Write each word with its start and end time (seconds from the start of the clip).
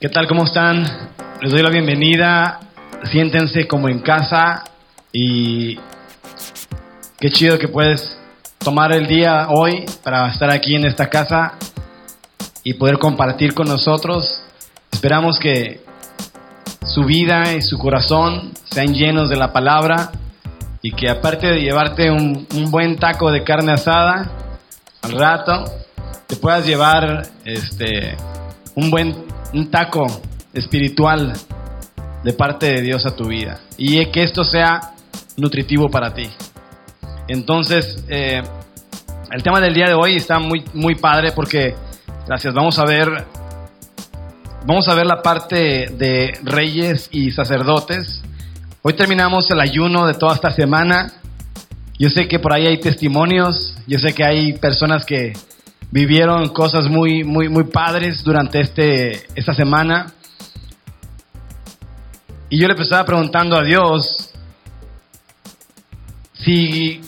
¿Qué 0.00 0.08
tal? 0.08 0.26
¿Cómo 0.26 0.44
están? 0.44 0.82
Les 1.42 1.52
doy 1.52 1.60
la 1.60 1.68
bienvenida. 1.68 2.58
Siéntense 3.12 3.68
como 3.68 3.90
en 3.90 3.98
casa 3.98 4.64
y 5.12 5.76
qué 7.18 7.28
chido 7.28 7.58
que 7.58 7.68
puedes 7.68 8.18
tomar 8.56 8.92
el 8.92 9.06
día 9.06 9.48
hoy 9.50 9.84
para 10.02 10.26
estar 10.30 10.50
aquí 10.50 10.74
en 10.74 10.86
esta 10.86 11.10
casa 11.10 11.52
y 12.64 12.72
poder 12.72 12.96
compartir 12.98 13.52
con 13.52 13.68
nosotros. 13.68 14.42
Esperamos 14.90 15.38
que 15.38 15.82
su 16.82 17.04
vida 17.04 17.52
y 17.52 17.60
su 17.60 17.76
corazón 17.76 18.52
sean 18.72 18.94
llenos 18.94 19.28
de 19.28 19.36
la 19.36 19.52
palabra 19.52 20.12
y 20.80 20.92
que 20.92 21.10
aparte 21.10 21.46
de 21.46 21.60
llevarte 21.60 22.10
un, 22.10 22.46
buen 22.70 22.96
taco 22.96 23.30
de 23.30 23.44
carne 23.44 23.72
asada 23.72 24.30
al 25.02 25.12
rato, 25.12 25.64
te 26.26 26.36
puedas 26.36 26.64
llevar 26.64 27.28
este 27.44 28.16
un 28.74 28.90
buen 28.90 29.29
un 29.52 29.70
taco 29.70 30.06
espiritual 30.52 31.32
de 32.22 32.32
parte 32.32 32.66
de 32.66 32.82
Dios 32.82 33.06
a 33.06 33.16
tu 33.16 33.28
vida 33.28 33.60
y 33.76 34.04
que 34.06 34.22
esto 34.22 34.44
sea 34.44 34.92
nutritivo 35.36 35.88
para 35.88 36.12
ti. 36.12 36.28
Entonces, 37.28 38.04
eh, 38.08 38.42
el 39.30 39.42
tema 39.42 39.60
del 39.60 39.74
día 39.74 39.86
de 39.86 39.94
hoy 39.94 40.16
está 40.16 40.38
muy, 40.38 40.64
muy 40.74 40.96
padre 40.96 41.32
porque, 41.32 41.74
gracias, 42.26 42.52
vamos 42.52 42.78
a 42.78 42.84
ver, 42.84 43.08
vamos 44.66 44.88
a 44.88 44.94
ver 44.94 45.06
la 45.06 45.22
parte 45.22 45.86
de 45.96 46.38
reyes 46.42 47.08
y 47.12 47.30
sacerdotes. 47.30 48.22
Hoy 48.82 48.94
terminamos 48.94 49.50
el 49.50 49.60
ayuno 49.60 50.06
de 50.06 50.14
toda 50.14 50.34
esta 50.34 50.50
semana. 50.50 51.12
Yo 51.98 52.08
sé 52.10 52.26
que 52.26 52.38
por 52.38 52.52
ahí 52.52 52.66
hay 52.66 52.80
testimonios, 52.80 53.76
yo 53.86 53.98
sé 53.98 54.14
que 54.14 54.24
hay 54.24 54.54
personas 54.54 55.04
que 55.04 55.34
vivieron 55.90 56.48
cosas 56.50 56.88
muy, 56.88 57.24
muy, 57.24 57.48
muy 57.48 57.64
padres 57.64 58.22
durante 58.22 58.60
este, 58.60 59.26
esta 59.34 59.54
semana. 59.54 60.12
Y 62.48 62.58
yo 62.58 62.68
le 62.68 62.74
estaba 62.74 63.04
preguntando 63.04 63.56
a 63.56 63.62
Dios 63.62 64.30
si, 66.32 67.00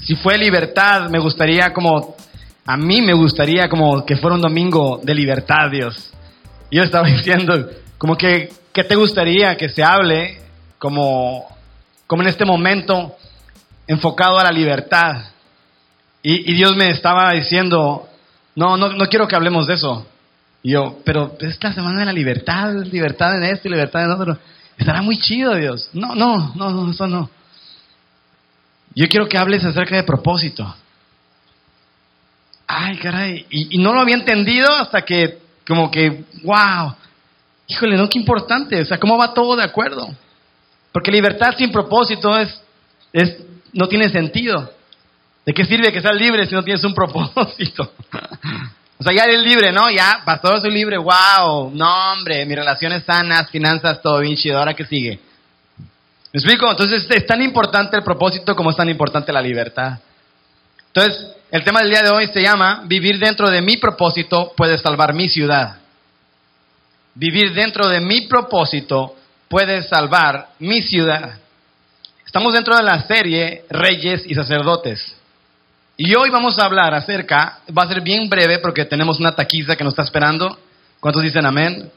si 0.00 0.16
fue 0.16 0.38
libertad, 0.38 1.08
me 1.10 1.18
gustaría 1.18 1.72
como, 1.72 2.16
a 2.66 2.76
mí 2.76 3.02
me 3.02 3.12
gustaría 3.12 3.68
como 3.68 4.04
que 4.04 4.16
fuera 4.16 4.36
un 4.36 4.42
domingo 4.42 5.00
de 5.02 5.14
libertad, 5.14 5.70
Dios. 5.70 6.12
Y 6.70 6.76
yo 6.76 6.82
estaba 6.82 7.06
diciendo, 7.08 7.68
como 7.96 8.16
que, 8.16 8.52
¿qué 8.72 8.84
te 8.84 8.96
gustaría 8.96 9.56
que 9.56 9.68
se 9.68 9.82
hable 9.82 10.40
como, 10.78 11.46
como 12.06 12.22
en 12.22 12.28
este 12.28 12.44
momento 12.44 13.16
enfocado 13.86 14.38
a 14.38 14.44
la 14.44 14.50
libertad? 14.50 15.32
Y, 16.30 16.52
Dios 16.52 16.76
me 16.76 16.90
estaba 16.90 17.32
diciendo, 17.32 18.06
no, 18.54 18.76
no, 18.76 18.90
no 18.90 19.06
quiero 19.06 19.26
que 19.26 19.34
hablemos 19.34 19.66
de 19.66 19.72
eso. 19.72 20.06
Y 20.62 20.72
yo, 20.72 20.98
pero 21.02 21.34
es 21.40 21.56
la 21.64 21.72
semana 21.72 22.00
de 22.00 22.04
la 22.04 22.12
libertad, 22.12 22.84
libertad 22.84 23.38
en 23.38 23.44
esto 23.44 23.66
y 23.66 23.70
libertad 23.70 24.04
en 24.04 24.10
otro. 24.10 24.38
Estará 24.76 25.00
muy 25.00 25.18
chido, 25.18 25.54
Dios. 25.54 25.88
No, 25.94 26.14
no, 26.14 26.52
no, 26.54 26.70
no, 26.70 26.90
eso 26.90 27.06
no. 27.06 27.30
Yo 28.94 29.08
quiero 29.08 29.26
que 29.26 29.38
hables 29.38 29.64
acerca 29.64 29.96
de 29.96 30.02
propósito. 30.02 30.76
Ay, 32.66 32.98
caray. 32.98 33.46
Y, 33.48 33.76
y 33.76 33.78
no 33.78 33.94
lo 33.94 34.02
había 34.02 34.16
entendido 34.16 34.70
hasta 34.70 35.00
que, 35.06 35.38
como 35.66 35.90
que, 35.90 36.24
wow. 36.42 36.94
Híjole, 37.68 37.96
no, 37.96 38.06
qué 38.06 38.18
importante. 38.18 38.82
O 38.82 38.84
sea, 38.84 38.98
¿cómo 38.98 39.16
va 39.16 39.32
todo 39.32 39.56
de 39.56 39.64
acuerdo? 39.64 40.06
Porque 40.92 41.10
libertad 41.10 41.54
sin 41.56 41.72
propósito 41.72 42.36
es, 42.36 42.60
es, 43.14 43.34
no 43.72 43.88
tiene 43.88 44.10
sentido. 44.10 44.76
¿De 45.48 45.54
qué 45.54 45.64
sirve 45.64 45.90
que 45.90 46.02
seas 46.02 46.14
libre 46.14 46.44
si 46.44 46.54
no 46.54 46.62
tienes 46.62 46.84
un 46.84 46.92
propósito? 46.92 47.90
o 48.98 49.02
sea, 49.02 49.14
ya 49.14 49.24
eres 49.24 49.40
libre, 49.40 49.72
¿no? 49.72 49.90
Ya, 49.90 50.20
pastor, 50.22 50.60
soy 50.60 50.70
libre, 50.70 50.98
wow, 50.98 51.70
no, 51.72 52.12
hombre, 52.12 52.44
mis 52.44 52.54
relaciones 52.54 53.02
sanas, 53.04 53.48
finanzas, 53.48 54.02
todo 54.02 54.18
bien 54.18 54.36
chido, 54.36 54.58
¿ahora 54.58 54.74
qué 54.74 54.84
sigue? 54.84 55.18
¿Me 55.78 56.38
explico? 56.38 56.70
Entonces 56.70 57.06
es 57.08 57.26
tan 57.26 57.40
importante 57.40 57.96
el 57.96 58.02
propósito 58.02 58.54
como 58.54 58.68
es 58.68 58.76
tan 58.76 58.90
importante 58.90 59.32
la 59.32 59.40
libertad. 59.40 59.98
Entonces, 60.88 61.28
el 61.50 61.64
tema 61.64 61.80
del 61.80 61.92
día 61.92 62.02
de 62.02 62.10
hoy 62.10 62.26
se 62.26 62.42
llama 62.42 62.82
Vivir 62.84 63.18
dentro 63.18 63.48
de 63.48 63.62
mi 63.62 63.78
propósito 63.78 64.52
puede 64.54 64.76
salvar 64.76 65.14
mi 65.14 65.30
ciudad. 65.30 65.78
Vivir 67.14 67.54
dentro 67.54 67.88
de 67.88 68.00
mi 68.00 68.28
propósito 68.28 69.16
puede 69.48 69.82
salvar 69.84 70.48
mi 70.58 70.82
ciudad. 70.82 71.38
Estamos 72.26 72.52
dentro 72.52 72.76
de 72.76 72.82
la 72.82 73.00
serie 73.06 73.64
Reyes 73.70 74.24
y 74.26 74.34
Sacerdotes. 74.34 75.17
Y 76.00 76.14
hoy 76.14 76.30
vamos 76.30 76.56
a 76.60 76.64
hablar 76.64 76.94
acerca, 76.94 77.58
va 77.76 77.82
a 77.82 77.88
ser 77.88 78.00
bien 78.00 78.28
breve 78.28 78.60
porque 78.60 78.84
tenemos 78.84 79.18
una 79.18 79.32
taquiza 79.32 79.74
que 79.74 79.82
nos 79.82 79.94
está 79.94 80.04
esperando. 80.04 80.56
¿Cuántos 81.00 81.24
dicen 81.24 81.44
amén? 81.44 81.90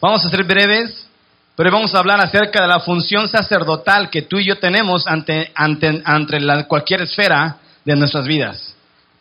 Vamos 0.00 0.24
a 0.24 0.28
ser 0.28 0.44
breves, 0.44 1.08
pero 1.56 1.72
vamos 1.72 1.92
a 1.92 1.98
hablar 1.98 2.20
acerca 2.20 2.62
de 2.62 2.68
la 2.68 2.78
función 2.78 3.26
sacerdotal 3.26 4.08
que 4.08 4.22
tú 4.22 4.38
y 4.38 4.44
yo 4.44 4.58
tenemos 4.60 5.08
ante, 5.08 5.50
ante, 5.52 6.00
ante 6.04 6.38
la, 6.38 6.68
cualquier 6.68 7.02
esfera 7.02 7.56
de 7.84 7.96
nuestras 7.96 8.28
vidas. 8.28 8.76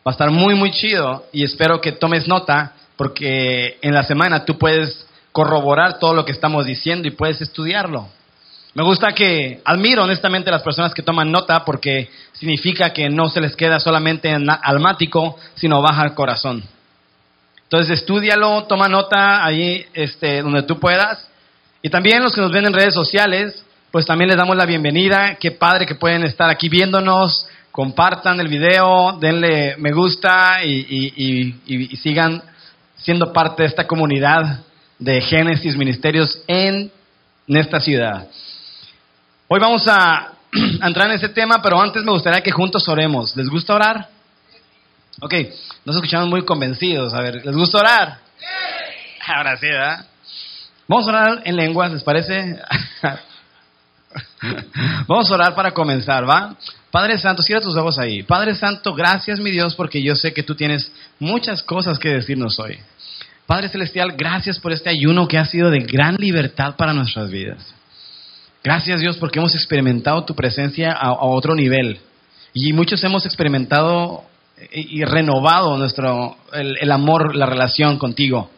Va 0.08 0.12
a 0.12 0.14
estar 0.14 0.30
muy, 0.30 0.54
muy 0.54 0.70
chido 0.70 1.26
y 1.34 1.44
espero 1.44 1.82
que 1.82 1.94
tomes 1.94 2.28
nota 2.28 2.74
porque 2.98 3.80
en 3.82 3.96
la 3.96 4.04
semana 4.04 4.46
tú 4.46 4.60
puedes 4.60 5.08
corroborar 5.32 5.98
todo 5.98 6.14
lo 6.14 6.24
que 6.24 6.34
estamos 6.34 6.68
diciendo 6.68 7.08
y 7.08 7.12
puedes 7.12 7.42
estudiarlo. 7.42 8.10
Me 8.76 8.84
gusta 8.84 9.14
que 9.14 9.62
admiro 9.66 10.04
honestamente 10.04 10.50
a 10.50 10.54
las 10.54 10.62
personas 10.62 10.94
que 10.94 11.02
toman 11.02 11.32
nota 11.32 11.66
porque 11.66 12.10
significa 12.34 12.94
que 12.94 13.10
no 13.10 13.28
se 13.30 13.42
les 13.42 13.56
queda 13.56 13.80
solamente 13.80 14.32
almático, 14.32 15.38
sino 15.56 15.82
baja 15.82 16.04
al 16.04 16.14
corazón. 16.14 16.64
Entonces, 17.64 18.00
estudialo, 18.00 18.66
toma 18.66 18.88
nota 18.88 19.44
ahí 19.44 19.86
este, 19.94 20.42
donde 20.42 20.64
tú 20.64 20.80
puedas. 20.80 21.28
Y 21.82 21.90
también 21.90 22.22
los 22.22 22.34
que 22.34 22.42
nos 22.42 22.52
ven 22.52 22.66
en 22.66 22.74
redes 22.74 22.94
sociales, 22.94 23.64
pues 23.92 24.06
también 24.06 24.30
les 24.30 24.38
damos 24.38 24.56
la 24.56 24.66
bienvenida. 24.66 25.36
Qué 25.36 25.52
padre 25.52 25.86
que 25.86 25.96
pueden 25.96 26.24
estar 26.24 26.50
aquí 26.50 26.70
viéndonos. 26.70 27.48
Compartan 27.72 28.40
el 28.40 28.48
video, 28.48 29.18
denle 29.20 29.76
me 29.78 29.92
gusta 29.92 30.64
y, 30.64 31.96
sigan 32.02 32.42
siendo 32.98 33.32
parte 33.32 33.64
de 33.64 33.70
esta 33.70 33.88
comunidad 33.88 34.62
de 34.98 35.22
Génesis 35.22 35.78
Ministerios 35.78 36.42
en, 36.48 36.92
en 37.48 37.58
esta 37.58 37.80
ciudad. 37.80 38.28
Hoy 39.52 39.60
vamos 39.60 39.88
a, 39.88 40.34
a, 40.80 40.88
entrar 40.88 41.10
en 41.10 41.16
ese 41.16 41.30
tema, 41.30 41.60
pero 41.60 41.82
antes 41.82 42.04
me 42.04 42.12
gustaría 42.12 42.44
que 42.44 42.52
juntos 42.52 42.88
oremos. 42.88 43.36
¿Les 43.36 43.50
gusta 43.50 43.74
orar? 43.74 44.08
Ok, 45.22 45.34
nos 45.86 45.96
escuchamos 45.96 46.30
muy 46.30 46.46
convencidos. 46.46 47.16
A 47.16 47.22
ver, 47.22 47.44
¿les 47.44 47.56
gusta 47.56 47.80
orar? 47.80 48.20
Ahora 49.26 49.58
sí, 49.58 49.66
¿verdad? 49.66 50.06
Vamos 50.88 51.08
a 51.08 51.10
orar 51.10 51.42
en 51.46 51.56
lenguas, 51.56 51.92
¿les 51.92 52.04
parece? 52.04 52.60
Vamos 55.08 55.32
a 55.32 55.34
orar 55.34 55.56
para 55.56 55.72
comenzar, 55.72 56.30
¿va? 56.30 56.56
Padre 56.92 57.18
Santo, 57.18 57.42
cierra 57.42 57.62
tus 57.62 57.76
ojos 57.76 57.98
ahí. 57.98 58.22
Padre 58.22 58.54
Santo, 58.54 58.94
gracias 58.94 59.40
mi 59.40 59.50
Dios 59.50 59.74
porque 59.74 60.04
yo 60.04 60.16
sé 60.16 60.32
que 60.32 60.44
tú 60.44 60.54
tienes 60.54 60.92
muchas 61.18 61.64
cosas 61.64 61.98
que 61.98 62.10
decirnos 62.10 62.60
hoy. 62.60 62.78
Padre 63.48 63.70
Celestial, 63.70 64.14
gracias 64.16 64.60
por 64.60 64.74
este 64.74 64.92
ayuno 64.92 65.28
que 65.28 65.40
ha 65.40 65.46
sido 65.46 65.72
de 65.72 65.80
gran 65.80 66.18
libertad 66.20 66.76
para 66.76 66.94
nuestras 66.94 67.32
vidas. 67.32 67.74
Gracias 68.64 69.00
Dios 69.00 69.18
porque 69.18 69.40
hemos 69.40 69.56
experimentado 69.56 70.26
tu 70.26 70.36
presencia 70.36 70.92
a, 70.92 71.14
otro 71.14 71.56
nivel. 71.56 72.00
Y 72.54 72.74
muchos 72.74 73.04
hemos 73.04 73.26
experimentado 73.26 74.24
y, 74.72 75.04
renovado 75.06 75.78
nuestro, 75.78 76.36
el, 76.54 76.78
el, 76.82 76.92
amor, 76.92 77.36
la 77.36 77.46
relación 77.46 77.98
contigo. 77.98 78.50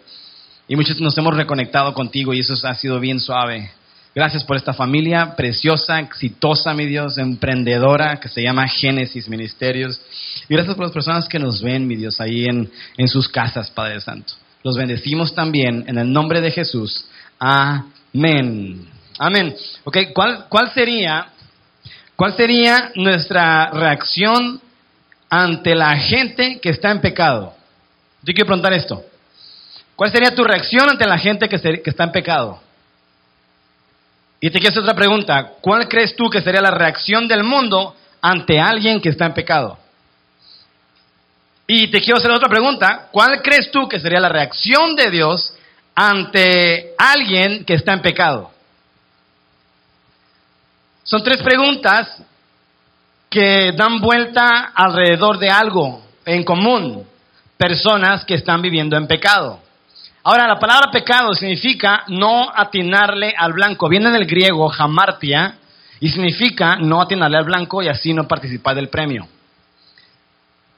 Y 0.68 0.76
muchos 0.76 1.00
nos 1.00 1.18
hemos 1.18 1.36
reconectado 1.36 1.94
contigo 1.94 2.34
y 2.34 2.40
eso 2.40 2.56
ha 2.68 2.74
sido 2.76 3.00
bien 3.00 3.20
suave. 3.20 3.72
Gracias 4.14 4.44
por 4.44 4.58
esta 4.58 4.74
familia 4.74 5.36
preciosa, 5.38 6.00
exitosa, 6.00 6.74
mi 6.74 6.86
Dios, 6.86 7.18
emprendedora, 7.18 8.20
que 8.20 8.28
se 8.28 8.42
llama 8.42 8.68
Génesis 8.68 9.30
Ministerios. 9.30 10.02
Y 10.50 10.54
gracias 10.54 10.76
por 10.76 10.86
las 10.86 10.92
personas 10.92 11.30
que 11.30 11.40
nos 11.40 11.62
ven, 11.62 11.88
mi 11.88 11.96
Dios, 11.96 12.20
ahí 12.20 12.46
en, 12.46 12.70
en 12.98 13.08
sus 13.08 13.30
casas, 13.30 13.70
Padre 13.70 14.02
Santo. 14.02 14.34
Los 14.64 14.76
bendecimos 14.76 15.34
también 15.34 15.86
en 15.88 15.98
el 15.98 16.12
nombre 16.12 16.42
de 16.42 16.52
Jesús. 16.52 17.06
Amén. 17.40 18.91
Amén. 19.18 19.56
Ok, 19.84 19.98
¿cuál, 20.14 20.46
cuál, 20.50 20.74
sería, 20.74 21.28
¿cuál 22.16 22.36
sería 22.36 22.92
nuestra 22.96 23.70
reacción 23.72 24.62
ante 25.30 25.76
la 25.76 25.98
gente 25.98 26.60
que 26.60 26.70
está 26.70 26.92
en 26.92 27.02
pecado? 27.02 27.54
Yo 28.24 28.34
quiero 28.34 28.48
preguntar 28.48 28.74
esto. 28.74 29.04
¿Cuál 29.96 30.12
sería 30.12 30.34
tu 30.34 30.44
reacción 30.44 30.90
ante 30.90 31.06
la 31.06 31.18
gente 31.18 31.48
que, 31.48 31.60
se, 31.60 31.82
que 31.82 31.90
está 31.90 32.06
en 32.06 32.12
pecado? 32.12 32.62
Y 34.40 34.50
te 34.50 34.60
quiero 34.60 34.72
hacer 34.72 34.84
otra 34.84 34.96
pregunta. 34.96 35.54
¿Cuál 35.62 35.88
crees 35.88 36.16
tú 36.16 36.30
que 36.30 36.42
sería 36.42 36.62
la 36.62 36.72
reacción 36.72 37.28
del 37.28 37.44
mundo 37.44 37.96
ante 38.22 38.60
alguien 38.60 39.00
que 39.00 39.10
está 39.10 39.26
en 39.28 39.34
pecado? 39.34 39.78
Y 41.68 41.88
te 41.88 42.02
quiero 42.02 42.18
hacer 42.18 42.32
otra 42.32 42.50
pregunta. 42.50 43.08
¿Cuál 43.12 43.42
crees 43.42 43.72
tú 43.72 43.88
que 43.88 44.00
sería 44.00 44.20
la 44.20 44.30
reacción 44.30 44.96
de 44.96 45.12
Dios 45.12 45.54
ante 45.96 46.94
alguien 46.98 47.64
que 47.64 47.76
está 47.76 47.94
en 47.94 48.02
pecado? 48.02 48.51
Son 51.12 51.22
tres 51.22 51.44
preguntas 51.44 52.24
que 53.30 53.74
dan 53.74 54.00
vuelta 54.00 54.72
alrededor 54.74 55.40
de 55.40 55.50
algo 55.50 56.02
en 56.24 56.46
común. 56.46 57.06
Personas 57.58 58.24
que 58.24 58.36
están 58.36 58.62
viviendo 58.62 58.96
en 58.96 59.08
pecado. 59.08 59.60
Ahora, 60.24 60.48
la 60.48 60.58
palabra 60.58 60.90
pecado 60.90 61.34
significa 61.34 62.06
no 62.08 62.50
atinarle 62.56 63.34
al 63.38 63.52
blanco. 63.52 63.90
Viene 63.90 64.10
del 64.10 64.26
griego 64.26 64.70
jamartia 64.70 65.56
y 66.00 66.08
significa 66.08 66.78
no 66.78 67.02
atinarle 67.02 67.40
al 67.40 67.44
blanco 67.44 67.84
y 67.84 67.90
así 67.90 68.14
no 68.14 68.26
participar 68.26 68.78
del 68.78 68.88
premio. 68.88 69.28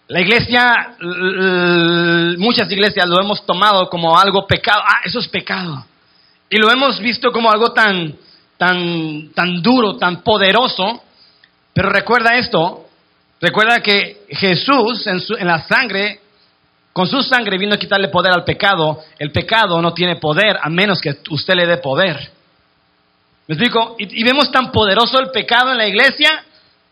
La 0.07 0.19
iglesia, 0.19 0.95
muchas 2.39 2.71
iglesias 2.71 3.07
lo 3.07 3.21
hemos 3.21 3.45
tomado 3.45 3.87
como 3.87 4.17
algo 4.17 4.47
pecado. 4.47 4.81
Ah, 4.83 5.01
eso 5.05 5.19
es 5.19 5.27
pecado. 5.27 5.85
Y 6.49 6.57
lo 6.57 6.71
hemos 6.71 6.99
visto 6.99 7.31
como 7.31 7.51
algo 7.51 7.71
tan, 7.71 8.15
tan, 9.33 9.61
duro, 9.61 9.97
tan 9.97 10.21
poderoso. 10.21 11.01
Pero 11.73 11.89
recuerda 11.89 12.37
esto, 12.37 12.87
recuerda 13.41 13.81
que 13.81 14.25
Jesús 14.29 15.07
en, 15.07 15.21
en 15.39 15.47
la 15.47 15.59
sangre, 15.67 16.19
con 16.93 17.07
su 17.07 17.23
sangre 17.23 17.57
vino 17.57 17.73
a 17.73 17.79
quitarle 17.79 18.09
poder 18.09 18.33
al 18.33 18.43
pecado. 18.43 19.01
El 19.17 19.31
pecado 19.31 19.81
no 19.81 19.93
tiene 19.93 20.17
poder 20.17 20.57
a 20.61 20.69
menos 20.69 21.01
que 21.01 21.17
usted 21.29 21.55
le 21.55 21.65
dé 21.65 21.77
poder. 21.77 22.31
¿Me 23.47 23.55
explico? 23.55 23.95
Y, 23.97 24.21
y 24.21 24.23
vemos 24.23 24.51
tan 24.51 24.71
poderoso 24.71 25.19
el 25.19 25.31
pecado 25.31 25.71
en 25.71 25.77
la 25.77 25.87
iglesia 25.87 26.43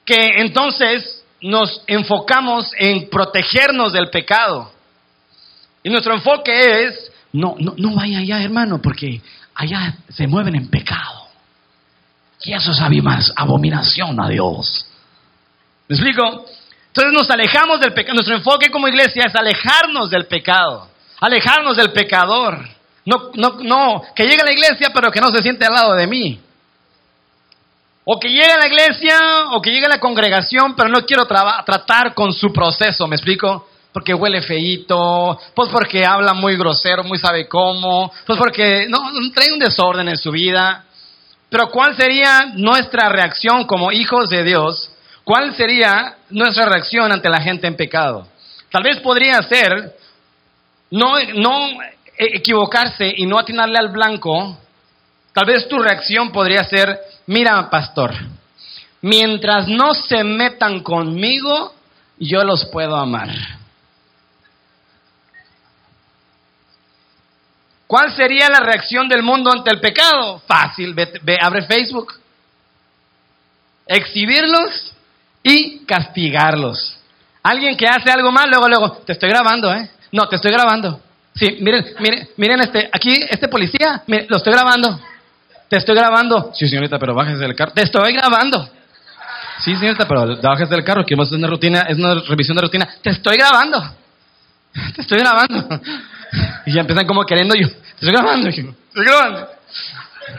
que 0.03 0.41
entonces 0.41 1.23
nos 1.41 1.83
enfocamos 1.87 2.71
en 2.77 3.09
protegernos 3.09 3.93
del 3.93 4.09
pecado. 4.09 4.71
Y 5.83 5.89
nuestro 5.89 6.13
enfoque 6.13 6.85
es, 6.85 7.11
no, 7.33 7.55
no, 7.57 7.73
no 7.77 7.95
vaya 7.95 8.19
allá, 8.19 8.43
hermano, 8.43 8.81
porque 8.81 9.21
allá 9.55 9.95
se 10.09 10.27
mueven 10.27 10.55
en 10.55 10.69
pecado. 10.69 11.20
Y 12.43 12.53
eso 12.53 12.71
es 12.71 12.81
abominación 13.35 14.19
a 14.19 14.27
Dios. 14.27 14.85
¿Me 15.87 15.95
explico? 15.95 16.45
Entonces 16.87 17.13
nos 17.13 17.29
alejamos 17.29 17.79
del 17.79 17.93
pecado. 17.93 18.15
Nuestro 18.15 18.35
enfoque 18.35 18.69
como 18.69 18.87
iglesia 18.87 19.25
es 19.25 19.35
alejarnos 19.35 20.09
del 20.09 20.25
pecado, 20.25 20.89
alejarnos 21.19 21.77
del 21.77 21.91
pecador. 21.91 22.67
No, 23.05 23.31
no, 23.35 23.57
no, 23.61 24.01
que 24.15 24.23
llegue 24.23 24.41
a 24.41 24.45
la 24.45 24.51
iglesia 24.51 24.91
pero 24.93 25.11
que 25.11 25.21
no 25.21 25.31
se 25.31 25.41
siente 25.41 25.65
al 25.65 25.73
lado 25.73 25.93
de 25.95 26.07
mí. 26.07 26.39
O 28.03 28.19
que 28.19 28.29
llegue 28.29 28.51
a 28.51 28.57
la 28.57 28.67
iglesia 28.67 29.17
o 29.51 29.61
que 29.61 29.71
llegue 29.71 29.85
a 29.85 29.89
la 29.89 29.99
congregación, 29.99 30.75
pero 30.75 30.89
no 30.89 31.05
quiero 31.05 31.25
tratar 31.25 32.13
con 32.13 32.33
su 32.33 32.51
proceso, 32.51 33.07
¿me 33.07 33.15
explico? 33.15 33.67
Porque 33.93 34.13
huele 34.13 34.41
feíto, 34.41 35.39
pues 35.53 35.69
porque 35.69 36.05
habla 36.05 36.33
muy 36.33 36.57
grosero, 36.57 37.03
muy 37.03 37.19
sabe 37.19 37.47
cómo, 37.47 38.11
pues 38.25 38.39
porque 38.39 38.87
no, 38.89 38.99
trae 39.33 39.51
un 39.51 39.59
desorden 39.59 40.09
en 40.09 40.17
su 40.17 40.31
vida. 40.31 40.85
Pero 41.51 41.69
¿cuál 41.69 41.97
sería 41.97 42.53
nuestra 42.55 43.09
reacción 43.09 43.65
como 43.65 43.91
hijos 43.91 44.29
de 44.29 44.41
Dios? 44.41 44.89
¿Cuál 45.25 45.53
sería 45.53 46.15
nuestra 46.29 46.65
reacción 46.65 47.11
ante 47.11 47.29
la 47.29 47.41
gente 47.41 47.67
en 47.67 47.75
pecado? 47.75 48.25
Tal 48.71 48.81
vez 48.81 49.01
podría 49.01 49.41
ser 49.41 49.93
no, 50.91 51.15
no 51.35 51.71
equivocarse 52.17 53.13
y 53.17 53.25
no 53.25 53.37
atinarle 53.37 53.77
al 53.77 53.89
blanco. 53.89 54.57
Tal 55.33 55.45
vez 55.45 55.67
tu 55.67 55.77
reacción 55.77 56.31
podría 56.31 56.63
ser, 56.63 56.97
mira, 57.27 57.69
pastor, 57.69 58.13
mientras 59.01 59.67
no 59.67 59.93
se 59.93 60.23
metan 60.23 60.79
conmigo, 60.79 61.73
yo 62.17 62.45
los 62.45 62.63
puedo 62.67 62.95
amar. 62.95 63.29
¿Cuál 67.91 68.15
sería 68.15 68.47
la 68.47 68.61
reacción 68.61 69.09
del 69.09 69.21
mundo 69.21 69.51
ante 69.51 69.69
el 69.69 69.81
pecado? 69.81 70.41
Fácil, 70.47 70.93
ve, 70.93 71.37
abre 71.41 71.63
Facebook. 71.63 72.13
Exhibirlos 73.85 74.93
y 75.43 75.79
castigarlos. 75.79 76.97
Alguien 77.43 77.75
que 77.75 77.85
hace 77.85 78.09
algo 78.09 78.31
mal, 78.31 78.49
luego, 78.49 78.69
luego, 78.69 78.91
te 79.05 79.11
estoy 79.11 79.27
grabando, 79.27 79.73
¿eh? 79.73 79.89
No, 80.13 80.25
te 80.29 80.37
estoy 80.37 80.53
grabando. 80.53 81.01
Sí, 81.35 81.57
miren, 81.59 81.85
miren, 81.99 82.29
miren 82.37 82.61
este, 82.61 82.89
aquí, 82.93 83.13
este 83.29 83.49
policía, 83.49 84.03
lo 84.07 84.37
estoy 84.37 84.53
grabando. 84.53 84.97
Te 85.67 85.75
estoy 85.75 85.95
grabando. 85.95 86.51
Sí, 86.53 86.69
señorita, 86.69 86.97
pero 86.97 87.13
bájese 87.13 87.39
del 87.39 87.55
carro. 87.57 87.73
Te 87.73 87.81
estoy 87.81 88.13
grabando. 88.13 88.69
Sí, 89.65 89.75
señorita, 89.75 90.07
pero 90.07 90.37
bájese 90.41 90.73
del 90.73 90.85
carro, 90.85 91.05
que 91.05 91.13
es 91.13 91.31
una 91.33 91.47
rutina, 91.49 91.81
es 91.89 91.97
una 91.97 92.15
revisión 92.21 92.55
de 92.55 92.61
rutina. 92.61 92.87
Te 93.03 93.09
estoy 93.09 93.35
grabando. 93.35 93.83
Te 94.95 95.01
estoy 95.01 95.19
grabando. 95.19 95.67
Y 96.65 96.73
ya 96.73 96.79
empiezan 96.79 97.05
como 97.05 97.25
queriendo 97.25 97.53
yo. 97.55 97.67
Estoy 98.01 98.13
grabando, 98.13 98.49
Te 98.49 98.59
estoy 98.59 99.05
grabando. 99.05 99.47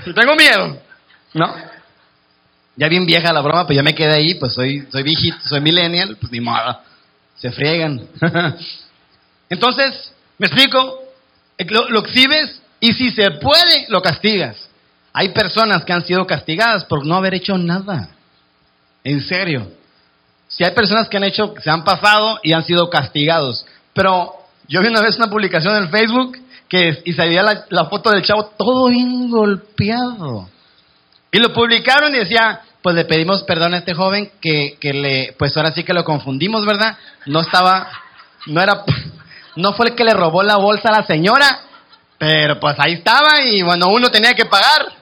Y 0.05 0.13
tengo 0.13 0.35
miedo. 0.35 0.83
¿No? 1.35 1.55
Ya 2.75 2.89
bien 2.89 3.07
vieja 3.07 3.33
la 3.33 3.41
broma, 3.41 3.67
pues 3.67 3.77
ya 3.77 3.85
me 3.85 3.95
quedé 3.95 4.15
ahí, 4.15 4.35
pues 4.35 4.53
soy, 4.53 4.89
soy 4.91 5.05
viejito, 5.05 5.39
soy 5.45 5.61
millennial, 5.61 6.17
pues 6.21 6.33
ni 6.33 6.41
modo. 6.41 6.81
Se 7.37 7.53
friegan. 7.53 8.01
Entonces, 9.49 10.13
me 10.39 10.49
explico, 10.49 11.05
lo, 11.69 11.89
lo 11.89 12.01
exhibes 12.01 12.61
y 12.81 12.95
si 12.95 13.11
se 13.11 13.31
puede, 13.31 13.87
lo 13.91 14.03
castigas. 14.03 14.69
Hay 15.13 15.29
personas 15.29 15.85
que 15.85 15.93
han 15.93 16.05
sido 16.05 16.27
castigadas 16.27 16.85
por 16.87 17.07
no 17.07 17.15
haber 17.15 17.35
hecho 17.35 17.57
nada. 17.59 18.09
En 19.05 19.21
serio. 19.21 19.71
Si 20.49 20.65
hay 20.65 20.73
personas 20.73 21.09
que 21.09 21.17
han 21.17 21.25
hecho, 21.25 21.55
se 21.63 21.71
han 21.71 21.85
pasado 21.85 22.41
y 22.43 22.55
han 22.55 22.65
sido 22.65 22.91
castigados. 22.91 23.65
Pero 23.93 24.35
yo 24.67 24.81
vi 24.81 24.89
una 24.89 25.01
vez 25.01 25.17
una 25.17 25.31
publicación 25.31 25.77
en 25.77 25.91
Facebook 25.91 26.42
que 26.73 27.03
y 27.05 27.13
se 27.13 27.21
veía 27.21 27.43
la, 27.69 27.85
foto 27.85 28.09
del 28.09 28.23
chavo 28.23 28.47
todo 28.57 28.89
bien 28.89 29.31
golpeado. 29.31 30.49
Y 31.31 31.39
lo 31.39 31.53
publicaron 31.53 32.15
y 32.15 32.21
decía, 32.21 32.63
pues 32.81 32.97
le 32.97 33.05
pedimos 33.05 33.43
perdón 33.43 33.75
a 33.75 33.79
este 33.79 33.93
joven 33.93 34.33
que, 34.41 34.79
que 34.81 34.95
le, 34.95 35.35
pues 35.39 35.55
ahora 35.55 35.73
sí 35.73 35.85
que 35.85 35.93
lo 35.93 36.03
confundimos, 36.03 36.65
¿verdad? 36.65 36.97
No 37.27 37.41
estaba, 37.41 37.91
no 38.47 38.63
era, 38.63 38.85
no 39.57 39.75
fue 39.75 39.89
el 39.89 39.95
que 39.95 40.03
le 40.03 40.15
robó 40.15 40.43
la 40.43 40.57
bolsa 40.57 40.89
a 40.89 41.01
la 41.01 41.07
señora, 41.07 41.61
pero 42.17 42.59
pues 42.59 42.75
ahí 42.79 42.95
estaba 42.95 43.43
y 43.43 43.61
bueno, 43.61 43.89
uno 43.89 44.11
tenía 44.11 44.33
que 44.33 44.47
pagar. 44.47 44.95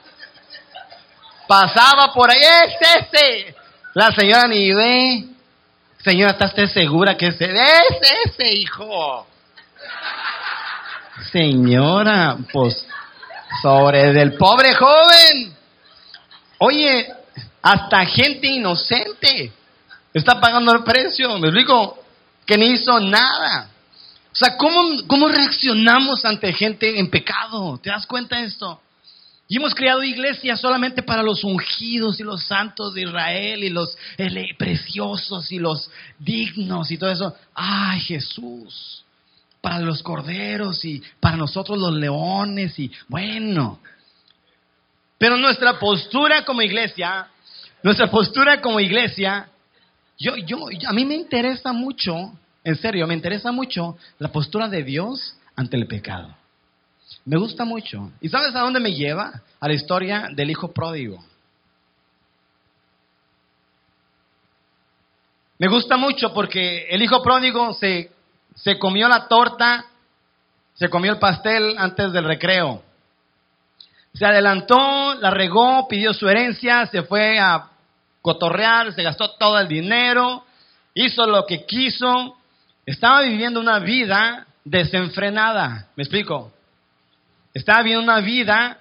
Pasaba 1.47 2.11
por 2.13 2.29
ahí, 2.31 2.37
es 2.41 2.99
ese. 2.99 3.55
La 3.93 4.11
señora 4.11 4.45
ni 4.49 4.73
ve. 4.73 5.23
Señora, 6.03 6.31
¿está 6.33 6.47
usted 6.47 6.67
segura 6.67 7.15
que 7.15 7.27
ese? 7.27 7.45
Es 7.45 8.25
ese, 8.25 8.51
hijo. 8.55 9.25
Señora, 11.31 12.37
pues, 12.51 12.85
sobre 13.61 14.13
del 14.13 14.33
pobre 14.33 14.73
joven. 14.75 15.55
Oye, 16.59 17.07
hasta 17.61 18.05
gente 18.05 18.47
inocente 18.47 19.51
está 20.13 20.39
pagando 20.39 20.73
el 20.73 20.83
precio, 20.83 21.37
¿me 21.39 21.47
explico? 21.47 21.97
Que 22.45 22.57
ni 22.57 22.71
hizo 22.71 22.99
nada. 22.99 23.69
O 24.31 24.35
sea, 24.35 24.57
¿cómo, 24.57 25.05
cómo 25.07 25.27
reaccionamos 25.27 26.23
ante 26.25 26.53
gente 26.53 26.99
en 26.99 27.09
pecado? 27.09 27.77
¿Te 27.81 27.89
das 27.89 28.05
cuenta 28.05 28.37
de 28.37 28.45
esto? 28.45 28.81
Y 29.47 29.57
hemos 29.57 29.75
creado 29.75 30.01
iglesias 30.01 30.61
solamente 30.61 31.03
para 31.03 31.21
los 31.21 31.43
ungidos 31.43 32.21
y 32.21 32.23
los 32.23 32.45
santos 32.45 32.93
de 32.93 33.01
Israel 33.01 33.63
y 33.65 33.69
los 33.69 33.97
preciosos 34.57 35.51
y 35.51 35.59
los 35.59 35.89
dignos 36.17 36.89
y 36.89 36.97
todo 36.97 37.11
eso. 37.11 37.35
Ay, 37.53 37.99
Jesús, 37.99 39.03
para 39.61 39.79
los 39.79 40.01
corderos 40.01 40.83
y 40.83 41.01
para 41.19 41.37
nosotros 41.37 41.77
los 41.77 41.93
leones 41.93 42.77
y 42.79 42.91
bueno. 43.07 43.79
Pero 45.17 45.37
nuestra 45.37 45.77
postura 45.77 46.43
como 46.43 46.63
iglesia, 46.63 47.27
nuestra 47.83 48.09
postura 48.09 48.59
como 48.59 48.79
iglesia, 48.79 49.47
yo, 50.17 50.35
yo, 50.35 50.65
a 50.87 50.93
mí 50.93 51.05
me 51.05 51.15
interesa 51.15 51.71
mucho, 51.73 52.33
en 52.63 52.75
serio, 52.75 53.05
me 53.05 53.13
interesa 53.13 53.51
mucho 53.51 53.97
la 54.17 54.31
postura 54.31 54.67
de 54.67 54.83
Dios 54.83 55.37
ante 55.55 55.77
el 55.77 55.87
pecado. 55.87 56.35
Me 57.25 57.37
gusta 57.37 57.65
mucho. 57.65 58.11
¿Y 58.19 58.29
sabes 58.29 58.55
a 58.55 58.61
dónde 58.61 58.79
me 58.79 58.93
lleva? 58.93 59.41
A 59.59 59.67
la 59.67 59.73
historia 59.73 60.29
del 60.33 60.49
hijo 60.49 60.71
pródigo. 60.71 61.23
Me 65.59 65.67
gusta 65.67 65.97
mucho 65.97 66.33
porque 66.33 66.87
el 66.89 67.03
hijo 67.03 67.21
pródigo 67.21 67.73
se, 67.75 68.09
se 68.55 68.77
comió 68.77 69.07
la 69.07 69.27
torta, 69.27 69.85
se 70.73 70.89
comió 70.89 71.11
el 71.11 71.19
pastel 71.19 71.75
antes 71.77 72.11
del 72.11 72.25
recreo. 72.25 72.83
Se 74.13 74.25
adelantó, 74.25 75.15
la 75.15 75.31
regó, 75.31 75.87
pidió 75.87 76.13
su 76.13 76.27
herencia, 76.27 76.85
se 76.87 77.03
fue 77.03 77.39
a 77.39 77.69
cotorrear, 78.21 78.93
se 78.93 79.03
gastó 79.03 79.31
todo 79.31 79.59
el 79.59 79.67
dinero, 79.67 80.45
hizo 80.93 81.25
lo 81.25 81.45
que 81.45 81.65
quiso, 81.65 82.37
estaba 82.85 83.21
viviendo 83.21 83.59
una 83.59 83.79
vida 83.79 84.47
desenfrenada. 84.63 85.87
¿Me 85.95 86.03
explico? 86.03 86.51
Estaba 87.53 87.81
viviendo 87.83 88.03
una 88.03 88.19
vida 88.19 88.79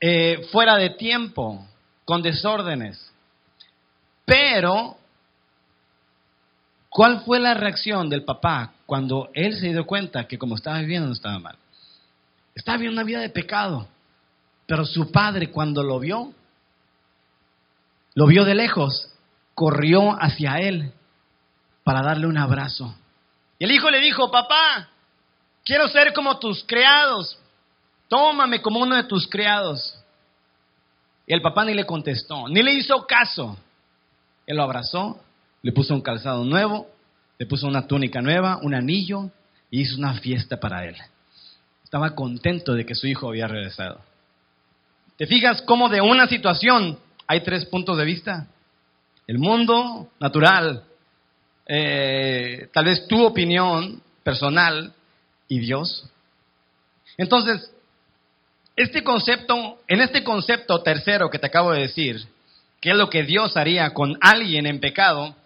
eh, 0.00 0.46
fuera 0.50 0.76
de 0.76 0.90
tiempo, 0.90 1.66
con 2.04 2.22
desórdenes. 2.22 3.12
Pero, 4.24 4.96
¿cuál 6.92 7.22
fue 7.24 7.40
la 7.40 7.54
reacción 7.54 8.08
del 8.08 8.24
papá 8.24 8.74
cuando 8.86 9.30
él 9.32 9.56
se 9.58 9.68
dio 9.68 9.86
cuenta 9.86 10.28
que 10.28 10.38
como 10.38 10.54
estaba 10.54 10.78
viviendo 10.78 11.08
no 11.08 11.14
estaba 11.14 11.38
mal? 11.38 11.56
Estaba 12.54 12.76
viviendo 12.76 13.00
una 13.00 13.06
vida 13.06 13.20
de 13.20 13.30
pecado. 13.30 13.88
Pero 14.66 14.84
su 14.84 15.10
padre 15.10 15.50
cuando 15.50 15.82
lo 15.82 15.98
vio, 15.98 16.32
lo 18.14 18.26
vio 18.26 18.44
de 18.44 18.54
lejos, 18.54 19.10
corrió 19.54 20.12
hacia 20.22 20.58
él 20.58 20.92
para 21.82 22.02
darle 22.02 22.26
un 22.26 22.38
abrazo. 22.38 22.94
Y 23.58 23.64
el 23.64 23.72
hijo 23.72 23.90
le 23.90 24.00
dijo, 24.00 24.30
papá, 24.30 24.88
quiero 25.64 25.88
ser 25.88 26.12
como 26.12 26.38
tus 26.38 26.62
criados, 26.64 27.38
tómame 28.08 28.60
como 28.60 28.80
uno 28.80 28.96
de 28.96 29.04
tus 29.04 29.26
criados. 29.28 29.98
Y 31.26 31.32
el 31.32 31.40
papá 31.40 31.64
ni 31.64 31.74
le 31.74 31.86
contestó, 31.86 32.48
ni 32.48 32.62
le 32.62 32.74
hizo 32.74 33.06
caso. 33.06 33.56
Él 34.46 34.56
lo 34.56 34.64
abrazó, 34.64 35.20
le 35.62 35.72
puso 35.72 35.94
un 35.94 36.02
calzado 36.02 36.44
nuevo, 36.44 36.88
le 37.38 37.46
puso 37.46 37.66
una 37.66 37.86
túnica 37.86 38.20
nueva, 38.20 38.58
un 38.62 38.74
anillo, 38.74 39.30
y 39.70 39.80
hizo 39.80 39.96
una 39.96 40.14
fiesta 40.14 40.60
para 40.60 40.84
él. 40.84 40.96
Estaba 41.82 42.14
contento 42.14 42.74
de 42.74 42.84
que 42.84 42.94
su 42.94 43.06
hijo 43.06 43.28
había 43.28 43.48
regresado. 43.48 44.00
¿Te 45.16 45.26
fijas 45.26 45.62
cómo 45.62 45.88
de 45.88 46.00
una 46.00 46.26
situación 46.26 46.98
hay 47.26 47.40
tres 47.40 47.64
puntos 47.66 47.96
de 47.96 48.04
vista? 48.04 48.46
El 49.26 49.38
mundo 49.38 50.10
natural, 50.20 50.84
eh, 51.66 52.68
tal 52.72 52.84
vez 52.84 53.06
tu 53.06 53.24
opinión 53.24 54.02
personal 54.22 54.92
y 55.48 55.60
Dios. 55.60 56.08
Entonces, 57.16 57.72
este 58.74 59.04
concepto, 59.04 59.78
en 59.86 60.00
este 60.00 60.24
concepto 60.24 60.82
tercero 60.82 61.30
que 61.30 61.38
te 61.38 61.46
acabo 61.46 61.72
de 61.72 61.82
decir, 61.82 62.26
que 62.80 62.90
es 62.90 62.96
lo 62.96 63.08
que 63.08 63.22
Dios 63.22 63.56
haría 63.56 63.94
con 63.94 64.18
alguien 64.20 64.66
en 64.66 64.80
pecado, 64.80 65.36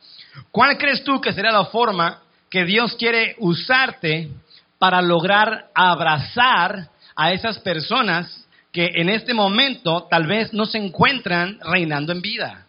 ¿cuál 0.51 0.77
crees 0.79 1.05
tú 1.05 1.21
que 1.21 1.33
sería 1.33 1.53
la 1.53 1.67
forma 1.67 2.23
que 2.51 2.65
Dios 2.65 2.95
quiere 2.97 3.37
usarte 3.39 4.31
para 4.79 5.03
lograr 5.03 5.69
abrazar 5.75 6.89
a 7.15 7.33
esas 7.33 7.59
personas 7.59 8.47
que 8.73 8.91
en 8.95 9.09
este 9.09 9.33
momento 9.33 10.07
tal 10.11 10.27
vez 10.27 10.53
no 10.53 10.67
se 10.67 10.79
encuentran 10.79 11.59
reinando 11.63 12.13
en 12.13 12.21
vida? 12.21 12.67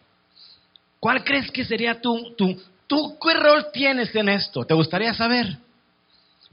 ¿Cuál 1.00 1.22
crees 1.22 1.50
que 1.50 1.64
sería 1.64 2.00
tu, 2.00 2.34
tu, 2.36 2.60
tú, 2.86 3.16
qué 3.22 3.34
rol 3.34 3.66
tienes 3.72 4.14
en 4.14 4.28
esto? 4.28 4.64
¿Te 4.64 4.74
gustaría 4.74 5.14
saber? 5.14 5.58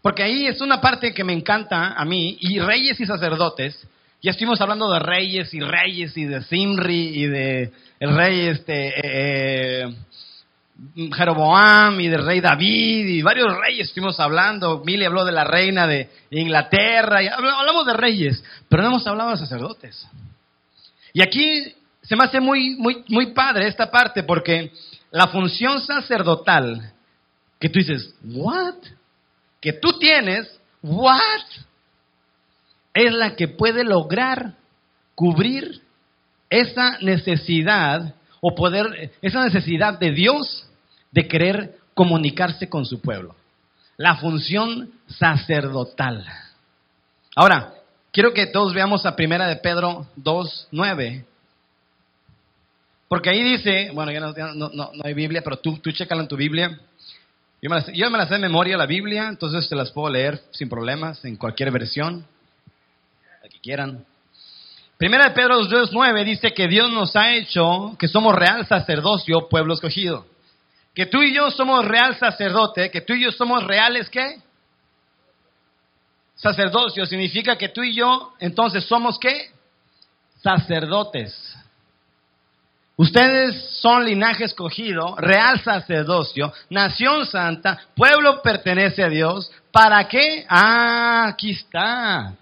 Porque 0.01 0.21
ahí 0.21 0.45
es 0.45 0.61
una 0.61 0.79
parte 0.81 1.13
que 1.13 1.23
me 1.23 1.33
encanta 1.33 1.93
a 1.93 2.05
mí, 2.05 2.37
y 2.39 2.59
reyes 2.59 2.99
y 2.99 3.05
sacerdotes, 3.05 3.87
ya 4.21 4.31
estuvimos 4.31 4.59
hablando 4.61 4.91
de 4.91 4.99
reyes 4.99 5.53
y 5.53 5.59
reyes 5.59 6.17
y 6.17 6.25
de 6.25 6.41
Simri 6.43 7.23
y 7.23 7.27
de 7.27 7.71
el 7.99 8.15
rey 8.15 8.47
este 8.47 8.93
eh, 9.03 9.95
Jeroboam 11.15 11.99
y 12.01 12.07
del 12.09 12.25
rey 12.25 12.41
David 12.41 13.07
y 13.07 13.21
varios 13.21 13.55
reyes 13.57 13.87
estuvimos 13.87 14.19
hablando. 14.19 14.83
Mili 14.85 15.05
habló 15.05 15.23
de 15.23 15.31
la 15.31 15.43
reina 15.43 15.87
de 15.87 16.09
Inglaterra, 16.31 17.23
y 17.23 17.27
hablamos 17.27 17.85
de 17.85 17.93
reyes, 17.93 18.43
pero 18.69 18.83
no 18.83 18.89
hemos 18.89 19.07
hablado 19.07 19.31
de 19.31 19.37
sacerdotes. 19.37 20.07
Y 21.13 21.21
aquí 21.21 21.73
se 22.01 22.15
me 22.15 22.25
hace 22.25 22.39
muy, 22.39 22.75
muy, 22.75 23.03
muy 23.07 23.27
padre 23.33 23.67
esta 23.67 23.89
parte 23.89 24.23
porque 24.23 24.71
la 25.11 25.27
función 25.27 25.81
sacerdotal 25.81 26.93
que 27.59 27.69
tú 27.69 27.79
dices, 27.79 28.13
¿what? 28.23 28.75
Que 29.61 29.73
tú 29.73 29.97
tienes, 29.97 30.59
¿what? 30.81 31.41
es 32.95 33.11
la 33.11 33.35
que 33.35 33.49
puede 33.49 33.83
lograr 33.83 34.55
cubrir 35.13 35.81
esa 36.49 36.97
necesidad 37.01 38.15
o 38.47 38.53
poder, 38.53 39.11
esa 39.23 39.43
necesidad 39.43 39.97
de 39.97 40.11
Dios 40.11 40.67
de 41.11 41.27
querer 41.27 41.79
comunicarse 41.95 42.69
con 42.69 42.85
su 42.85 43.01
pueblo. 43.01 43.35
La 43.97 44.17
función 44.17 44.91
sacerdotal. 45.07 46.23
Ahora, 47.35 47.73
quiero 48.13 48.35
que 48.35 48.45
todos 48.45 48.75
veamos 48.75 49.03
a 49.07 49.15
primera 49.15 49.47
de 49.47 49.55
Pedro 49.55 50.05
2, 50.17 50.67
9. 50.69 51.25
Porque 53.07 53.31
ahí 53.31 53.41
dice, 53.41 53.89
bueno, 53.95 54.11
ya 54.11 54.19
no, 54.53 54.91
hay 55.03 55.15
Biblia, 55.15 55.41
pero 55.43 55.57
tú, 55.57 55.79
tú 55.79 55.91
chécalo 55.91 56.21
en 56.21 56.27
tu 56.27 56.37
Biblia. 56.37 56.79
Yo 57.63 57.69
me, 57.71 57.77
la, 57.77 57.91
yo 57.93 58.07
la 58.11 58.27
sé 58.27 58.35
de 58.35 58.41
memoria 58.41 58.77
la 58.77 58.85
Biblia, 58.85 59.27
entonces 59.27 59.67
te 59.67 59.75
las 59.75 59.89
puedo 59.89 60.07
leer 60.13 60.39
sin 60.51 60.69
problemas 60.69 61.25
en 61.25 61.35
cualquier 61.35 61.71
versión 61.71 62.27
que 63.49 63.59
quieran. 63.59 64.05
Primera 64.97 65.25
de 65.25 65.31
Pedro 65.31 65.59
2.9 65.61 66.23
dice 66.23 66.53
que 66.53 66.69
Dios 66.69 66.89
nos 66.89 67.15
ha 67.17 67.33
hecho 67.33 67.95
que 67.99 68.07
somos 68.07 68.33
real 68.33 68.65
sacerdocio, 68.65 69.49
pueblo 69.49 69.73
escogido. 69.73 70.25
Que 70.93 71.05
tú 71.05 71.21
y 71.21 71.33
yo 71.33 71.51
somos 71.51 71.83
real 71.83 72.17
sacerdote, 72.17 72.89
que 72.89 73.01
tú 73.01 73.13
y 73.13 73.23
yo 73.23 73.31
somos 73.33 73.65
reales, 73.65 74.09
¿qué? 74.09 74.39
Sacerdocio 76.35 77.05
significa 77.05 77.57
que 77.57 77.69
tú 77.69 77.83
y 77.83 77.93
yo 77.93 78.33
entonces 78.39 78.85
somos 78.85 79.19
qué? 79.19 79.51
Sacerdotes. 80.41 81.57
Ustedes 82.95 83.79
son 83.81 84.05
linaje 84.05 84.45
escogido, 84.45 85.17
real 85.17 85.59
sacerdocio, 85.61 86.53
nación 86.69 87.25
santa, 87.25 87.87
pueblo 87.93 88.41
pertenece 88.41 89.03
a 89.03 89.09
Dios. 89.09 89.51
¿Para 89.73 90.07
qué? 90.07 90.45
Ah, 90.47 91.25
aquí 91.27 91.51
está. 91.51 92.33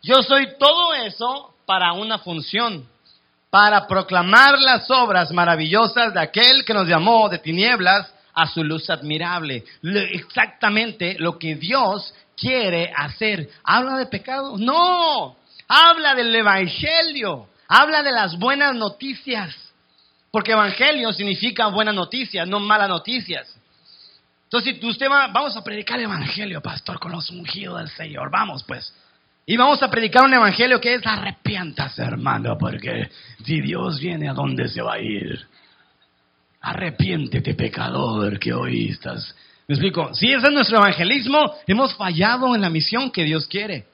Yo 0.00 0.22
soy 0.22 0.56
todo 0.58 0.94
eso 0.94 1.49
para 1.70 1.92
una 1.92 2.18
función, 2.18 2.84
para 3.48 3.86
proclamar 3.86 4.58
las 4.58 4.90
obras 4.90 5.30
maravillosas 5.30 6.12
de 6.12 6.20
aquel 6.20 6.64
que 6.64 6.74
nos 6.74 6.88
llamó 6.88 7.28
de 7.28 7.38
tinieblas 7.38 8.12
a 8.34 8.48
su 8.48 8.64
luz 8.64 8.90
admirable. 8.90 9.62
Exactamente 9.80 11.14
lo 11.20 11.38
que 11.38 11.54
Dios 11.54 12.12
quiere 12.36 12.92
hacer. 12.92 13.50
¿Habla 13.62 13.98
de 13.98 14.06
pecado? 14.06 14.58
No, 14.58 15.36
habla 15.68 16.16
del 16.16 16.34
Evangelio, 16.34 17.46
habla 17.68 18.02
de 18.02 18.10
las 18.10 18.36
buenas 18.36 18.74
noticias. 18.74 19.54
Porque 20.32 20.50
Evangelio 20.50 21.12
significa 21.12 21.68
buenas 21.68 21.94
noticias, 21.94 22.48
no 22.48 22.58
malas 22.58 22.88
noticias. 22.88 23.46
Entonces, 24.42 24.76
si 24.80 24.86
usted 24.88 25.08
va, 25.08 25.28
vamos 25.28 25.56
a 25.56 25.62
predicar 25.62 26.00
el 26.00 26.06
Evangelio, 26.06 26.60
pastor, 26.60 26.98
con 26.98 27.12
los 27.12 27.30
ungidos 27.30 27.78
del 27.78 27.90
Señor. 27.90 28.28
Vamos, 28.28 28.64
pues. 28.64 28.92
Y 29.50 29.56
vamos 29.56 29.82
a 29.82 29.90
predicar 29.90 30.22
un 30.22 30.32
evangelio 30.32 30.80
que 30.80 30.94
es 30.94 31.04
arrepiéntase, 31.04 32.04
hermano, 32.04 32.56
porque 32.56 33.10
si 33.44 33.60
Dios 33.60 33.98
viene, 33.98 34.28
¿a 34.28 34.32
dónde 34.32 34.68
se 34.68 34.80
va 34.80 34.94
a 34.94 35.00
ir? 35.00 35.44
Arrepiéntete, 36.60 37.54
pecador, 37.54 38.38
que 38.38 38.52
hoy 38.52 38.90
estás. 38.90 39.34
¿Me 39.66 39.74
explico? 39.74 40.14
Si 40.14 40.32
ese 40.32 40.46
es 40.46 40.52
nuestro 40.52 40.76
evangelismo, 40.76 41.52
hemos 41.66 41.96
fallado 41.96 42.54
en 42.54 42.60
la 42.60 42.70
misión 42.70 43.10
que 43.10 43.24
Dios 43.24 43.48
quiere. 43.48 43.86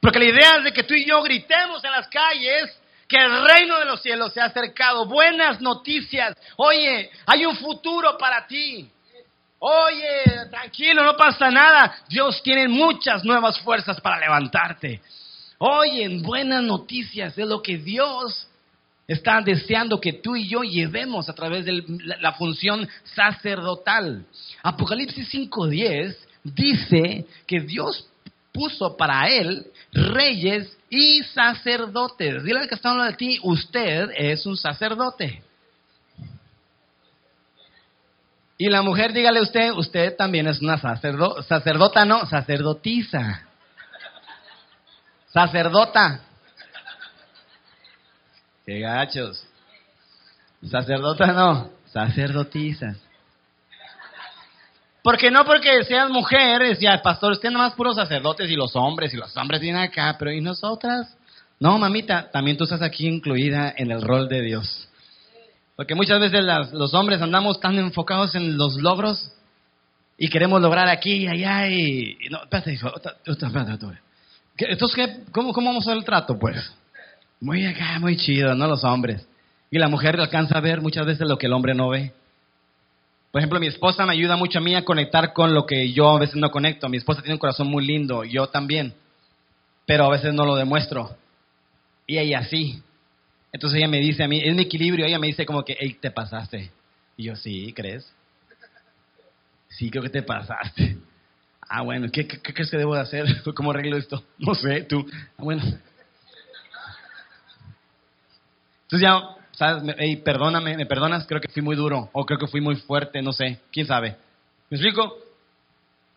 Porque 0.00 0.18
la 0.18 0.24
idea 0.24 0.56
es 0.56 0.64
de 0.64 0.72
que 0.72 0.82
tú 0.82 0.94
y 0.94 1.06
yo 1.06 1.22
gritemos 1.22 1.84
en 1.84 1.92
las 1.92 2.08
calles 2.08 2.76
que 3.06 3.18
el 3.18 3.44
reino 3.44 3.78
de 3.78 3.84
los 3.84 4.02
cielos 4.02 4.32
se 4.32 4.40
ha 4.40 4.46
acercado. 4.46 5.06
Buenas 5.06 5.60
noticias. 5.60 6.36
Oye, 6.56 7.08
hay 7.24 7.46
un 7.46 7.54
futuro 7.54 8.18
para 8.18 8.48
ti. 8.48 8.90
Oye, 9.60 10.46
tranquilo, 10.50 11.04
no 11.04 11.16
pasa 11.16 11.50
nada. 11.50 12.02
Dios 12.08 12.42
tiene 12.42 12.68
muchas 12.68 13.24
nuevas 13.24 13.58
fuerzas 13.60 14.00
para 14.00 14.18
levantarte. 14.18 15.00
Oye, 15.58 16.08
buenas 16.22 16.62
noticias 16.62 17.36
es 17.36 17.46
lo 17.46 17.60
que 17.60 17.78
Dios 17.78 18.48
está 19.08 19.40
deseando 19.40 20.00
que 20.00 20.12
tú 20.12 20.36
y 20.36 20.48
yo 20.48 20.62
llevemos 20.62 21.28
a 21.28 21.34
través 21.34 21.64
de 21.64 21.82
la 22.20 22.32
función 22.34 22.86
sacerdotal. 23.02 24.24
Apocalipsis 24.62 25.32
5.10 25.32 26.16
dice 26.44 27.26
que 27.46 27.60
Dios 27.60 28.08
puso 28.52 28.96
para 28.96 29.28
él 29.28 29.66
reyes 29.92 30.76
y 30.90 31.22
sacerdotes. 31.22 32.44
Dile 32.44 32.60
al 32.60 32.68
que 32.68 32.74
está 32.74 32.90
hablando 32.90 33.10
de 33.10 33.16
ti, 33.16 33.38
usted 33.42 34.10
es 34.16 34.46
un 34.46 34.56
sacerdote. 34.56 35.42
Y 38.60 38.68
la 38.68 38.82
mujer, 38.82 39.12
dígale 39.12 39.40
usted, 39.40 39.70
usted 39.70 40.16
también 40.16 40.48
es 40.48 40.60
una 40.60 40.78
sacerdota, 40.78 42.04
no, 42.04 42.26
sacerdotisa. 42.26 43.42
Sacerdota. 45.28 46.20
Qué 48.66 48.80
gachos. 48.80 49.46
Sacerdota 50.68 51.26
no, 51.28 51.70
sacerdotisa. 51.86 52.96
Porque 55.04 55.30
no 55.30 55.44
porque 55.44 55.84
seas 55.84 56.10
mujer, 56.10 56.60
decía, 56.62 57.00
pastor, 57.00 57.32
usted 57.32 57.50
nomás 57.50 57.74
puros 57.74 57.94
sacerdotes 57.94 58.50
y 58.50 58.56
los 58.56 58.74
hombres, 58.74 59.14
y 59.14 59.16
los 59.16 59.36
hombres 59.36 59.60
vienen 59.60 59.82
acá, 59.82 60.16
pero 60.18 60.32
¿y 60.32 60.40
nosotras? 60.40 61.16
No, 61.60 61.78
mamita, 61.78 62.28
también 62.32 62.56
tú 62.56 62.64
estás 62.64 62.82
aquí 62.82 63.06
incluida 63.06 63.72
en 63.76 63.92
el 63.92 64.02
rol 64.02 64.28
de 64.28 64.42
Dios. 64.42 64.87
Porque 65.78 65.94
muchas 65.94 66.18
veces 66.18 66.44
los 66.72 66.92
hombres 66.92 67.22
andamos 67.22 67.60
tan 67.60 67.78
enfocados 67.78 68.34
en 68.34 68.56
los 68.58 68.78
logros 68.78 69.30
y 70.18 70.28
queremos 70.28 70.60
lograr 70.60 70.88
aquí 70.88 71.18
y 71.18 71.28
allá 71.28 71.68
y... 71.68 72.18
no, 72.32 72.42
espérate, 72.42 72.72
hijo, 72.72 72.88
espérate, 72.96 74.00
Entonces, 74.58 75.20
cómo, 75.30 75.52
¿cómo 75.52 75.68
vamos 75.68 75.86
a 75.86 75.90
hacer 75.90 75.98
el 75.98 76.04
trato, 76.04 76.36
pues? 76.36 76.56
Muy 77.40 77.64
acá, 77.64 78.00
muy 78.00 78.16
chido, 78.16 78.56
¿no? 78.56 78.66
Los 78.66 78.82
hombres. 78.82 79.24
Y 79.70 79.78
la 79.78 79.86
mujer 79.86 80.18
alcanza 80.18 80.58
a 80.58 80.60
ver 80.60 80.80
muchas 80.80 81.06
veces 81.06 81.28
lo 81.28 81.38
que 81.38 81.46
el 81.46 81.52
hombre 81.52 81.76
no 81.76 81.90
ve. 81.90 82.12
Por 83.30 83.40
ejemplo, 83.40 83.60
mi 83.60 83.68
esposa 83.68 84.04
me 84.04 84.14
ayuda 84.14 84.34
mucho 84.34 84.58
a 84.58 84.62
mí 84.62 84.74
a 84.74 84.84
conectar 84.84 85.32
con 85.32 85.54
lo 85.54 85.64
que 85.64 85.92
yo 85.92 86.10
a 86.10 86.18
veces 86.18 86.34
no 86.34 86.50
conecto. 86.50 86.88
Mi 86.88 86.96
esposa 86.96 87.22
tiene 87.22 87.34
un 87.34 87.38
corazón 87.38 87.68
muy 87.68 87.86
lindo, 87.86 88.24
yo 88.24 88.48
también. 88.48 88.94
Pero 89.86 90.06
a 90.06 90.10
veces 90.10 90.34
no 90.34 90.44
lo 90.44 90.56
demuestro. 90.56 91.16
Y 92.04 92.18
ella 92.18 92.42
sí. 92.46 92.82
Entonces 93.52 93.78
ella 93.78 93.88
me 93.88 93.98
dice 93.98 94.22
a 94.22 94.28
mí, 94.28 94.40
es 94.42 94.54
mi 94.54 94.62
equilibrio, 94.62 95.06
ella 95.06 95.18
me 95.18 95.28
dice 95.28 95.46
como 95.46 95.64
que, 95.64 95.76
hey, 95.78 95.96
te 96.00 96.10
pasaste. 96.10 96.70
Y 97.16 97.24
yo, 97.24 97.36
sí, 97.36 97.72
¿crees? 97.74 98.12
Sí, 99.68 99.90
creo 99.90 100.02
que 100.02 100.10
te 100.10 100.22
pasaste. 100.22 100.98
Ah, 101.68 101.82
bueno, 101.82 102.08
¿qué, 102.10 102.26
qué, 102.26 102.40
qué 102.40 102.54
crees 102.54 102.70
que 102.70 102.78
debo 102.78 102.94
de 102.94 103.00
hacer? 103.02 103.26
¿Cómo 103.54 103.70
arreglo 103.70 103.96
esto? 103.96 104.22
No 104.38 104.54
sé, 104.54 104.82
tú. 104.82 105.06
Ah, 105.36 105.42
bueno. 105.42 105.62
Entonces 108.82 109.00
ya, 109.00 109.20
¿sabes? 109.52 109.94
Hey, 109.98 110.16
perdóname, 110.16 110.76
¿me 110.76 110.86
perdonas? 110.86 111.26
Creo 111.26 111.40
que 111.40 111.48
fui 111.48 111.60
muy 111.60 111.76
duro, 111.76 112.08
o 112.12 112.24
creo 112.24 112.38
que 112.38 112.46
fui 112.46 112.60
muy 112.60 112.76
fuerte, 112.76 113.20
no 113.20 113.32
sé, 113.32 113.60
quién 113.70 113.86
sabe. 113.86 114.16
¿Me 114.70 114.76
explico? 114.76 115.18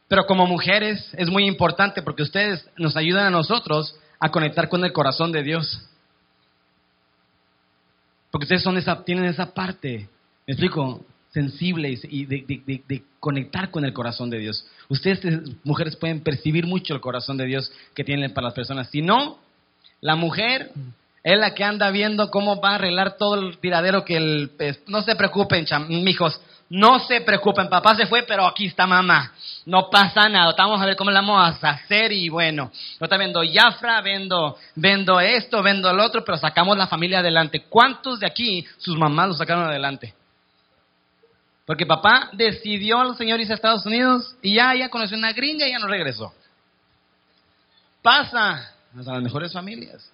Pero 0.07 0.25
como 0.25 0.45
mujeres 0.45 1.09
es 1.17 1.29
muy 1.29 1.45
importante 1.45 2.01
porque 2.01 2.23
ustedes 2.23 2.69
nos 2.77 2.95
ayudan 2.95 3.25
a 3.25 3.29
nosotros 3.29 3.95
a 4.19 4.29
conectar 4.29 4.69
con 4.69 4.83
el 4.85 4.93
corazón 4.93 5.31
de 5.31 5.43
Dios. 5.43 5.88
Porque 8.31 8.45
ustedes 8.45 8.63
son 8.63 8.77
esa, 8.77 9.03
tienen 9.03 9.25
esa 9.25 9.53
parte, 9.53 10.07
¿me 10.47 10.53
explico? 10.53 11.03
Sensible 11.31 11.97
y 12.09 12.25
de, 12.25 13.03
conectar 13.19 13.69
con 13.71 13.85
el 13.85 13.93
corazón 13.93 14.29
de 14.29 14.39
Dios. 14.39 14.65
Ustedes, 14.89 15.23
eh, 15.23 15.41
mujeres, 15.63 15.95
pueden 15.95 16.21
percibir 16.21 16.65
mucho 16.65 16.93
el 16.93 17.01
corazón 17.01 17.38
de 17.38 17.45
Dios 17.45 17.71
que 17.93 18.03
tienen 18.03 18.33
para 18.33 18.45
las 18.47 18.53
personas. 18.53 18.89
Si 18.89 19.01
no, 19.01 19.38
la 20.01 20.15
mujer 20.15 20.71
es 21.23 21.38
la 21.38 21.53
que 21.53 21.63
anda 21.63 21.91
viendo 21.91 22.31
cómo 22.31 22.59
va 22.59 22.71
a 22.71 22.75
arreglar 22.75 23.17
todo 23.17 23.35
el 23.35 23.57
tiradero 23.59 24.03
que 24.03 24.17
el... 24.17 24.51
no 24.88 25.03
se 25.03 25.15
preocupen, 25.15 25.65
cham- 25.65 25.88
mijos, 25.88 26.41
no 26.71 26.99
se 26.99 27.19
preocupen. 27.19 27.67
Papá 27.67 27.95
se 27.95 28.05
fue, 28.05 28.23
pero 28.23 28.47
aquí 28.47 28.67
está 28.67 28.87
mamá. 28.87 29.33
No 29.65 29.89
pasa 29.89 30.29
nada. 30.29 30.55
Vamos 30.57 30.81
a 30.81 30.85
ver 30.85 30.95
cómo 30.95 31.11
le 31.11 31.17
vamos 31.17 31.61
a 31.61 31.69
hacer 31.69 32.13
y 32.13 32.29
bueno. 32.29 32.71
Yo 32.97 33.07
también 33.09 33.33
vendo 33.33 33.41
Jafra, 33.53 33.99
vendo, 33.99 34.57
vendo 34.75 35.19
esto, 35.19 35.61
vendo 35.61 35.91
el 35.91 35.99
otro, 35.99 36.23
pero 36.23 36.37
sacamos 36.37 36.77
la 36.77 36.87
familia 36.87 37.19
adelante. 37.19 37.65
¿Cuántos 37.67 38.21
de 38.21 38.25
aquí 38.25 38.65
sus 38.77 38.97
mamás 38.97 39.27
lo 39.27 39.33
sacaron 39.33 39.65
adelante? 39.65 40.13
Porque 41.65 41.85
papá 41.85 42.29
decidió 42.31 43.01
el 43.01 43.17
señor 43.17 43.41
irse 43.41 43.51
a 43.51 43.55
Estados 43.55 43.85
Unidos 43.85 44.37
y 44.41 44.55
ya, 44.55 44.73
ya 44.73 44.87
conoció 44.87 45.17
una 45.17 45.33
gringa 45.33 45.67
y 45.67 45.71
ya 45.71 45.79
no 45.79 45.87
regresó. 45.87 46.33
Pasa 48.01 48.73
hasta 48.97 49.11
las 49.11 49.21
mejores 49.21 49.51
familias. 49.51 50.09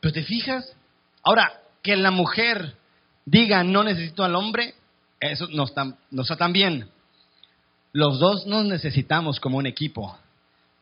Pero 0.00 0.14
te 0.14 0.22
fijas, 0.22 0.74
ahora 1.22 1.60
que 1.82 1.94
la 1.94 2.10
mujer 2.10 2.74
diga 3.26 3.62
no 3.62 3.84
necesito 3.84 4.24
al 4.24 4.34
hombre, 4.34 4.74
eso 5.20 5.48
no 5.48 5.64
está, 5.64 5.96
no 6.10 6.22
está 6.22 6.36
tan 6.36 6.52
bien. 6.52 6.88
Los 7.92 8.18
dos 8.18 8.46
nos 8.46 8.64
necesitamos 8.66 9.40
como 9.40 9.58
un 9.58 9.66
equipo. 9.66 10.16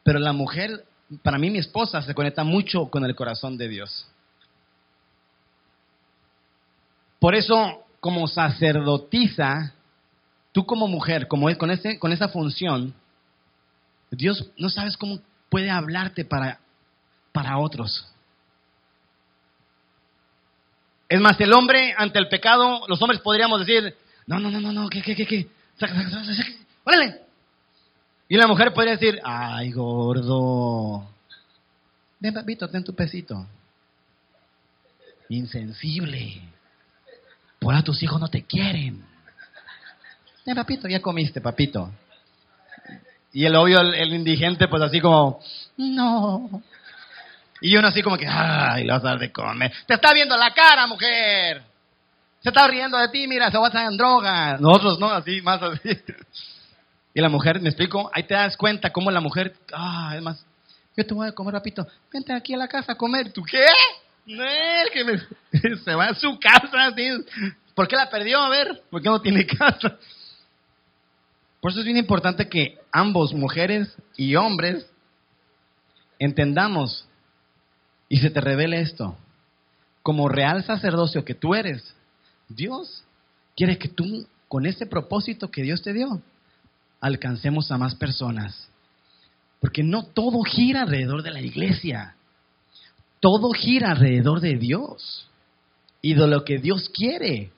Pero 0.03 0.19
la 0.19 0.33
mujer, 0.33 0.85
para 1.23 1.39
mí 1.39 1.51
mi 1.51 1.59
esposa, 1.59 2.03
se 2.03 2.15
conecta 2.15 2.45
mucho 2.45 2.87
con 2.87 3.05
el 3.05 3.15
corazón 3.15 3.57
de 3.57 3.69
Dios. 3.69 4.07
Por 7.19 7.35
eso, 7.35 7.85
como 8.01 8.29
sacerdotisa, 8.29 9.73
tú 10.53 10.67
como 10.67 10.87
mujer, 10.87 11.29
como 11.29 11.55
con, 11.57 11.71
ese, 11.71 11.99
con 11.99 12.13
esa 12.13 12.29
función, 12.29 12.95
Dios 14.11 14.51
no 14.59 14.69
sabes 14.69 14.97
cómo 14.97 15.19
puede 15.49 15.71
hablarte 15.71 16.25
para, 16.25 16.61
para 17.33 17.59
otros. 17.59 18.07
Es 21.09 21.21
más, 21.21 21.41
el 21.41 21.53
hombre 21.53 21.95
ante 21.97 22.19
el 22.19 22.29
pecado, 22.29 22.83
los 22.89 23.01
hombres 23.01 23.21
podríamos 23.21 23.61
decir, 23.65 23.97
no, 24.27 24.41
no, 24.41 24.51
no, 24.51 24.61
no, 24.61 24.73
no, 24.73 24.89
¿qué, 24.89 25.03
qué, 25.03 25.15
qué, 25.15 25.27
qué? 25.27 25.49
Saca, 25.79 25.95
saca, 25.95 26.11
saca, 26.11 26.35
saca, 26.35 26.51
órale. 26.85 27.21
Y 28.29 28.37
la 28.37 28.49
mujer 28.49 28.73
podría 28.73 28.97
decir, 28.97 29.21
ay, 29.23 29.71
gordo. 29.71 31.09
Ven, 32.19 32.35
papito, 32.35 32.69
ten 32.69 32.83
tu 32.83 32.95
pesito. 32.95 33.47
Insensible. 35.29 36.41
Por 37.61 37.73
ahora 37.73 37.85
tus 37.85 38.03
hijos 38.03 38.21
no 38.21 38.29
te 38.29 38.43
quieren. 38.43 39.05
Ven, 40.45 40.57
papito, 40.57 40.89
ya 40.89 41.01
comiste, 41.01 41.41
papito. 41.41 41.93
Y 43.33 43.45
el 43.45 43.55
obvio, 43.55 43.81
el, 43.81 44.15
indigente, 44.15 44.67
pues 44.67 44.83
así 44.83 45.01
como, 45.01 45.41
no. 45.77 46.63
Y 47.61 47.77
uno 47.77 47.89
así 47.89 48.03
como 48.03 48.17
que, 48.17 48.27
ay, 48.27 48.85
le 48.85 48.93
vas 48.93 49.05
a 49.05 49.09
dar 49.09 49.19
de 49.19 49.31
comer. 49.31 49.73
Te 49.87 49.95
está 49.95 50.13
viendo 50.13 50.37
la 50.37 50.53
cara, 50.53 50.87
mujer. 50.87 51.63
Se 52.47 52.51
está 52.51 52.69
riendo 52.69 52.97
de 52.97 53.09
ti, 53.09 53.27
mira, 53.27 53.51
se 53.51 53.59
va 53.59 53.65
a 53.65 53.67
estar 53.71 53.91
en 53.91 53.97
droga. 53.97 54.57
Nosotros, 54.59 55.01
¿no? 55.01 55.11
Así, 55.11 55.43
más 55.43 55.61
así. 55.61 55.89
Y 57.13 57.21
la 57.21 57.29
mujer, 57.29 57.61
¿me 57.61 57.71
explico? 57.71 58.09
Ahí 58.15 58.23
te 58.23 58.35
das 58.35 58.57
cuenta 58.57 58.93
cómo 58.93 59.11
la 59.11 59.19
mujer, 59.21 59.57
ah, 59.73 60.13
es 60.15 60.23
más, 60.23 60.47
yo 60.97 61.05
te 61.05 61.13
voy 61.13 61.27
a 61.27 61.33
comer 61.33 61.55
rapidito. 61.55 61.85
Vente 62.13 62.33
aquí 62.33 62.55
a 62.55 62.59
la 62.59 62.69
casa 62.69 62.93
a 62.93 62.95
comer. 62.95 63.33
¿Tú 63.33 63.43
qué? 63.43 63.67
No, 64.27 64.45
es 64.45 64.91
que 64.93 65.03
me- 65.05 65.77
se 65.85 65.95
va 65.97 66.05
a 66.05 66.15
su 66.15 66.39
casa. 66.39 66.87
así. 66.87 67.09
¿Por 67.75 67.89
qué 67.89 67.97
la 67.97 68.09
perdió? 68.09 68.39
A 68.41 68.49
ver, 68.49 68.81
¿por 68.93 69.03
qué 69.03 69.09
no 69.09 69.21
tiene 69.21 69.45
casa? 69.45 69.99
Por 71.61 71.73
eso 71.73 71.81
es 71.81 71.85
bien 71.85 71.97
importante 71.97 72.49
que 72.49 72.79
ambos, 72.93 73.35
mujeres 73.35 73.93
y 74.17 74.37
hombres, 74.37 74.89
entendamos 76.21 77.09
y 78.09 78.19
se 78.19 78.31
te 78.31 78.41
revele 78.41 78.83
esto. 78.83 79.19
Como 80.05 80.29
real 80.29 80.63
sacerdocio 80.63 81.25
que 81.25 81.35
tú 81.35 81.53
eres, 81.57 81.96
Dios 82.49 83.05
quiere 83.57 83.79
que 83.79 83.89
tú, 83.89 84.27
con 84.49 84.67
ese 84.67 84.87
propósito 84.87 85.51
que 85.51 85.63
Dios 85.63 85.83
te 85.83 85.93
dio, 85.93 86.23
alcancemos 87.01 87.71
a 87.71 87.79
más 87.79 87.95
personas. 87.95 88.69
Porque 89.61 89.83
no 89.83 90.05
todo 90.05 90.43
gira 90.43 90.83
alrededor 90.83 91.23
de 91.23 91.31
la 91.31 91.41
iglesia. 91.41 92.15
Todo 93.21 93.51
gira 93.53 93.93
alrededor 93.93 94.41
de 94.41 94.57
Dios 94.57 95.29
y 96.03 96.15
de 96.15 96.27
lo 96.27 96.45
que 96.45 96.59
Dios 96.59 96.89
quiere. 96.91 97.51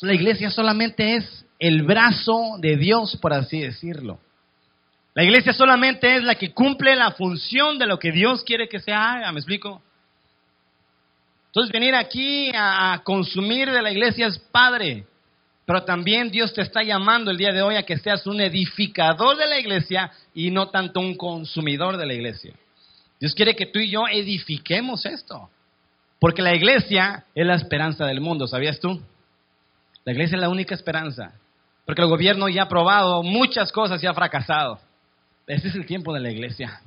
La 0.00 0.14
iglesia 0.14 0.50
solamente 0.50 1.16
es 1.16 1.44
el 1.58 1.82
brazo 1.82 2.56
de 2.58 2.76
Dios, 2.76 3.16
por 3.16 3.32
así 3.32 3.60
decirlo. 3.60 4.18
La 5.14 5.22
iglesia 5.22 5.52
solamente 5.52 6.16
es 6.16 6.24
la 6.24 6.34
que 6.34 6.52
cumple 6.52 6.96
la 6.96 7.12
función 7.12 7.78
de 7.78 7.86
lo 7.86 7.98
que 7.98 8.10
Dios 8.10 8.42
quiere 8.42 8.68
que 8.68 8.80
se 8.80 8.92
haga, 8.92 9.30
¿me 9.30 9.38
explico? 9.38 9.80
Entonces 11.54 11.72
venir 11.72 11.94
aquí 11.94 12.50
a, 12.52 13.00
consumir 13.04 13.70
de 13.70 13.80
la 13.80 13.92
iglesia 13.92 14.26
es 14.26 14.40
padre, 14.40 15.06
pero 15.64 15.84
también 15.84 16.28
Dios 16.28 16.52
te 16.52 16.62
está 16.62 16.82
llamando 16.82 17.30
el 17.30 17.36
día 17.36 17.52
de 17.52 17.62
hoy 17.62 17.76
a 17.76 17.84
que 17.84 17.96
seas 17.96 18.26
un 18.26 18.40
edificador 18.40 19.36
de 19.36 19.46
la 19.46 19.60
iglesia 19.60 20.10
y 20.34 20.50
no 20.50 20.70
tanto 20.70 20.98
un 20.98 21.14
consumidor 21.14 21.96
de 21.96 22.06
la 22.06 22.12
iglesia. 22.12 22.54
Dios 23.20 23.36
quiere 23.36 23.54
que 23.54 23.66
tú 23.66 23.78
y 23.78 23.88
yo 23.88 24.02
edifiquemos 24.10 25.06
esto, 25.06 25.48
porque 26.18 26.42
la 26.42 26.56
iglesia 26.56 27.24
es 27.36 27.46
la 27.46 27.54
esperanza 27.54 28.04
del 28.04 28.20
mundo, 28.20 28.48
¿sabías 28.48 28.80
tú? 28.80 29.00
La 30.04 30.12
iglesia 30.12 30.34
es 30.34 30.40
la 30.40 30.48
única 30.48 30.74
esperanza, 30.74 31.34
porque 31.86 32.02
el 32.02 32.08
gobierno 32.08 32.48
ya 32.48 32.62
ha 32.62 32.68
probado 32.68 33.22
muchas 33.22 33.70
cosas 33.70 34.02
y 34.02 34.08
ha 34.08 34.12
fracasado. 34.12 34.80
Este 35.46 35.68
es 35.68 35.76
el 35.76 35.86
tiempo 35.86 36.12
de 36.12 36.18
la 36.18 36.32
iglesia. 36.32 36.80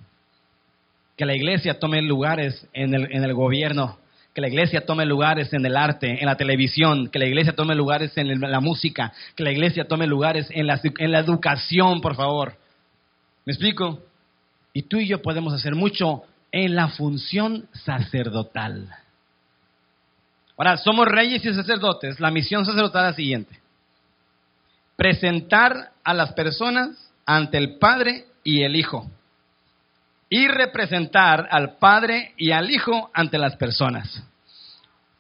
Que 1.16 1.26
la 1.26 1.38
iglesia 1.38 1.80
tome 1.80 2.02
lugares 2.02 2.68
en 2.74 2.94
el, 2.94 3.10
en 3.14 3.24
el 3.24 3.34
gobierno, 3.34 3.98
que 4.38 4.42
la 4.42 4.50
iglesia 4.50 4.86
tome 4.86 5.04
lugares 5.04 5.52
en 5.52 5.66
el 5.66 5.76
arte, 5.76 6.20
en 6.20 6.28
la 6.28 6.38
televisión, 6.38 7.08
que 7.08 7.18
la 7.18 7.26
iglesia 7.26 7.54
tome 7.56 7.74
lugares 7.74 8.16
en 8.18 8.40
la 8.40 8.60
música, 8.60 9.12
que 9.36 9.44
la 9.44 9.50
iglesia 9.50 9.88
tome 9.88 10.06
lugares 10.06 10.48
en 10.52 10.68
la 10.68 11.20
educación, 11.20 12.02
por 12.02 12.16
favor. 12.16 12.54
¿Me 13.46 13.54
explico? 13.54 14.00
Y 14.74 14.84
tú 14.84 14.98
y 14.98 15.08
yo 15.08 15.24
podemos 15.24 15.56
hacer 15.56 15.74
mucho 15.74 16.22
en 16.52 16.76
la 16.76 16.90
función 16.90 17.68
sacerdotal. 17.74 18.88
Ahora, 20.56 20.78
somos 20.78 21.08
reyes 21.08 21.44
y 21.44 21.52
sacerdotes. 21.56 22.20
La 22.20 22.30
misión 22.30 22.64
sacerdotal 22.64 23.06
es 23.06 23.12
la 23.14 23.16
siguiente. 23.16 23.60
Presentar 24.96 25.94
a 26.04 26.14
las 26.14 26.34
personas 26.34 27.12
ante 27.26 27.58
el 27.58 27.80
Padre 27.80 28.28
y 28.44 28.62
el 28.62 28.76
Hijo. 28.76 29.10
Y 30.30 30.48
representar 30.48 31.48
al 31.52 31.78
Padre 31.78 32.34
y 32.38 32.52
al 32.52 32.70
Hijo 32.70 33.10
ante 33.14 33.38
las 33.38 33.56
personas. 33.56 34.24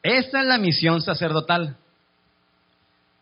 Esa 0.03 0.41
es 0.41 0.45
la 0.45 0.57
misión 0.57 1.01
sacerdotal. 1.01 1.75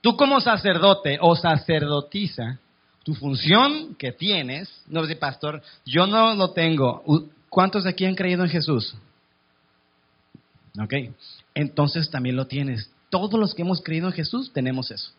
Tú 0.02 0.15
como 0.15 0.39
sacerdote 0.39 1.17
o 1.19 1.36
sacerdotisa, 1.36 2.60
tu 3.04 3.13
función 3.15 3.95
que 3.95 4.12
tienes, 4.12 4.84
no 4.88 5.06
sé, 5.06 5.15
pastor, 5.15 5.62
yo 5.86 6.08
no 6.08 6.34
lo 6.34 6.52
tengo. 6.52 7.04
¿Cuántos 7.50 7.84
de 7.84 7.91
aquí 7.91 8.06
han 8.06 8.15
creído 8.15 8.43
en 8.43 8.50
Jesús? 8.50 8.95
Ok, 10.80 10.93
entonces 11.54 12.10
también 12.10 12.36
lo 12.36 12.48
tienes. 12.48 12.91
Todos 13.10 13.39
los 13.39 13.54
que 13.54 13.62
hemos 13.62 13.82
creído 13.82 14.08
en 14.08 14.13
Jesús 14.13 14.52
tenemos 14.52 14.91
eso. 14.91 15.12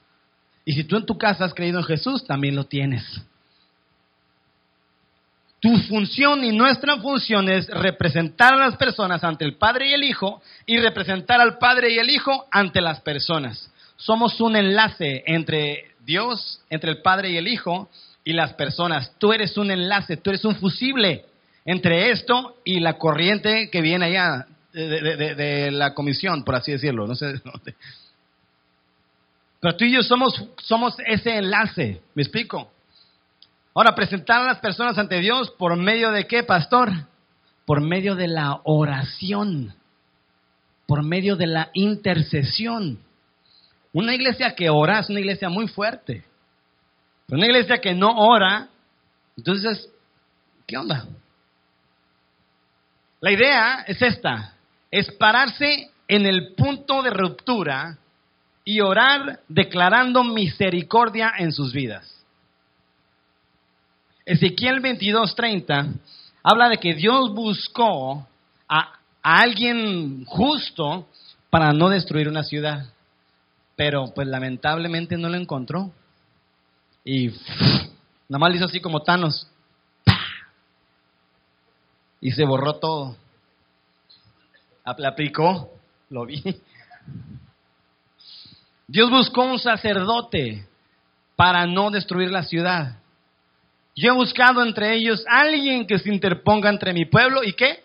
Y 0.65 0.73
si 0.73 0.85
tú 0.85 0.97
en 0.97 1.07
tu 1.07 1.17
casa 1.17 1.45
has 1.45 1.55
creído 1.55 1.79
en 1.79 1.85
Jesús, 1.85 2.25
también 2.27 2.57
lo 2.57 2.65
tienes. 2.65 3.05
Tu 5.67 5.77
función 5.89 6.45
y 6.45 6.53
nuestra 6.53 6.97
función 6.99 7.49
es 7.49 7.67
representar 7.67 8.55
a 8.55 8.69
las 8.69 8.77
personas 8.77 9.25
ante 9.25 9.45
el 9.45 9.57
Padre 9.57 9.89
y 9.89 9.95
el 9.95 10.05
Hijo 10.05 10.41
y 10.65 10.79
representar 10.79 11.41
al 11.41 11.59
Padre 11.59 11.93
y 11.93 11.99
el 11.99 12.09
Hijo 12.09 12.47
ante 12.53 12.81
las 12.81 13.01
personas. 13.01 13.69
Somos 13.97 14.41
un 14.41 14.55
enlace 14.55 15.25
entre 15.27 15.97
Dios, 16.05 16.61
entre 16.71 16.93
el 16.93 17.03
Padre 17.03 17.31
y 17.31 17.37
el 17.37 17.49
Hijo 17.49 17.91
y 18.23 18.33
las 18.33 18.53
personas. 18.53 19.11
Tú 19.19 19.33
eres 19.33 19.57
un 19.57 19.73
enlace, 19.73 20.17
tú 20.19 20.31
eres 20.31 20.45
un 20.45 20.55
fusible 20.55 21.25
entre 21.65 22.13
esto 22.13 22.59
y 22.65 22.79
la 22.79 22.93
corriente 22.93 23.69
que 23.69 23.81
viene 23.81 24.07
allá 24.07 24.47
de, 24.73 25.71
la 25.73 25.95
comisión, 25.95 26.45
por 26.45 26.55
así 26.55 26.71
decirlo. 26.71 27.09
No 27.09 27.17
sé. 27.17 27.35
Pero 29.59 29.77
tú 29.77 29.85
y 29.85 29.91
yo 29.91 30.05
somos, 30.05 30.45
somos 30.63 30.95
ese 31.05 31.39
enlace, 31.39 32.03
¿me 32.15 32.23
explico? 32.23 32.71
Ahora, 33.77 33.95
presentar 33.95 34.41
a 34.41 34.47
las 34.47 34.59
personas 34.61 34.97
ante 34.97 35.21
Dios 35.21 35.51
por 35.51 35.77
medio 35.77 36.11
de 36.11 36.27
qué, 36.27 36.43
pastor? 36.43 36.91
Por 37.67 37.83
medio 37.83 38.15
de 38.15 38.27
la 38.27 38.61
oración. 38.65 39.75
por 40.87 41.03
medio 41.03 41.35
de 41.37 41.49
la 41.49 41.71
intercesión. 41.75 43.01
Una 43.93 44.15
iglesia 44.15 44.55
que 44.55 44.71
ora 44.71 45.01
es 45.01 45.11
una 45.11 45.19
iglesia 45.19 45.49
muy 45.49 45.67
fuerte. 45.67 46.25
Pero 47.27 47.39
una 47.39 47.47
iglesia 47.47 47.79
que 47.79 47.93
no 47.93 48.13
ora, 48.17 48.69
entonces, 49.37 49.91
¿qué 50.65 50.79
onda? 50.79 51.05
La 53.21 53.33
idea 53.33 53.85
es 53.89 54.01
esta, 54.01 54.55
es 54.93 55.11
pararse 55.11 55.91
en 56.07 56.25
el 56.25 56.55
punto 56.55 57.03
de 57.03 57.11
ruptura 57.11 57.99
y 58.65 58.81
orar 58.81 59.41
declarando 59.49 60.23
misericordia 60.23 61.33
en 61.37 61.53
sus 61.53 61.73
vidas. 61.73 62.16
Ezequiel 64.27 64.81
22:30 64.83 65.95
habla 66.43 66.69
de 66.69 66.79
que 66.79 66.95
Dios 66.95 67.33
buscó 67.33 68.27
a, 68.69 68.93
alguien 69.23 70.25
justo 70.25 71.09
para 71.49 71.73
no 71.73 71.89
destruir 71.89 72.29
una 72.29 72.43
ciudad, 72.43 72.87
pero 73.77 74.13
pues 74.15 74.27
lamentablemente 74.27 75.17
no 75.17 75.29
lo 75.29 75.37
encontró. 75.37 75.93
Y 77.05 77.29
nada 78.29 78.39
más 78.41 78.51
le 78.51 78.57
hizo 78.57 78.67
así 78.67 78.81
como 78.81 79.03
Thanos. 79.03 79.49
Y 82.21 82.33
se 82.33 82.45
borró 82.45 82.75
todo. 82.75 83.17
Aplicó, 84.85 85.71
lo 86.11 86.27
vi. 86.27 86.43
Dios 88.89 89.09
buscó 89.11 89.45
un 89.45 89.61
sacerdote 89.61 90.67
para 91.37 91.67
no 91.67 91.91
destruir 91.91 92.31
la 92.31 92.43
ciudad. 92.43 92.99
Yo 93.97 94.13
he 94.13 94.15
buscado 94.15 94.63
entre 94.63 94.95
ellos 94.95 95.25
alguien 95.27 95.87
que 95.87 95.99
se 95.99 96.11
interponga 96.11 96.69
entre 96.69 96.93
mi 96.93 97.07
pueblo 97.07 97.43
y 97.43 97.55
qué? 97.55 97.83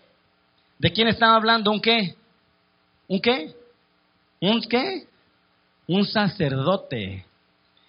¿De 0.78 0.92
quién 0.92 1.08
estaba 1.08 1.36
hablando? 1.36 1.70
¿Un 1.70 1.80
qué? 1.80 2.14
¿Un 3.08 3.18
qué? 3.18 3.54
¿Un 4.38 4.60
qué? 4.60 5.06
Un 5.86 6.04
sacerdote. 6.04 7.24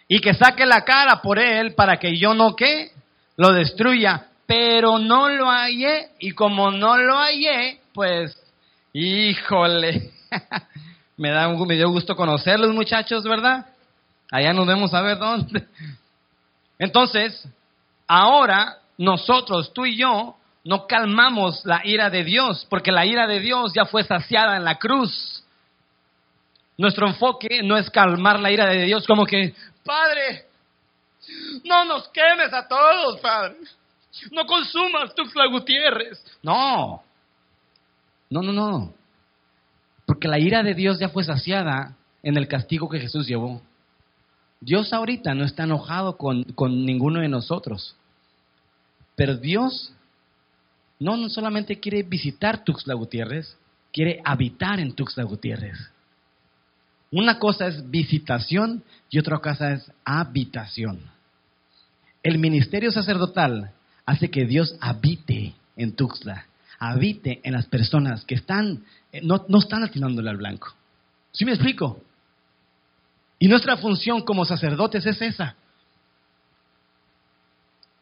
Y 0.07 0.19
que 0.19 0.33
saque 0.33 0.65
la 0.65 0.85
cara 0.85 1.21
por 1.21 1.37
él 1.37 1.73
para 1.75 1.97
que 1.97 2.17
yo 2.17 2.33
no 2.33 2.55
qué? 2.55 2.91
Lo 3.35 3.51
destruya. 3.51 4.27
Pero 4.45 4.99
no 4.99 5.27
lo 5.27 5.47
hallé. 5.47 6.11
Y 6.19 6.31
como 6.31 6.71
no 6.71 6.97
lo 6.97 7.17
hallé, 7.17 7.81
pues, 7.93 8.37
híjole. 8.93 10.11
me, 11.17 11.29
da, 11.29 11.49
me 11.49 11.75
dio 11.75 11.89
gusto 11.89 12.15
conocerlos 12.15 12.73
muchachos, 12.73 13.23
¿verdad? 13.25 13.65
Allá 14.31 14.53
nos 14.53 14.65
vemos 14.65 14.93
a 14.93 15.01
ver 15.01 15.17
dónde. 15.17 15.67
Entonces, 16.79 17.47
ahora 18.07 18.79
nosotros, 18.97 19.73
tú 19.73 19.85
y 19.85 19.97
yo, 19.97 20.35
no 20.63 20.87
calmamos 20.87 21.65
la 21.65 21.81
ira 21.83 22.09
de 22.09 22.23
Dios, 22.23 22.65
porque 22.69 22.91
la 22.91 23.05
ira 23.05 23.27
de 23.27 23.39
Dios 23.39 23.73
ya 23.75 23.85
fue 23.85 24.03
saciada 24.03 24.55
en 24.55 24.63
la 24.63 24.75
cruz. 24.75 25.43
Nuestro 26.77 27.07
enfoque 27.07 27.61
no 27.63 27.77
es 27.77 27.89
calmar 27.89 28.39
la 28.39 28.51
ira 28.51 28.67
de 28.67 28.83
Dios 28.83 29.05
como 29.05 29.25
que, 29.25 29.53
Padre, 29.83 30.45
no 31.65 31.85
nos 31.85 32.07
quemes 32.09 32.53
a 32.53 32.67
todos, 32.67 33.19
Padre. 33.19 33.57
No 34.31 34.45
consumas 34.45 35.13
Tuxtla 35.15 35.47
Gutiérrez. 35.47 36.23
No, 36.41 37.03
no, 38.29 38.41
no, 38.41 38.53
no. 38.53 38.93
Porque 40.05 40.27
la 40.27 40.39
ira 40.39 40.63
de 40.63 40.73
Dios 40.73 40.99
ya 40.99 41.09
fue 41.09 41.23
saciada 41.23 41.95
en 42.21 42.37
el 42.37 42.47
castigo 42.47 42.89
que 42.89 42.99
Jesús 42.99 43.27
llevó. 43.27 43.61
Dios 44.63 44.93
ahorita 44.93 45.33
no 45.33 45.43
está 45.43 45.63
enojado 45.63 46.17
con, 46.17 46.43
con 46.43 46.85
ninguno 46.85 47.19
de 47.19 47.27
nosotros. 47.27 47.95
Pero 49.15 49.37
Dios 49.37 49.93
no, 50.99 51.29
solamente 51.29 51.79
quiere 51.79 52.03
visitar 52.03 52.63
Tuxtla 52.63 52.93
Gutiérrez, 52.93 53.57
quiere 53.91 54.21
habitar 54.23 54.79
en 54.79 54.93
Tuxtla 54.93 55.23
Gutiérrez. 55.23 55.77
Una 57.11 57.39
cosa 57.39 57.67
es 57.67 57.89
visitación 57.91 58.83
y 59.09 59.19
otra 59.19 59.39
cosa 59.39 59.73
es 59.73 59.91
habitación. 60.05 60.99
El 62.23 62.39
ministerio 62.39 62.91
sacerdotal 62.91 63.71
hace 64.05 64.31
que 64.31 64.45
Dios 64.45 64.75
habite 64.79 65.53
en 65.75 65.93
Tuxtla, 65.93 66.45
habite 66.79 67.41
en 67.43 67.53
las 67.53 67.67
personas 67.67 68.23
que 68.25 68.35
están, 68.35 68.83
eh, 69.11 69.19
no, 69.23 69.45
no 69.47 69.59
están 69.59 69.83
atinándole 69.83 70.29
al 70.29 70.37
blanco. 70.37 70.73
¿Sí 71.33 71.45
me 71.45 71.51
explico? 71.51 72.01
Y 73.43 73.49
nuestra 73.49 73.75
función 73.75 74.21
como 74.21 74.45
sacerdotes 74.45 75.05
es 75.05 75.21
esa, 75.21 75.57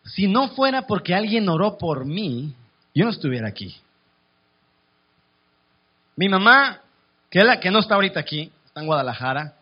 si 0.05 0.27
no 0.27 0.49
fuera 0.49 0.83
porque 0.83 1.15
alguien 1.15 1.49
oró 1.49 1.79
por 1.79 2.05
mí, 2.05 2.53
yo 2.93 3.05
no 3.05 3.09
estuviera 3.09 3.47
aquí. 3.47 3.75
Mi 6.15 6.29
mamá, 6.29 6.81
que 7.27 7.39
es 7.39 7.45
la 7.45 7.59
que 7.59 7.71
no 7.71 7.79
está 7.79 7.95
ahorita 7.95 8.19
aquí, 8.19 8.51
está 8.65 8.81
en 8.81 8.85
Guadalajara, 8.85 9.55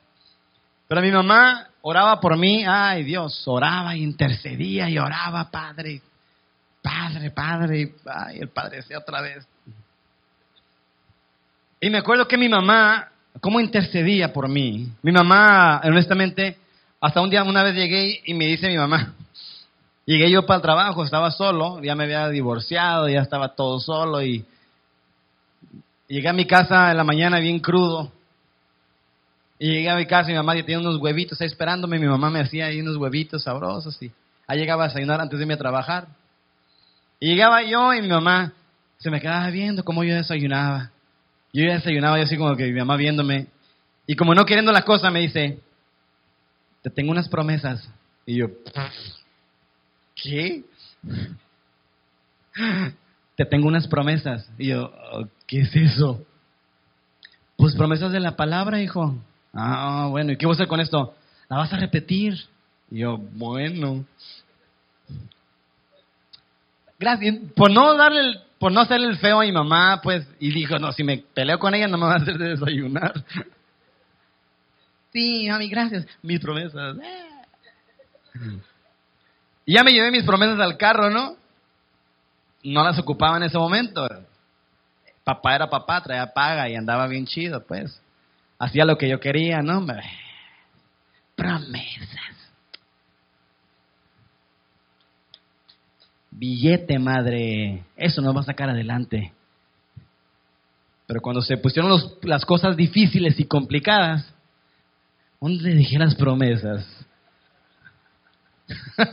pero 0.90 1.00
mi 1.00 1.12
mamá 1.12 1.70
oraba 1.82 2.20
por 2.20 2.36
mí, 2.36 2.66
ay 2.68 3.06
Dios, 3.06 3.42
oraba, 3.46 3.96
intercedía 3.96 4.90
y 4.90 4.98
oraba, 4.98 5.50
Padre, 5.50 6.02
Padre, 6.82 7.32
Padre, 7.32 7.96
ay, 8.06 8.40
el 8.40 8.50
Padre 8.50 8.82
sea 8.82 8.98
otra 8.98 9.22
vez. 9.22 9.48
Y 11.80 11.90
me 11.90 12.00
acuerdo 12.00 12.28
que 12.28 12.38
mi 12.38 12.50
mamá, 12.50 13.14
cómo 13.42 13.60
intercedía 13.60 14.34
por 14.34 14.48
mí. 14.48 14.88
Mi 15.02 15.12
mamá, 15.12 15.82
honestamente, 15.84 16.58
hasta 17.00 17.22
un 17.22 17.30
día, 17.30 17.44
una 17.44 17.64
vez 17.64 17.76
llegué 17.76 18.22
y 18.26 18.34
me 18.34 18.46
dice 18.46 18.68
mi 18.68 18.78
mamá, 18.78 19.14
Llegué 20.10 20.32
yo 20.32 20.44
para 20.44 20.56
el 20.56 20.64
trabajo, 20.64 21.04
estaba 21.04 21.30
solo, 21.30 21.84
ya 21.84 21.94
me 21.94 22.06
había 22.06 22.28
divorciado, 22.30 23.08
ya 23.08 23.22
estaba 23.22 23.50
todo 23.50 23.80
solo 23.80 24.24
y 24.24 24.44
llegué 26.08 26.28
a 26.28 26.34
mi 26.34 26.48
casa 26.48 26.90
en 26.90 26.98
la 26.98 27.04
mañana 27.04 27.38
bien 27.38 27.60
crudo. 27.60 28.12
Y 29.60 29.68
llegué 29.68 29.88
a 29.88 29.96
mi 29.96 30.08
casa 30.08 30.32
y 30.32 30.34
mi 30.34 30.38
mamá 30.38 30.56
ya 30.56 30.64
tenía 30.64 30.80
unos 30.80 31.00
huevitos 31.00 31.40
ahí 31.40 31.46
esperándome, 31.46 32.00
mi 32.00 32.08
mamá 32.08 32.32
me 32.32 32.40
hacía 32.40 32.66
ahí 32.66 32.82
unos 32.82 32.98
huevitos 32.98 33.44
sabrosos 33.44 34.02
y 34.02 34.12
ahí 34.48 34.58
llegaba 34.58 34.86
a 34.86 34.88
desayunar 34.88 35.22
antes 35.22 35.38
de 35.38 35.44
irme 35.44 35.54
a 35.54 35.58
trabajar. 35.60 36.08
Y 37.20 37.28
llegaba 37.28 37.62
yo 37.62 37.94
y 37.94 38.02
mi 38.02 38.08
mamá 38.08 38.54
se 38.98 39.12
me 39.12 39.22
quedaba 39.22 39.48
viendo 39.52 39.84
cómo 39.84 40.04
yo 40.04 40.16
desayunaba. 40.16 40.90
Yo 41.54 41.66
ya 41.66 41.74
desayunaba 41.74 42.20
y 42.20 42.24
así 42.24 42.38
como 42.38 42.56
que 42.56 42.66
mi 42.66 42.80
mamá 42.80 42.96
viéndome. 42.96 43.48
Y 44.06 44.16
como 44.16 44.34
no 44.34 44.46
queriendo 44.46 44.72
la 44.72 44.84
cosa 44.84 45.10
me 45.10 45.20
dice, 45.20 45.60
te 46.82 46.90
tengo 46.90 47.12
unas 47.12 47.30
promesas. 47.30 47.90
Y 48.26 48.38
yo, 48.38 48.48
¿qué? 50.16 50.64
Te 53.36 53.46
tengo 53.46 53.68
unas 53.68 53.88
promesas. 53.88 54.50
Y 54.58 54.68
yo, 54.68 54.92
oh, 55.14 55.26
¿qué 55.48 55.62
es 55.62 55.74
eso? 55.74 56.26
Pues 57.56 57.74
promesas 57.76 58.12
de 58.12 58.20
la 58.20 58.36
palabra, 58.36 58.82
hijo. 58.82 59.16
Ah, 59.54 60.08
bueno, 60.10 60.34
¿y 60.34 60.38
qué 60.38 60.46
voy 60.46 60.54
a 60.54 60.56
hacer 60.56 60.68
con 60.68 60.82
esto? 60.82 61.16
La 61.48 61.58
vas 61.58 61.72
a 61.72 61.78
repetir. 61.78 62.36
Y 62.92 63.00
yo, 63.00 63.18
bueno. 63.18 64.06
Gracias. 67.00 67.38
Por 67.56 67.72
no 67.72 67.96
darle 67.96 68.20
el, 68.20 68.40
por 68.60 68.72
no 68.74 68.82
hacerle 68.82 69.08
el 69.08 69.18
feo 69.18 69.40
a 69.40 69.46
mi 69.46 69.52
mamá, 69.52 70.02
pues, 70.04 70.28
y 70.40 70.52
dijo, 70.52 70.78
no, 70.78 70.92
si 70.92 71.04
me 71.04 71.18
peleo 71.18 71.58
con 71.58 71.74
ella 71.74 71.88
no 71.88 71.98
me 71.98 72.06
va 72.06 72.14
a 72.14 72.18
hacer 72.18 72.38
desayunar. 72.38 73.14
Sí, 75.14 75.48
mami, 75.50 75.70
gracias. 75.70 76.06
Mis 76.22 76.40
promesas. 76.40 76.98
Ya 79.66 79.84
me 79.84 79.92
llevé 79.92 80.12
mis 80.12 80.24
promesas 80.24 80.60
al 80.60 80.78
carro, 80.78 81.10
¿no? 81.10 81.36
No 82.64 82.84
las 82.84 83.00
ocupaba 83.00 83.38
en 83.38 83.44
ese 83.44 83.58
momento. 83.58 84.08
Papá 85.24 85.56
era 85.56 85.70
papá, 85.70 86.02
traía 86.04 86.34
paga 86.34 86.70
y 86.70 86.76
andaba 86.76 87.08
bien 87.08 87.26
chido, 87.26 87.66
pues. 87.66 88.02
Hacía 88.60 88.84
lo 88.86 88.98
que 88.98 89.10
yo 89.10 89.20
quería, 89.20 89.62
¿no? 89.62 89.86
Promesas. 91.36 92.29
Billete, 96.40 96.98
madre. 97.00 97.84
Eso 97.98 98.22
nos 98.22 98.34
va 98.34 98.40
a 98.40 98.44
sacar 98.44 98.70
adelante. 98.70 99.34
Pero 101.06 101.20
cuando 101.20 101.42
se 101.42 101.58
pusieron 101.58 102.02
las 102.22 102.46
cosas 102.46 102.78
difíciles 102.78 103.38
y 103.42 103.44
complicadas, 103.44 104.26
¿dónde 105.42 105.76
dejé 105.76 106.00
las 106.00 106.16
promesas? 106.16 106.88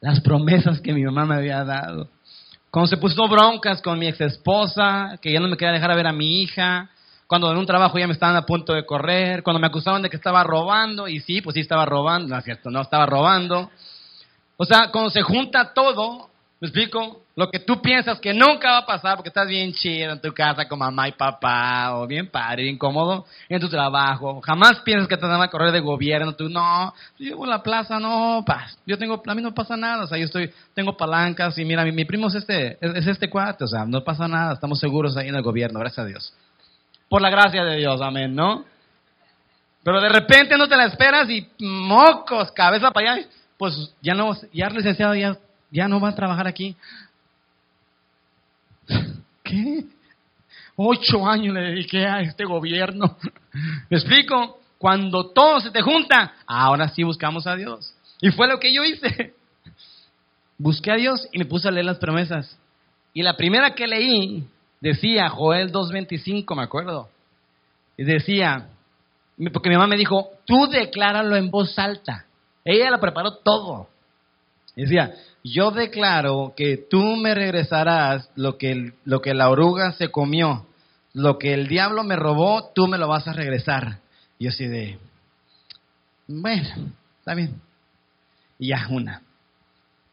Las 0.00 0.20
promesas 0.20 0.80
que 0.80 0.92
mi 0.92 1.04
mamá 1.04 1.26
me 1.26 1.36
había 1.36 1.62
dado. 1.62 2.08
Cuando 2.72 2.88
se 2.88 2.96
puso 2.96 3.28
broncas 3.28 3.80
con 3.82 4.00
mi 4.00 4.08
ex 4.08 4.20
esposa, 4.20 5.16
que 5.22 5.32
ya 5.32 5.38
no 5.38 5.46
me 5.46 5.56
quería 5.56 5.74
dejar 5.74 5.94
ver 5.94 6.08
a 6.08 6.12
mi 6.12 6.42
hija. 6.42 6.90
Cuando 7.28 7.52
en 7.52 7.58
un 7.58 7.66
trabajo 7.66 7.98
ya 8.00 8.08
me 8.08 8.12
estaban 8.12 8.34
a 8.34 8.44
punto 8.44 8.72
de 8.72 8.84
correr. 8.84 9.44
Cuando 9.44 9.60
me 9.60 9.68
acusaban 9.68 10.02
de 10.02 10.10
que 10.10 10.16
estaba 10.16 10.42
robando. 10.42 11.06
Y 11.06 11.20
sí, 11.20 11.40
pues 11.40 11.54
sí 11.54 11.60
estaba 11.60 11.84
robando. 11.84 12.28
No 12.28 12.38
es 12.38 12.44
cierto, 12.44 12.68
no 12.68 12.80
estaba 12.80 13.06
robando. 13.06 13.70
O 14.62 14.64
sea, 14.64 14.90
cuando 14.92 15.10
se 15.10 15.22
junta 15.22 15.72
todo, 15.74 16.28
¿me 16.60 16.68
explico? 16.68 17.22
Lo 17.34 17.50
que 17.50 17.58
tú 17.58 17.82
piensas 17.82 18.20
que 18.20 18.32
nunca 18.32 18.70
va 18.70 18.78
a 18.78 18.86
pasar 18.86 19.16
porque 19.16 19.30
estás 19.30 19.48
bien 19.48 19.72
chido 19.72 20.12
en 20.12 20.20
tu 20.20 20.32
casa 20.32 20.68
con 20.68 20.78
mamá 20.78 21.08
y 21.08 21.12
papá, 21.12 21.96
o 21.96 22.06
bien 22.06 22.28
padre, 22.28 22.62
bien 22.62 22.78
cómodo 22.78 23.26
en 23.48 23.60
tu 23.60 23.68
trabajo. 23.68 24.40
Jamás 24.40 24.78
piensas 24.82 25.08
que 25.08 25.16
te 25.16 25.26
van 25.26 25.42
a 25.42 25.48
correr 25.48 25.72
de 25.72 25.80
gobierno. 25.80 26.36
Tú, 26.36 26.48
no, 26.48 26.94
yo 27.18 27.30
llevo 27.30 27.44
la 27.44 27.60
plaza, 27.60 27.98
no, 27.98 28.44
paz. 28.46 28.78
Yo 28.86 28.96
tengo, 28.96 29.20
a 29.26 29.34
mí 29.34 29.42
no 29.42 29.52
pasa 29.52 29.76
nada. 29.76 30.04
O 30.04 30.06
sea, 30.06 30.16
yo 30.16 30.26
estoy, 30.26 30.52
tengo 30.74 30.96
palancas 30.96 31.58
y 31.58 31.64
mira, 31.64 31.84
mi, 31.84 32.04
primo 32.04 32.28
es 32.28 32.36
este, 32.36 32.78
es, 32.80 33.04
este 33.08 33.28
cuate. 33.28 33.64
O 33.64 33.66
sea, 33.66 33.84
no 33.84 34.04
pasa 34.04 34.28
nada. 34.28 34.52
Estamos 34.52 34.78
seguros 34.78 35.16
ahí 35.16 35.26
en 35.26 35.34
el 35.34 35.42
gobierno, 35.42 35.80
gracias 35.80 36.06
a 36.06 36.08
Dios. 36.08 36.32
por 37.08 37.20
la 37.20 37.30
gracia 37.30 37.64
de 37.64 37.78
Dios, 37.78 38.00
amén, 38.00 38.32
¿no? 38.32 38.64
Pero 39.82 40.00
de 40.00 40.08
repente 40.08 40.56
no 40.56 40.68
te 40.68 40.76
la 40.76 40.84
esperas 40.84 41.28
y 41.28 41.48
mocos, 41.58 42.52
cabeza 42.52 42.92
para 42.92 43.14
allá, 43.14 43.26
pues 43.62 43.94
ya 44.02 44.14
no, 44.14 44.36
ya 44.52 44.68
licenciado 44.70 45.14
ya, 45.14 45.38
ya 45.70 45.86
no 45.86 46.00
va 46.00 46.08
a 46.08 46.16
trabajar 46.16 46.48
aquí. 46.48 46.74
¿Qué? 49.44 49.84
Ocho 50.74 51.24
años 51.24 51.54
le 51.54 51.60
dediqué 51.60 52.04
a 52.04 52.22
este 52.22 52.44
gobierno. 52.44 53.16
¿Me 53.88 53.96
explico? 53.96 54.58
Cuando 54.78 55.30
todo 55.30 55.60
se 55.60 55.70
te 55.70 55.80
junta, 55.80 56.34
ahora 56.44 56.88
sí 56.88 57.04
buscamos 57.04 57.46
a 57.46 57.54
Dios. 57.54 57.94
Y 58.20 58.30
fue 58.30 58.48
lo 58.48 58.58
que 58.58 58.74
yo 58.74 58.82
hice. 58.82 59.32
Busqué 60.58 60.90
a 60.90 60.96
Dios 60.96 61.28
y 61.30 61.38
me 61.38 61.44
puse 61.44 61.68
a 61.68 61.70
leer 61.70 61.86
las 61.86 61.98
promesas. 61.98 62.58
Y 63.14 63.22
la 63.22 63.36
primera 63.36 63.76
que 63.76 63.86
leí 63.86 64.44
decía, 64.80 65.28
Joel 65.28 65.70
2.25, 65.70 66.56
me 66.56 66.64
acuerdo. 66.64 67.08
Y 67.96 68.02
decía, 68.02 68.70
porque 69.52 69.68
mi 69.68 69.76
mamá 69.76 69.86
me 69.86 69.96
dijo, 69.96 70.30
tú 70.46 70.66
decláralo 70.66 71.36
en 71.36 71.48
voz 71.48 71.78
alta. 71.78 72.26
Ella 72.64 72.90
lo 72.90 73.00
preparó 73.00 73.36
todo. 73.36 73.88
Decía, 74.76 75.14
yo 75.44 75.70
declaro 75.70 76.54
que 76.56 76.76
tú 76.76 77.16
me 77.16 77.34
regresarás 77.34 78.30
lo 78.36 78.56
que, 78.56 78.92
lo 79.04 79.20
que 79.20 79.34
la 79.34 79.50
oruga 79.50 79.92
se 79.92 80.08
comió, 80.08 80.66
lo 81.12 81.38
que 81.38 81.52
el 81.52 81.68
diablo 81.68 82.04
me 82.04 82.16
robó, 82.16 82.70
tú 82.74 82.86
me 82.86 82.98
lo 82.98 83.08
vas 83.08 83.28
a 83.28 83.32
regresar. 83.32 83.98
Y 84.38 84.44
yo 84.44 84.50
así 84.50 84.66
de, 84.66 84.98
bueno, 86.26 86.92
está 87.18 87.34
bien. 87.34 87.60
Y 88.58 88.68
ya 88.68 88.86
una. 88.88 89.22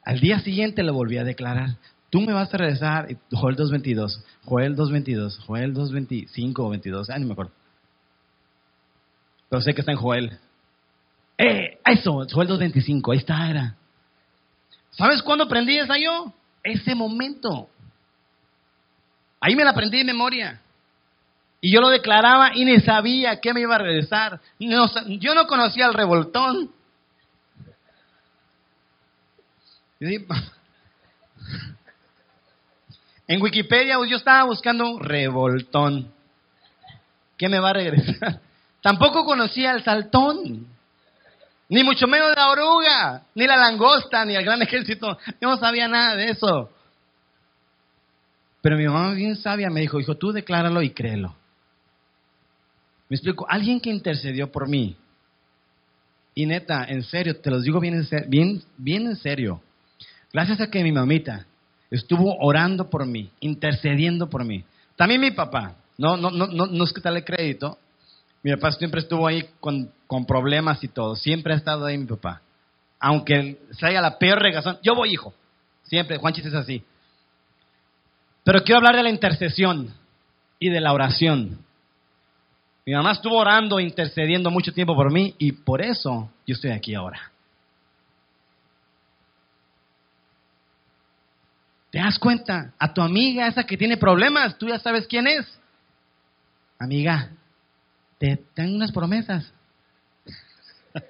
Al 0.03 0.19
día 0.19 0.39
siguiente 0.39 0.83
lo 0.83 0.93
volví 0.93 1.17
a 1.17 1.23
declarar. 1.23 1.77
Tú 2.09 2.21
me 2.21 2.33
vas 2.33 2.51
a 2.53 2.57
regresar, 2.57 3.07
Joel 3.31 3.55
2.22, 3.55 4.23
Joel 4.43 4.75
2.22, 4.75 5.39
Joel 5.45 5.75
2.25 5.75 6.53
o 6.57 6.69
22, 6.69 7.09
ah, 7.11 7.19
no 7.19 7.27
me 7.27 7.33
acuerdo. 7.33 7.51
Pero 9.47 9.61
sé 9.61 9.73
que 9.73 9.81
está 9.81 9.91
en 9.91 9.99
Joel. 9.99 10.39
¡Eh! 11.41 11.79
Eso, 11.85 12.27
Joel 12.29 12.49
2.25, 12.49 13.13
ahí 13.13 13.17
está, 13.17 13.49
era. 13.49 13.75
¿Sabes 14.91 15.23
cuándo 15.23 15.45
aprendí 15.45 15.77
esa 15.77 15.97
yo? 15.97 16.33
Ese 16.61 16.93
momento. 16.93 17.69
Ahí 19.39 19.55
me 19.55 19.63
la 19.63 19.69
aprendí 19.69 19.99
de 19.99 20.03
memoria. 20.03 20.59
Y 21.61 21.71
yo 21.71 21.79
lo 21.79 21.87
declaraba 21.89 22.51
y 22.53 22.65
ni 22.65 22.81
sabía 22.81 23.39
que 23.39 23.53
me 23.53 23.61
iba 23.61 23.75
a 23.75 23.79
regresar. 23.79 24.41
yo 24.59 25.33
no 25.33 25.47
conocía 25.47 25.87
el 25.87 25.93
revoltón. 25.93 26.71
En 33.27 33.43
Wikipedia 33.43 33.95
yo 34.07 34.17
estaba 34.17 34.43
buscando 34.45 34.97
revoltón. 34.97 36.11
¿Qué 37.37 37.47
me 37.47 37.59
va 37.59 37.69
a 37.69 37.73
regresar? 37.73 38.41
Tampoco 38.81 39.23
conocía 39.23 39.71
el 39.71 39.83
saltón. 39.83 40.65
Ni 41.69 41.83
mucho 41.83 42.07
menos 42.07 42.35
la 42.35 42.49
oruga, 42.49 43.23
ni 43.35 43.45
la 43.45 43.55
langosta, 43.55 44.25
ni 44.25 44.35
el 44.35 44.43
gran 44.43 44.61
ejército. 44.63 45.17
Yo 45.39 45.49
no 45.49 45.57
sabía 45.57 45.87
nada 45.87 46.15
de 46.15 46.31
eso. 46.31 46.71
Pero 48.61 48.75
mi 48.75 48.85
mamá 48.85 49.13
bien 49.13 49.35
sabia 49.35 49.69
me 49.69 49.81
dijo, 49.81 49.99
hijo, 49.99 50.15
tú 50.15 50.31
decláralo 50.31 50.81
y 50.81 50.89
créelo. 50.89 51.35
Me 53.07 53.15
explico, 53.15 53.45
alguien 53.47 53.79
que 53.79 53.89
intercedió 53.89 54.51
por 54.51 54.67
mí. 54.67 54.95
Y 56.35 56.45
neta, 56.45 56.85
en 56.87 57.03
serio, 57.03 57.39
te 57.39 57.49
los 57.49 57.63
digo 57.63 57.79
bien 57.79 57.95
en, 57.95 58.29
bien, 58.29 58.63
bien 58.77 59.07
en 59.07 59.15
serio. 59.15 59.61
Gracias 60.33 60.61
a 60.61 60.69
que 60.69 60.83
mi 60.83 60.91
mamita 60.91 61.45
estuvo 61.89 62.35
orando 62.39 62.89
por 62.89 63.05
mí, 63.05 63.29
intercediendo 63.39 64.29
por 64.29 64.43
mí. 64.43 64.63
También 64.95 65.21
mi 65.21 65.31
papá, 65.31 65.75
no, 65.97 66.17
no, 66.17 66.29
no, 66.29 66.47
no, 66.47 66.67
no 66.67 66.83
es 66.83 66.93
que 66.93 67.01
darle 67.01 67.23
crédito, 67.23 67.77
mi 68.43 68.53
papá 68.53 68.71
siempre 68.71 69.01
estuvo 69.01 69.27
ahí 69.27 69.49
con, 69.59 69.91
problemas 70.25 70.83
y 70.83 70.87
todo. 70.87 71.15
Siempre 71.15 71.53
ha 71.53 71.57
estado 71.57 71.85
ahí 71.85 71.97
mi 71.97 72.05
papá. 72.05 72.41
Aunque 72.99 73.59
haya 73.81 74.01
la 74.01 74.17
peor 74.17 74.39
regazón. 74.39 74.77
Yo 74.81 74.95
voy, 74.95 75.13
hijo. 75.13 75.33
Siempre, 75.83 76.17
Juanchis 76.17 76.45
es 76.45 76.53
así. 76.53 76.83
Pero 78.43 78.63
quiero 78.63 78.77
hablar 78.77 78.95
de 78.95 79.03
la 79.03 79.09
intercesión 79.09 79.93
y 80.57 80.69
de 80.69 80.81
la 80.81 80.93
oración. 80.93 81.59
Mi 82.85 82.93
mamá 82.93 83.11
estuvo 83.11 83.37
orando, 83.37 83.79
intercediendo 83.79 84.49
mucho 84.49 84.73
tiempo 84.73 84.95
por 84.95 85.11
mí 85.11 85.35
y 85.37 85.51
por 85.51 85.81
eso 85.81 86.31
yo 86.47 86.55
estoy 86.55 86.71
aquí 86.71 86.95
ahora. 86.95 87.31
¿Te 91.91 91.99
das 91.99 92.17
cuenta? 92.19 92.73
A 92.79 92.93
tu 92.93 93.01
amiga, 93.01 93.47
esa 93.47 93.63
que 93.63 93.77
tiene 93.77 93.97
problemas, 93.97 94.57
tú 94.57 94.67
ya 94.67 94.79
sabes 94.79 95.07
quién 95.07 95.27
es. 95.27 95.45
Amiga, 96.79 97.31
te 98.19 98.39
dan 98.55 98.75
unas 98.75 98.91
promesas. 98.91 99.51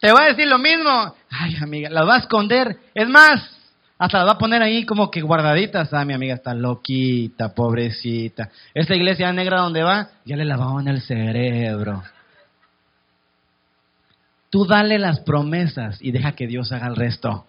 te 0.00 0.10
voy 0.10 0.22
a 0.22 0.28
decir 0.28 0.48
lo 0.48 0.58
mismo. 0.58 1.14
Ay, 1.30 1.56
amiga, 1.60 1.90
las 1.90 2.08
va 2.08 2.16
a 2.16 2.20
esconder. 2.20 2.78
Es 2.94 3.08
más, 3.08 3.48
hasta 3.98 4.18
las 4.18 4.28
va 4.28 4.32
a 4.32 4.38
poner 4.38 4.62
ahí 4.62 4.86
como 4.86 5.10
que 5.10 5.20
guardaditas. 5.20 5.92
Ah, 5.92 6.04
mi 6.06 6.14
amiga 6.14 6.34
está 6.34 6.54
loquita, 6.54 7.54
pobrecita. 7.54 8.50
Esta 8.72 8.96
iglesia 8.96 9.32
negra 9.32 9.60
donde 9.60 9.82
va, 9.82 10.08
ya 10.24 10.36
le 10.36 10.46
lavaban 10.46 10.88
el 10.88 11.02
cerebro. 11.02 12.02
Tú 14.48 14.66
dale 14.66 14.98
las 14.98 15.20
promesas 15.20 15.98
y 16.00 16.10
deja 16.10 16.32
que 16.32 16.46
Dios 16.46 16.72
haga 16.72 16.86
el 16.86 16.96
resto. 16.96 17.46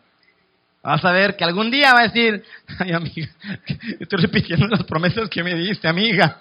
Vas 0.83 1.03
a 1.05 1.13
ver 1.13 1.37
que 1.37 1.45
algún 1.45 1.71
día 1.71 1.93
va 1.93 2.01
a 2.01 2.07
decir, 2.09 2.43
ay 2.77 2.91
amiga, 2.91 3.29
estoy 4.01 4.21
repitiendo 4.21 4.67
las 4.67 4.83
promesas 4.83 5.29
que 5.29 5.43
me 5.43 5.55
diste, 5.55 5.87
amiga 5.87 6.39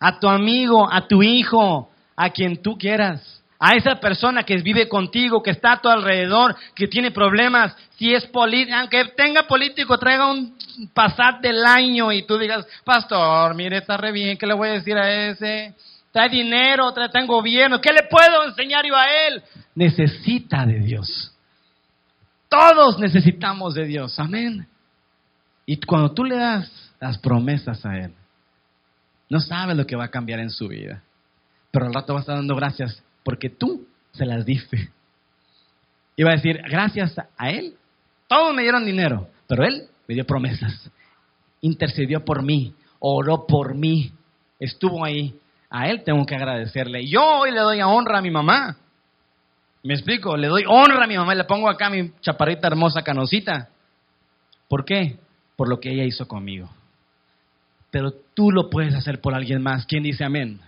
a 0.00 0.18
tu 0.18 0.28
amigo, 0.28 0.90
a 0.90 1.06
tu 1.06 1.22
hijo, 1.22 1.90
a 2.16 2.30
quien 2.30 2.62
tú 2.62 2.76
quieras, 2.76 3.42
a 3.58 3.74
esa 3.74 3.96
persona 3.96 4.44
que 4.44 4.56
vive 4.58 4.88
contigo, 4.88 5.42
que 5.42 5.50
está 5.50 5.72
a 5.72 5.80
tu 5.80 5.88
alrededor, 5.88 6.56
que 6.74 6.86
tiene 6.86 7.10
problemas, 7.10 7.76
si 7.96 8.14
es 8.14 8.24
político, 8.26 8.76
aunque 8.76 9.04
tenga 9.16 9.42
político, 9.44 9.98
traiga 9.98 10.30
un 10.30 10.56
pasat 10.94 11.40
del 11.40 11.64
año 11.64 12.12
y 12.12 12.22
tú 12.22 12.38
digas, 12.38 12.66
pastor, 12.84 13.54
mire, 13.54 13.78
está 13.78 13.96
re 13.96 14.12
bien, 14.12 14.38
¿qué 14.38 14.46
le 14.46 14.54
voy 14.54 14.68
a 14.68 14.72
decir 14.72 14.96
a 14.96 15.28
ese? 15.30 15.74
Trae 16.12 16.28
dinero, 16.28 16.92
trae, 16.92 17.26
gobierno, 17.26 17.80
¿qué 17.80 17.92
le 17.92 18.04
puedo 18.08 18.44
enseñar 18.44 18.86
yo 18.86 18.96
a 18.96 19.06
él? 19.26 19.42
Necesita 19.74 20.64
de 20.64 20.78
Dios. 20.78 21.32
Todos 22.48 22.98
necesitamos 22.98 23.74
de 23.74 23.84
Dios, 23.84 24.18
amén. 24.18 24.66
Y 25.66 25.76
cuando 25.80 26.12
tú 26.12 26.24
le 26.24 26.36
das 26.36 26.70
las 26.98 27.18
promesas 27.18 27.84
a 27.84 27.98
Él, 27.98 28.14
no 29.28 29.40
sabe 29.40 29.74
lo 29.74 29.86
que 29.86 29.96
va 29.96 30.04
a 30.04 30.10
cambiar 30.10 30.40
en 30.40 30.50
su 30.50 30.68
vida. 30.68 31.02
Pero 31.70 31.86
al 31.86 31.94
rato 31.94 32.14
va 32.14 32.20
a 32.20 32.22
estar 32.22 32.36
dando 32.36 32.56
gracias 32.56 33.02
porque 33.22 33.50
tú 33.50 33.86
se 34.12 34.24
las 34.24 34.44
diste. 34.44 34.90
Y 36.16 36.22
va 36.22 36.30
a 36.30 36.36
decir, 36.36 36.60
gracias 36.68 37.14
a 37.36 37.50
él, 37.50 37.74
todos 38.26 38.54
me 38.54 38.62
dieron 38.62 38.84
dinero, 38.84 39.28
pero 39.46 39.64
él 39.64 39.86
me 40.06 40.14
dio 40.14 40.26
promesas. 40.26 40.90
Intercedió 41.60 42.24
por 42.24 42.42
mí, 42.42 42.74
oró 42.98 43.46
por 43.46 43.74
mí, 43.74 44.12
estuvo 44.58 45.04
ahí. 45.04 45.38
A 45.70 45.88
él 45.88 46.02
tengo 46.02 46.24
que 46.24 46.34
agradecerle. 46.34 47.06
Yo 47.06 47.22
hoy 47.22 47.50
le 47.50 47.60
doy 47.60 47.82
honra 47.82 48.18
a 48.18 48.22
mi 48.22 48.30
mamá. 48.30 48.76
¿Me 49.82 49.94
explico? 49.94 50.36
Le 50.36 50.48
doy 50.48 50.64
honra 50.66 51.04
a 51.04 51.06
mi 51.06 51.16
mamá 51.16 51.34
le 51.34 51.44
pongo 51.44 51.68
acá 51.68 51.90
mi 51.90 52.10
chaparrita 52.20 52.66
hermosa 52.66 53.02
canosita. 53.02 53.68
¿Por 54.66 54.84
qué? 54.84 55.18
Por 55.56 55.68
lo 55.68 55.78
que 55.78 55.92
ella 55.92 56.04
hizo 56.04 56.26
conmigo 56.26 56.70
pero 57.90 58.12
tú 58.34 58.50
lo 58.50 58.70
puedes 58.70 58.94
hacer 58.94 59.20
por 59.20 59.34
alguien 59.34 59.62
más. 59.62 59.86
¿Quién 59.86 60.02
dice 60.02 60.24
amén? 60.24 60.60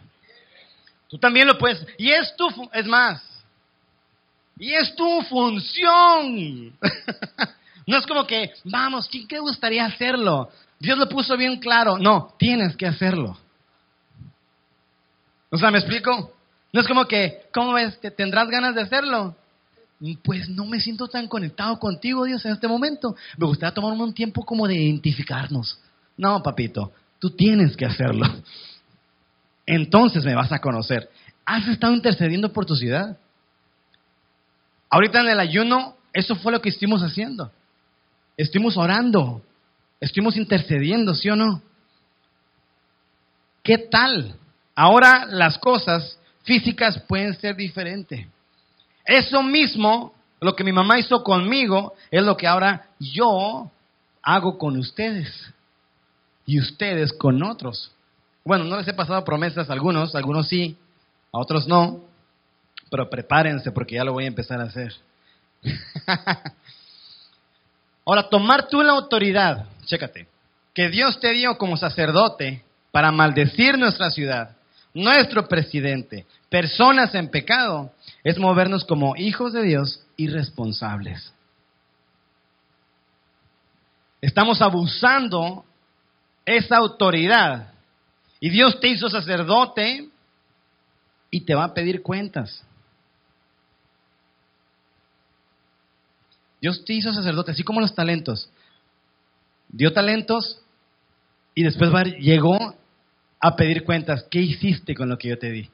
Tú 1.08 1.18
también 1.18 1.46
lo 1.46 1.58
puedes. 1.58 1.84
Y 1.98 2.10
es 2.10 2.34
tu, 2.36 2.48
es 2.72 2.86
más, 2.86 3.22
y 4.60 4.74
es 4.74 4.94
tu 4.94 5.22
función. 5.22 6.72
no 7.86 7.96
es 7.96 8.06
como 8.06 8.26
que, 8.26 8.52
vamos, 8.64 9.08
¿quién 9.08 9.26
te 9.26 9.38
gustaría 9.38 9.86
hacerlo? 9.86 10.50
Dios 10.78 10.98
lo 10.98 11.08
puso 11.08 11.36
bien 11.36 11.58
claro. 11.58 11.96
No, 11.98 12.34
tienes 12.38 12.76
que 12.76 12.86
hacerlo. 12.86 13.38
O 15.50 15.56
sea, 15.56 15.70
¿me 15.70 15.78
explico? 15.78 16.34
No 16.72 16.80
es 16.80 16.86
como 16.86 17.06
que, 17.06 17.46
¿cómo 17.52 17.72
ves? 17.72 17.98
¿Te 18.00 18.10
tendrás 18.10 18.48
ganas 18.48 18.74
de 18.74 18.82
hacerlo? 18.82 19.34
Pues 20.22 20.48
no 20.50 20.66
me 20.66 20.78
siento 20.78 21.08
tan 21.08 21.26
conectado 21.26 21.78
contigo, 21.78 22.24
Dios, 22.24 22.44
en 22.44 22.52
este 22.52 22.68
momento. 22.68 23.16
Me 23.38 23.46
gustaría 23.46 23.74
tomar 23.74 23.92
un 23.94 24.12
tiempo 24.12 24.44
como 24.44 24.68
de 24.68 24.74
identificarnos. 24.74 25.80
No, 26.18 26.42
papito, 26.42 26.92
Tú 27.20 27.30
tienes 27.30 27.76
que 27.76 27.86
hacerlo. 27.86 28.26
Entonces 29.66 30.24
me 30.24 30.34
vas 30.34 30.50
a 30.50 30.58
conocer. 30.58 31.08
¿Has 31.44 31.68
estado 31.68 31.94
intercediendo 31.94 32.52
por 32.52 32.66
tu 32.66 32.74
ciudad? 32.74 33.16
Ahorita 34.88 35.20
en 35.20 35.28
el 35.28 35.38
ayuno, 35.38 35.96
eso 36.12 36.34
fue 36.34 36.50
lo 36.50 36.60
que 36.60 36.70
estuvimos 36.70 37.02
haciendo. 37.02 37.52
Estuvimos 38.36 38.76
orando, 38.76 39.42
estuvimos 40.00 40.36
intercediendo, 40.36 41.14
¿sí 41.14 41.30
o 41.30 41.36
no? 41.36 41.62
¿Qué 43.62 43.78
tal? 43.78 44.34
Ahora 44.74 45.26
las 45.26 45.58
cosas 45.58 46.18
físicas 46.42 46.98
pueden 47.06 47.38
ser 47.38 47.54
diferentes. 47.54 48.26
Eso 49.04 49.42
mismo, 49.42 50.14
lo 50.40 50.56
que 50.56 50.64
mi 50.64 50.72
mamá 50.72 50.98
hizo 50.98 51.22
conmigo, 51.22 51.94
es 52.10 52.22
lo 52.22 52.36
que 52.36 52.46
ahora 52.46 52.88
yo 52.98 53.70
hago 54.22 54.58
con 54.58 54.76
ustedes. 54.76 55.52
Y 56.46 56.58
ustedes 56.60 57.12
con 57.12 57.42
otros. 57.42 57.92
Bueno, 58.44 58.64
no 58.64 58.76
les 58.76 58.88
he 58.88 58.94
pasado 58.94 59.24
promesas 59.24 59.68
a 59.70 59.72
algunos, 59.72 60.14
a 60.14 60.18
algunos 60.18 60.48
sí, 60.48 60.76
a 61.32 61.38
otros 61.38 61.68
no, 61.68 62.00
pero 62.90 63.08
prepárense 63.08 63.70
porque 63.72 63.96
ya 63.96 64.04
lo 64.04 64.12
voy 64.12 64.24
a 64.24 64.28
empezar 64.28 64.60
a 64.60 64.64
hacer. 64.64 64.94
Ahora, 68.06 68.28
tomar 68.28 68.68
tú 68.68 68.82
la 68.82 68.92
autoridad, 68.92 69.66
chécate, 69.84 70.26
que 70.74 70.88
Dios 70.88 71.20
te 71.20 71.32
dio 71.32 71.58
como 71.58 71.76
sacerdote 71.76 72.64
para 72.90 73.12
maldecir 73.12 73.78
nuestra 73.78 74.10
ciudad, 74.10 74.56
nuestro 74.94 75.46
presidente, 75.46 76.26
personas 76.48 77.14
en 77.14 77.28
pecado, 77.28 77.92
es 78.24 78.38
movernos 78.38 78.84
como 78.84 79.14
hijos 79.16 79.52
de 79.52 79.62
Dios 79.62 80.02
irresponsables. 80.16 81.32
Estamos 84.20 84.60
abusando 84.60 85.64
esa 86.56 86.76
autoridad. 86.76 87.72
Y 88.40 88.50
Dios 88.50 88.80
te 88.80 88.88
hizo 88.88 89.08
sacerdote 89.08 90.08
y 91.30 91.40
te 91.42 91.54
va 91.54 91.64
a 91.64 91.74
pedir 91.74 92.02
cuentas. 92.02 92.64
Dios 96.60 96.84
te 96.84 96.92
hizo 96.92 97.12
sacerdote, 97.12 97.52
así 97.52 97.62
como 97.62 97.80
los 97.80 97.94
talentos. 97.94 98.50
Dio 99.68 99.92
talentos 99.92 100.60
y 101.54 101.62
después 101.62 101.90
llegó 102.18 102.74
a 103.40 103.56
pedir 103.56 103.84
cuentas. 103.84 104.24
¿Qué 104.30 104.40
hiciste 104.40 104.94
con 104.94 105.08
lo 105.08 105.16
que 105.16 105.28
yo 105.28 105.38
te 105.38 105.50
di? 105.50 105.70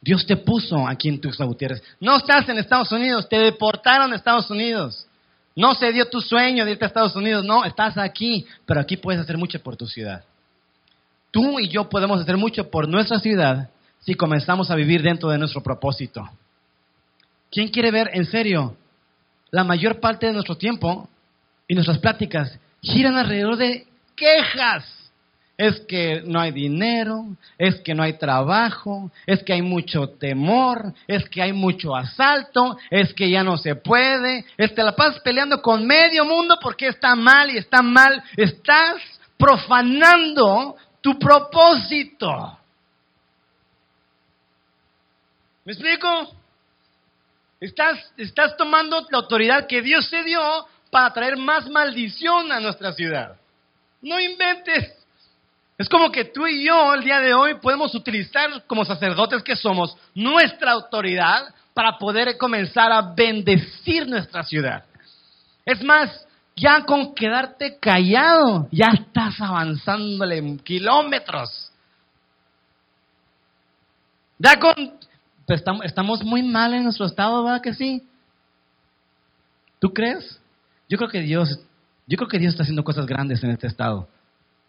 Dios 0.00 0.26
te 0.26 0.36
puso 0.36 0.86
aquí 0.86 1.08
en 1.08 1.20
Tuxtla 1.20 1.46
Gutiérrez. 1.46 1.82
No 2.00 2.16
estás 2.16 2.48
en 2.48 2.58
Estados 2.58 2.92
Unidos, 2.92 3.28
te 3.28 3.38
deportaron 3.38 4.12
a 4.12 4.16
Estados 4.16 4.50
Unidos. 4.50 5.07
No 5.58 5.74
se 5.74 5.90
dio 5.90 6.08
tu 6.08 6.20
sueño 6.20 6.64
de 6.64 6.70
irte 6.70 6.84
a 6.84 6.86
Estados 6.86 7.16
Unidos, 7.16 7.44
no, 7.44 7.64
estás 7.64 7.98
aquí, 7.98 8.46
pero 8.64 8.78
aquí 8.78 8.96
puedes 8.96 9.20
hacer 9.20 9.36
mucho 9.36 9.60
por 9.60 9.76
tu 9.76 9.88
ciudad. 9.88 10.22
Tú 11.32 11.58
y 11.58 11.68
yo 11.68 11.88
podemos 11.88 12.20
hacer 12.20 12.36
mucho 12.36 12.70
por 12.70 12.88
nuestra 12.88 13.18
ciudad 13.18 13.68
si 13.98 14.14
comenzamos 14.14 14.70
a 14.70 14.76
vivir 14.76 15.02
dentro 15.02 15.30
de 15.30 15.38
nuestro 15.38 15.60
propósito. 15.60 16.30
¿Quién 17.50 17.70
quiere 17.70 17.90
ver 17.90 18.08
en 18.12 18.24
serio? 18.24 18.76
La 19.50 19.64
mayor 19.64 19.98
parte 19.98 20.26
de 20.26 20.32
nuestro 20.32 20.56
tiempo 20.56 21.08
y 21.66 21.74
nuestras 21.74 21.98
pláticas 21.98 22.56
giran 22.80 23.16
alrededor 23.16 23.56
de 23.56 23.84
quejas 24.14 24.84
es 25.58 25.80
que 25.80 26.22
no 26.24 26.38
hay 26.38 26.52
dinero, 26.52 27.24
es 27.58 27.80
que 27.80 27.92
no 27.92 28.04
hay 28.04 28.12
trabajo, 28.12 29.10
es 29.26 29.42
que 29.42 29.54
hay 29.54 29.62
mucho 29.62 30.08
temor, 30.10 30.94
es 31.08 31.28
que 31.28 31.42
hay 31.42 31.52
mucho 31.52 31.96
asalto, 31.96 32.78
es 32.90 33.12
que 33.12 33.28
ya 33.28 33.42
no 33.42 33.56
se 33.58 33.74
puede, 33.74 34.44
es 34.56 34.70
que 34.70 34.84
la 34.84 34.94
pasas 34.94 35.20
peleando 35.20 35.60
con 35.60 35.84
medio 35.84 36.24
mundo 36.24 36.58
porque 36.62 36.86
está 36.86 37.16
mal 37.16 37.50
y 37.50 37.58
está 37.58 37.82
mal, 37.82 38.22
estás 38.36 39.02
profanando 39.36 40.76
tu 41.00 41.18
propósito. 41.18 42.56
¿Me 45.64 45.72
explico? 45.72 46.36
Estás, 47.60 48.12
estás 48.16 48.56
tomando 48.56 49.04
la 49.10 49.18
autoridad 49.18 49.66
que 49.66 49.82
Dios 49.82 50.08
te 50.08 50.22
dio 50.22 50.40
para 50.92 51.12
traer 51.12 51.36
más 51.36 51.68
maldición 51.68 52.52
a 52.52 52.60
nuestra 52.60 52.92
ciudad. 52.92 53.36
No 54.00 54.20
inventes. 54.20 54.97
Es 55.78 55.88
como 55.88 56.10
que 56.10 56.24
tú 56.24 56.44
y 56.48 56.66
yo 56.66 56.92
el 56.92 57.04
día 57.04 57.20
de 57.20 57.32
hoy 57.32 57.54
podemos 57.54 57.94
utilizar 57.94 58.64
como 58.66 58.84
sacerdotes 58.84 59.44
que 59.44 59.54
somos 59.54 59.96
nuestra 60.12 60.72
autoridad 60.72 61.54
para 61.72 61.96
poder 61.96 62.36
comenzar 62.36 62.90
a 62.90 63.14
bendecir 63.14 64.08
nuestra 64.08 64.42
ciudad. 64.42 64.84
Es 65.64 65.80
más, 65.84 66.26
ya 66.56 66.84
con 66.84 67.14
quedarte 67.14 67.78
callado, 67.78 68.68
ya 68.72 68.88
estás 68.88 69.40
avanzándole 69.40 70.56
kilómetros. 70.64 71.70
Ya 74.38 74.58
con... 74.58 74.74
Pues 75.46 75.62
estamos, 75.84 76.24
muy 76.24 76.42
mal 76.42 76.74
en 76.74 76.82
nuestro 76.82 77.06
estado, 77.06 77.42
¿verdad 77.44 77.62
que 77.62 77.72
sí? 77.72 78.06
¿Tú 79.78 79.94
crees? 79.94 80.38
Yo 80.88 80.98
creo 80.98 81.08
que 81.08 81.20
Dios, 81.20 81.60
yo 82.06 82.18
creo 82.18 82.28
que 82.28 82.38
Dios 82.38 82.52
está 82.52 82.64
haciendo 82.64 82.84
cosas 82.84 83.06
grandes 83.06 83.42
en 83.44 83.50
este 83.50 83.68
estado. 83.68 84.08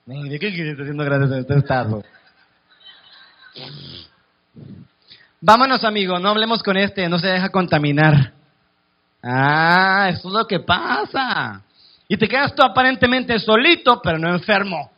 ¿De 0.09 0.39
qué 0.39 0.47
está 0.47 0.81
haciendo 0.81 1.03
gracias 1.03 1.31
en 1.31 1.39
este 1.41 1.59
estado? 1.59 2.03
Vámonos, 5.39 5.83
amigo, 5.83 6.17
no 6.17 6.29
hablemos 6.29 6.63
con 6.63 6.77
este, 6.77 7.07
no 7.07 7.19
se 7.19 7.27
deja 7.27 7.49
contaminar. 7.49 8.33
Ah, 9.21 10.07
eso 10.09 10.29
es 10.29 10.33
lo 10.33 10.47
que 10.47 10.61
pasa. 10.61 11.61
Y 12.07 12.17
te 12.17 12.27
quedas 12.27 12.55
tú 12.55 12.63
aparentemente 12.63 13.37
solito, 13.37 14.01
pero 14.01 14.17
no 14.17 14.29
enfermo. 14.29 14.89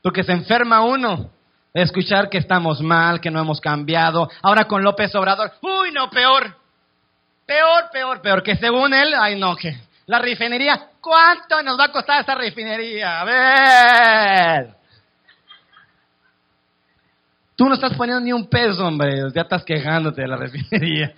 Porque 0.00 0.24
se 0.24 0.32
enferma 0.32 0.80
uno 0.80 1.30
de 1.74 1.82
escuchar 1.82 2.30
que 2.30 2.38
estamos 2.38 2.80
mal, 2.80 3.20
que 3.20 3.30
no 3.30 3.40
hemos 3.40 3.60
cambiado. 3.60 4.26
Ahora 4.40 4.64
con 4.64 4.82
López 4.82 5.14
Obrador, 5.16 5.52
uy, 5.60 5.92
no, 5.92 6.08
peor. 6.08 6.56
Peor, 7.44 7.90
peor, 7.92 8.22
peor. 8.22 8.42
Que 8.42 8.56
según 8.56 8.94
él, 8.94 9.12
ay, 9.14 9.38
no, 9.38 9.54
que 9.54 9.78
la 10.06 10.18
refinería, 10.18 10.90
¿cuánto 11.00 11.62
nos 11.62 11.78
va 11.78 11.84
a 11.84 11.92
costar 11.92 12.20
esta 12.20 12.34
refinería? 12.34 13.20
A 13.20 13.24
ver. 13.24 14.74
Tú 17.56 17.66
no 17.68 17.74
estás 17.74 17.94
poniendo 17.94 18.20
ni 18.20 18.32
un 18.32 18.48
peso, 18.48 18.86
hombre. 18.86 19.22
Ya 19.34 19.42
estás 19.42 19.64
quejándote 19.64 20.22
de 20.22 20.28
la 20.28 20.36
refinería. 20.36 21.14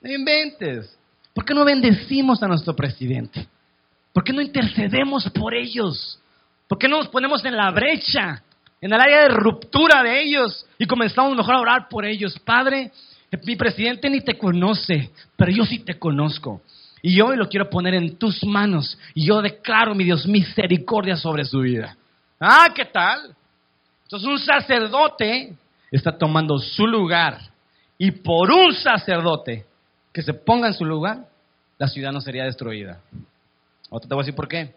No 0.00 0.12
inventes. 0.12 0.96
¿Por 1.34 1.44
qué 1.44 1.54
no 1.54 1.64
bendecimos 1.64 2.42
a 2.42 2.48
nuestro 2.48 2.74
presidente? 2.76 3.48
¿Por 4.12 4.22
qué 4.22 4.32
no 4.32 4.42
intercedemos 4.42 5.28
por 5.30 5.54
ellos? 5.54 6.20
¿Por 6.68 6.78
qué 6.78 6.88
no 6.88 6.98
nos 6.98 7.08
ponemos 7.08 7.44
en 7.44 7.56
la 7.56 7.70
brecha, 7.70 8.42
en 8.80 8.92
el 8.92 9.00
área 9.00 9.22
de 9.22 9.28
ruptura 9.30 10.02
de 10.02 10.20
ellos 10.20 10.66
y 10.78 10.86
comenzamos 10.86 11.36
mejor 11.36 11.54
a 11.54 11.60
orar 11.60 11.88
por 11.88 12.04
ellos? 12.04 12.38
Padre, 12.40 12.92
mi 13.44 13.56
presidente 13.56 14.10
ni 14.10 14.20
te 14.20 14.36
conoce, 14.36 15.10
pero 15.36 15.50
yo 15.50 15.64
sí 15.64 15.80
te 15.80 15.98
conozco. 15.98 16.60
Y 17.02 17.20
hoy 17.20 17.36
lo 17.36 17.48
quiero 17.48 17.70
poner 17.70 17.94
en 17.94 18.16
tus 18.16 18.44
manos. 18.44 18.98
Y 19.14 19.26
yo 19.26 19.40
declaro, 19.40 19.94
mi 19.94 20.04
Dios, 20.04 20.26
misericordia 20.26 21.16
sobre 21.16 21.44
su 21.44 21.60
vida. 21.60 21.96
Ah, 22.40 22.68
¿qué 22.74 22.84
tal? 22.84 23.34
Entonces 24.04 24.28
un 24.28 24.38
sacerdote 24.38 25.54
está 25.90 26.16
tomando 26.16 26.58
su 26.58 26.86
lugar. 26.86 27.38
Y 27.98 28.10
por 28.10 28.50
un 28.50 28.72
sacerdote 28.74 29.66
que 30.12 30.22
se 30.22 30.34
ponga 30.34 30.68
en 30.68 30.74
su 30.74 30.84
lugar, 30.84 31.26
la 31.78 31.88
ciudad 31.88 32.12
no 32.12 32.20
sería 32.20 32.44
destruida. 32.44 33.00
Otra 33.90 34.08
te 34.08 34.14
voy 34.14 34.22
a 34.22 34.24
decir 34.24 34.34
por 34.34 34.48
qué. 34.48 34.74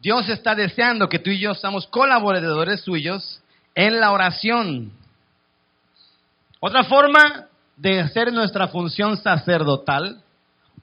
Dios 0.00 0.28
está 0.28 0.54
deseando 0.54 1.08
que 1.08 1.18
tú 1.18 1.30
y 1.30 1.38
yo 1.38 1.54
seamos 1.54 1.86
colaboradores 1.86 2.80
suyos 2.80 3.40
en 3.74 4.00
la 4.00 4.10
oración. 4.12 4.92
Otra 6.60 6.84
forma 6.84 7.46
de 7.76 8.00
hacer 8.00 8.32
nuestra 8.32 8.68
función 8.68 9.16
sacerdotal 9.16 10.21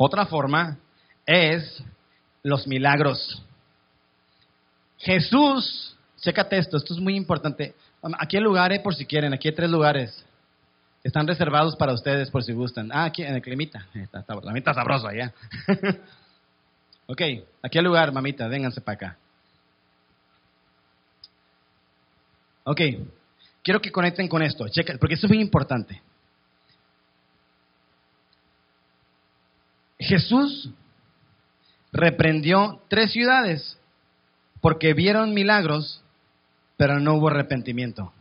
otra 0.02 0.26
forma 0.26 0.78
es 1.26 1.84
los 2.42 2.66
milagros. 2.66 3.44
Jesús, 4.98 5.94
chécate 6.22 6.58
esto, 6.58 6.78
esto 6.78 6.94
es 6.94 7.02
muy 7.02 7.18
importante. 7.18 7.76
Aquí 8.18 8.38
hay 8.38 8.44
lugares 8.44 8.80
por 8.80 8.96
si 8.96 9.06
quieren, 9.06 9.34
aquí 9.34 9.50
hay 9.50 9.56
tres 9.56 9.70
lugares. 9.70 10.26
Están 11.04 11.28
reservados 11.28 11.76
para 11.76 11.92
ustedes 11.92 12.30
por 12.32 12.46
si 12.46 12.54
gustan. 12.54 12.90
Ah, 12.94 13.04
aquí 13.04 13.24
en 13.24 13.36
el 13.36 13.42
climita. 13.42 13.88
Está, 13.94 14.22
está, 14.22 14.36
la 14.36 14.42
mamita 14.42 14.74
sabrosa 14.74 15.10
allá. 15.10 15.34
ok, 17.08 17.22
aquí 17.62 17.78
hay 17.78 17.84
lugar, 17.84 18.14
mamita, 18.14 18.48
vénganse 18.48 18.80
para 18.80 18.96
acá. 18.96 19.18
Ok, 22.64 22.82
quiero 23.62 23.82
que 23.82 23.92
conecten 23.92 24.30
con 24.30 24.44
esto, 24.44 24.66
porque 24.98 25.16
esto 25.16 25.28
es 25.28 25.32
muy 25.32 25.42
importante. 25.42 26.02
Jesús 30.10 30.72
reprendió 31.92 32.82
tres 32.88 33.12
ciudades 33.12 33.80
porque 34.60 34.96
vieron 34.96 35.36
milagros, 35.36 36.02
pero 36.78 37.00
no 37.00 37.14
hubo 37.14 37.28
arrepentimiento. 37.28 38.12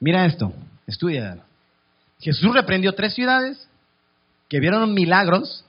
Mira 0.00 0.26
esto, 0.26 0.52
estudia. 0.88 1.38
Jesús 2.18 2.52
reprendió 2.52 2.96
tres 2.96 3.14
ciudades 3.14 3.68
que 4.48 4.58
vieron 4.58 4.92
milagros, 4.92 5.64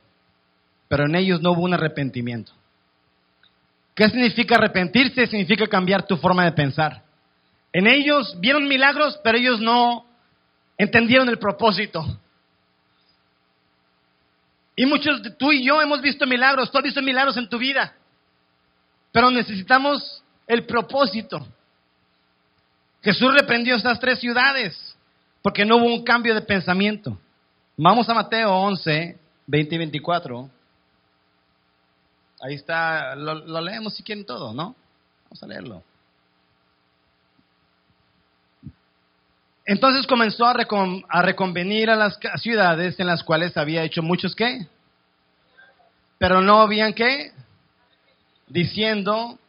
pero 0.87 1.05
en 1.05 1.13
ellos 1.13 1.43
no 1.43 1.51
hubo 1.51 1.61
un 1.61 1.75
arrepentimiento. 1.75 2.53
¿Qué 3.93 4.09
significa 4.09 4.55
arrepentirse? 4.55 5.27
Significa 5.27 5.67
cambiar 5.67 6.07
tu 6.07 6.17
forma 6.17 6.43
de 6.45 6.53
pensar. 6.53 7.03
En 7.71 7.85
ellos 7.85 8.35
vieron 8.39 8.67
milagros, 8.67 9.19
pero 9.23 9.37
ellos 9.37 9.59
no 9.59 10.07
entendieron 10.79 11.29
el 11.29 11.37
propósito. 11.37 12.17
Y 14.81 14.85
muchos, 14.87 15.21
tú 15.37 15.51
y 15.51 15.63
yo 15.63 15.79
hemos 15.79 16.01
visto 16.01 16.25
milagros, 16.25 16.71
tú 16.71 16.79
has 16.79 16.83
visto 16.83 17.03
milagros 17.03 17.37
en 17.37 17.47
tu 17.47 17.59
vida, 17.59 17.93
pero 19.11 19.29
necesitamos 19.29 20.23
el 20.47 20.65
propósito. 20.65 21.45
Jesús 23.03 23.31
reprendió 23.31 23.75
estas 23.75 23.99
tres 23.99 24.17
ciudades 24.17 24.97
porque 25.43 25.65
no 25.65 25.77
hubo 25.77 25.85
un 25.85 26.03
cambio 26.03 26.33
de 26.33 26.41
pensamiento. 26.41 27.15
Vamos 27.77 28.09
a 28.09 28.15
Mateo 28.15 28.51
11, 28.51 29.19
20 29.45 29.75
y 29.75 29.77
24. 29.77 30.49
Ahí 32.41 32.55
está, 32.55 33.13
lo, 33.15 33.35
lo 33.35 33.61
leemos 33.61 33.93
si 33.93 34.01
quieren 34.01 34.25
todo, 34.25 34.51
¿no? 34.51 34.75
Vamos 35.25 35.43
a 35.43 35.45
leerlo. 35.45 35.83
Entonces 39.71 40.05
comenzó 40.05 40.45
a, 40.45 40.53
recon- 40.53 41.05
a 41.07 41.21
reconvenir 41.21 41.89
a 41.89 41.95
las 41.95 42.19
ciudades 42.41 42.99
en 42.99 43.07
las 43.07 43.23
cuales 43.23 43.55
había 43.55 43.83
hecho 43.85 44.03
muchos 44.03 44.35
qué. 44.35 44.67
Pero 46.17 46.41
no 46.41 46.59
habían 46.59 46.91
qué. 46.91 47.31
Diciendo, 48.49 49.39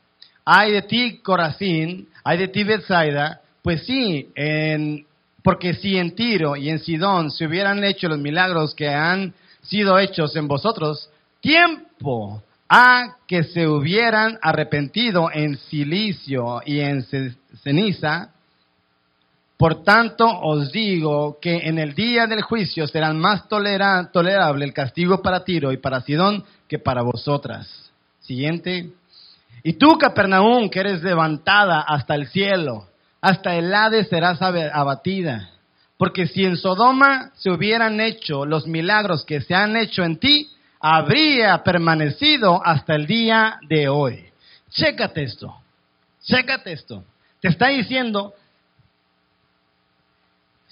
ay 0.44 0.70
de 0.70 0.82
ti 0.82 1.18
Corazín, 1.18 2.08
ay 2.22 2.38
de 2.38 2.46
ti 2.46 2.62
Bethsaida, 2.62 3.40
pues 3.62 3.84
sí, 3.84 4.28
en, 4.36 5.04
porque 5.42 5.74
si 5.74 5.98
en 5.98 6.14
Tiro 6.14 6.54
y 6.54 6.68
en 6.70 6.78
Sidón 6.78 7.32
se 7.32 7.46
hubieran 7.46 7.82
hecho 7.82 8.08
los 8.08 8.18
milagros 8.20 8.76
que 8.76 8.88
han 8.88 9.34
sido 9.62 9.98
hechos 9.98 10.36
en 10.36 10.46
vosotros, 10.46 11.10
tiempo 11.40 12.40
a 12.68 13.16
que 13.26 13.42
se 13.42 13.66
hubieran 13.66 14.38
arrepentido 14.40 15.30
en 15.32 15.56
silicio 15.58 16.62
y 16.64 16.78
en 16.78 17.02
ce- 17.02 17.34
ceniza, 17.64 18.30
por 19.62 19.84
tanto 19.84 20.26
os 20.26 20.72
digo 20.72 21.38
que 21.40 21.68
en 21.68 21.78
el 21.78 21.94
día 21.94 22.26
del 22.26 22.42
juicio 22.42 22.88
será 22.88 23.12
más 23.12 23.48
tolera- 23.48 24.10
tolerable 24.10 24.64
el 24.64 24.72
castigo 24.72 25.22
para 25.22 25.44
Tiro 25.44 25.70
y 25.70 25.76
para 25.76 26.00
Sidón 26.00 26.42
que 26.66 26.80
para 26.80 27.02
vosotras. 27.02 27.68
Siguiente. 28.18 28.90
Y 29.62 29.74
tú, 29.74 29.96
Capernaum, 29.98 30.68
que 30.68 30.80
eres 30.80 31.04
levantada 31.04 31.80
hasta 31.82 32.16
el 32.16 32.26
cielo, 32.26 32.88
hasta 33.20 33.54
el 33.54 33.72
Hades 33.72 34.08
serás 34.08 34.42
abatida. 34.42 35.50
Porque 35.96 36.26
si 36.26 36.44
en 36.44 36.56
Sodoma 36.56 37.30
se 37.36 37.52
hubieran 37.52 38.00
hecho 38.00 38.44
los 38.44 38.66
milagros 38.66 39.24
que 39.24 39.42
se 39.42 39.54
han 39.54 39.76
hecho 39.76 40.02
en 40.02 40.16
ti, 40.16 40.50
habría 40.80 41.62
permanecido 41.62 42.60
hasta 42.66 42.96
el 42.96 43.06
día 43.06 43.60
de 43.68 43.88
hoy. 43.88 44.24
Chécate 44.72 45.22
esto. 45.22 45.54
Chécate 46.24 46.72
esto. 46.72 47.04
Te 47.40 47.46
está 47.46 47.68
diciendo, 47.68 48.34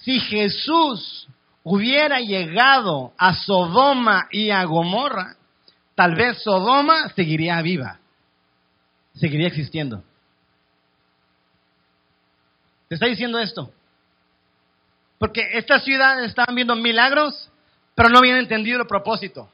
si 0.01 0.19
Jesús 0.19 1.27
hubiera 1.63 2.19
llegado 2.19 3.13
a 3.17 3.33
Sodoma 3.35 4.27
y 4.31 4.49
a 4.49 4.63
Gomorra, 4.63 5.35
tal 5.95 6.15
vez 6.15 6.41
Sodoma 6.41 7.09
seguiría 7.09 7.61
viva, 7.61 7.99
seguiría 9.13 9.47
existiendo. 9.47 10.03
Te 12.87 12.95
está 12.95 13.05
diciendo 13.05 13.39
esto. 13.39 13.71
Porque 15.17 15.51
estas 15.53 15.83
ciudades 15.83 16.25
estaban 16.25 16.55
viendo 16.55 16.75
milagros, 16.75 17.49
pero 17.93 18.09
no 18.09 18.17
habían 18.17 18.37
entendido 18.37 18.81
el 18.81 18.87
propósito. 18.87 19.49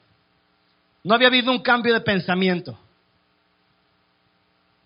No 1.04 1.14
había 1.14 1.28
habido 1.28 1.52
un 1.52 1.62
cambio 1.62 1.93
de 1.93 2.02
pensamiento. 2.02 2.80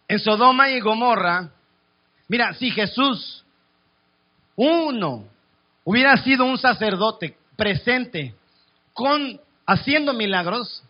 En 0.08 0.20
Sodoma 0.20 0.72
y 0.72 0.80
Gomorra, 0.80 1.52
mira, 2.28 2.54
si 2.56 2.72
Jesús, 2.72 3.46
uno, 4.56 5.28
hubiera 5.84 6.18
sido 6.18 6.46
un 6.46 6.58
sacerdote 6.58 7.38
presente 7.56 8.36
con 8.94 9.40
haciendo 9.66 10.14
milagros, 10.14 10.84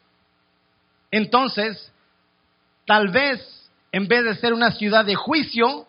entonces 1.12 1.92
tal 2.86 3.10
vez 3.10 3.62
en 3.92 4.08
vez 4.08 4.24
de 4.24 4.36
ser 4.36 4.54
una 4.54 4.72
ciudad 4.72 5.06
de 5.06 5.16
juicio, 5.16 5.86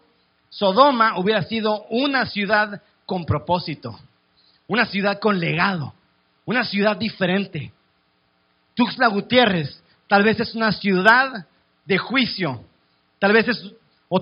Sodoma 0.48 1.18
hubiera 1.18 1.42
sido 1.42 1.84
una 1.88 2.26
ciudad 2.26 2.82
con 3.06 3.24
propósito, 3.24 3.98
una 4.66 4.86
ciudad 4.86 5.18
con 5.20 5.38
legado, 5.38 5.94
una 6.44 6.64
ciudad 6.64 6.96
diferente. 6.96 7.72
Tuxtla 8.74 9.08
Gutiérrez 9.08 9.82
tal 10.08 10.24
vez 10.24 10.40
es 10.40 10.54
una 10.54 10.72
ciudad 10.72 11.46
de 11.84 11.98
juicio, 11.98 12.64
tal 13.18 13.32
vez 13.32 13.48
es 13.48 13.72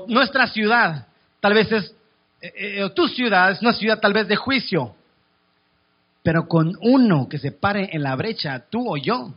nuestra 0.06 0.46
ciudad, 0.46 1.06
tal 1.40 1.54
vez 1.54 1.72
es 1.72 1.94
eh, 2.40 2.52
eh, 2.84 2.90
tu 2.94 3.06
ciudad 3.08 3.50
es 3.50 3.60
una 3.60 3.72
ciudad 3.72 4.00
tal 4.00 4.12
vez 4.12 4.28
de 4.28 4.36
juicio, 4.36 4.94
pero 6.22 6.48
con 6.48 6.76
uno 6.80 7.28
que 7.28 7.38
se 7.38 7.52
pare 7.52 7.90
en 7.92 8.02
la 8.02 8.16
brecha, 8.16 8.66
tú 8.70 8.92
o 8.92 8.96
yo, 8.96 9.34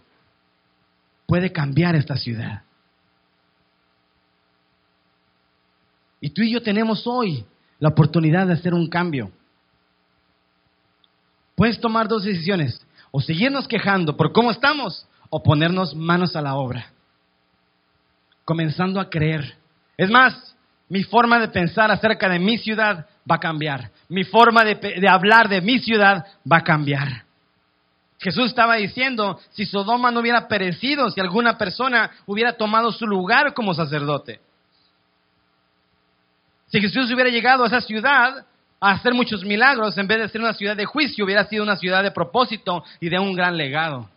puede 1.25 1.51
cambiar 1.51 1.95
esta 1.95 2.15
ciudad. 2.15 2.63
Y 6.21 6.29
tú 6.29 6.41
y 6.41 6.51
yo 6.51 6.61
tenemos 6.61 7.05
hoy 7.05 7.45
la 7.79 7.89
oportunidad 7.89 8.47
de 8.47 8.53
hacer 8.53 8.73
un 8.73 8.87
cambio. 8.87 9.31
Puedes 11.55 11.79
tomar 11.79 12.07
dos 12.07 12.23
decisiones, 12.23 12.85
o 13.11 13.19
seguirnos 13.19 13.67
quejando 13.67 14.15
por 14.15 14.31
cómo 14.31 14.49
estamos, 14.51 15.05
o 15.29 15.43
ponernos 15.43 15.95
manos 15.95 16.35
a 16.35 16.41
la 16.41 16.55
obra, 16.55 16.91
comenzando 18.45 18.99
a 18.99 19.09
creer. 19.09 19.57
Es 19.97 20.09
más, 20.09 20.52
mi 20.93 21.01
forma 21.01 21.39
de 21.39 21.47
pensar 21.47 21.89
acerca 21.89 22.29
de 22.29 22.37
mi 22.37 22.59
ciudad 22.59 23.07
va 23.29 23.37
a 23.37 23.39
cambiar, 23.39 23.89
mi 24.09 24.23
forma 24.23 24.63
de, 24.63 25.07
hablar 25.09 25.49
de 25.49 25.59
mi 25.59 25.79
ciudad 25.79 26.23
va 26.49 26.57
a 26.57 26.63
cambiar. 26.63 27.23
Jesús 28.19 28.49
estaba 28.49 28.75
diciendo, 28.75 29.39
si 29.53 29.65
Sodoma 29.65 30.11
no 30.11 30.19
hubiera 30.19 30.47
perecido, 30.47 31.09
si 31.09 31.19
alguna 31.19 31.57
persona 31.57 32.11
hubiera 32.27 32.53
tomado 32.53 32.91
su 32.91 33.07
lugar 33.07 33.55
como 33.55 33.73
sacerdote. 33.73 34.39
Si 36.67 36.79
Jesús 36.79 37.11
hubiera 37.11 37.31
llegado 37.31 37.63
a 37.63 37.67
esa 37.67 37.81
ciudad 37.81 38.45
a 38.79 38.91
hacer 38.91 39.15
muchos 39.15 39.43
milagros, 39.43 39.97
en 39.97 40.05
vez 40.05 40.19
de 40.19 40.29
ser 40.29 40.41
una 40.41 40.53
ciudad 40.53 40.77
de 40.77 40.85
juicio, 40.85 41.25
hubiera 41.25 41.45
sido 41.45 41.63
una 41.63 41.75
ciudad 41.75 42.03
de 42.03 42.11
propósito 42.11 42.83
y 42.99 43.09
de 43.09 43.17
un 43.17 43.33
gran 43.33 43.57
legado. 43.57 44.11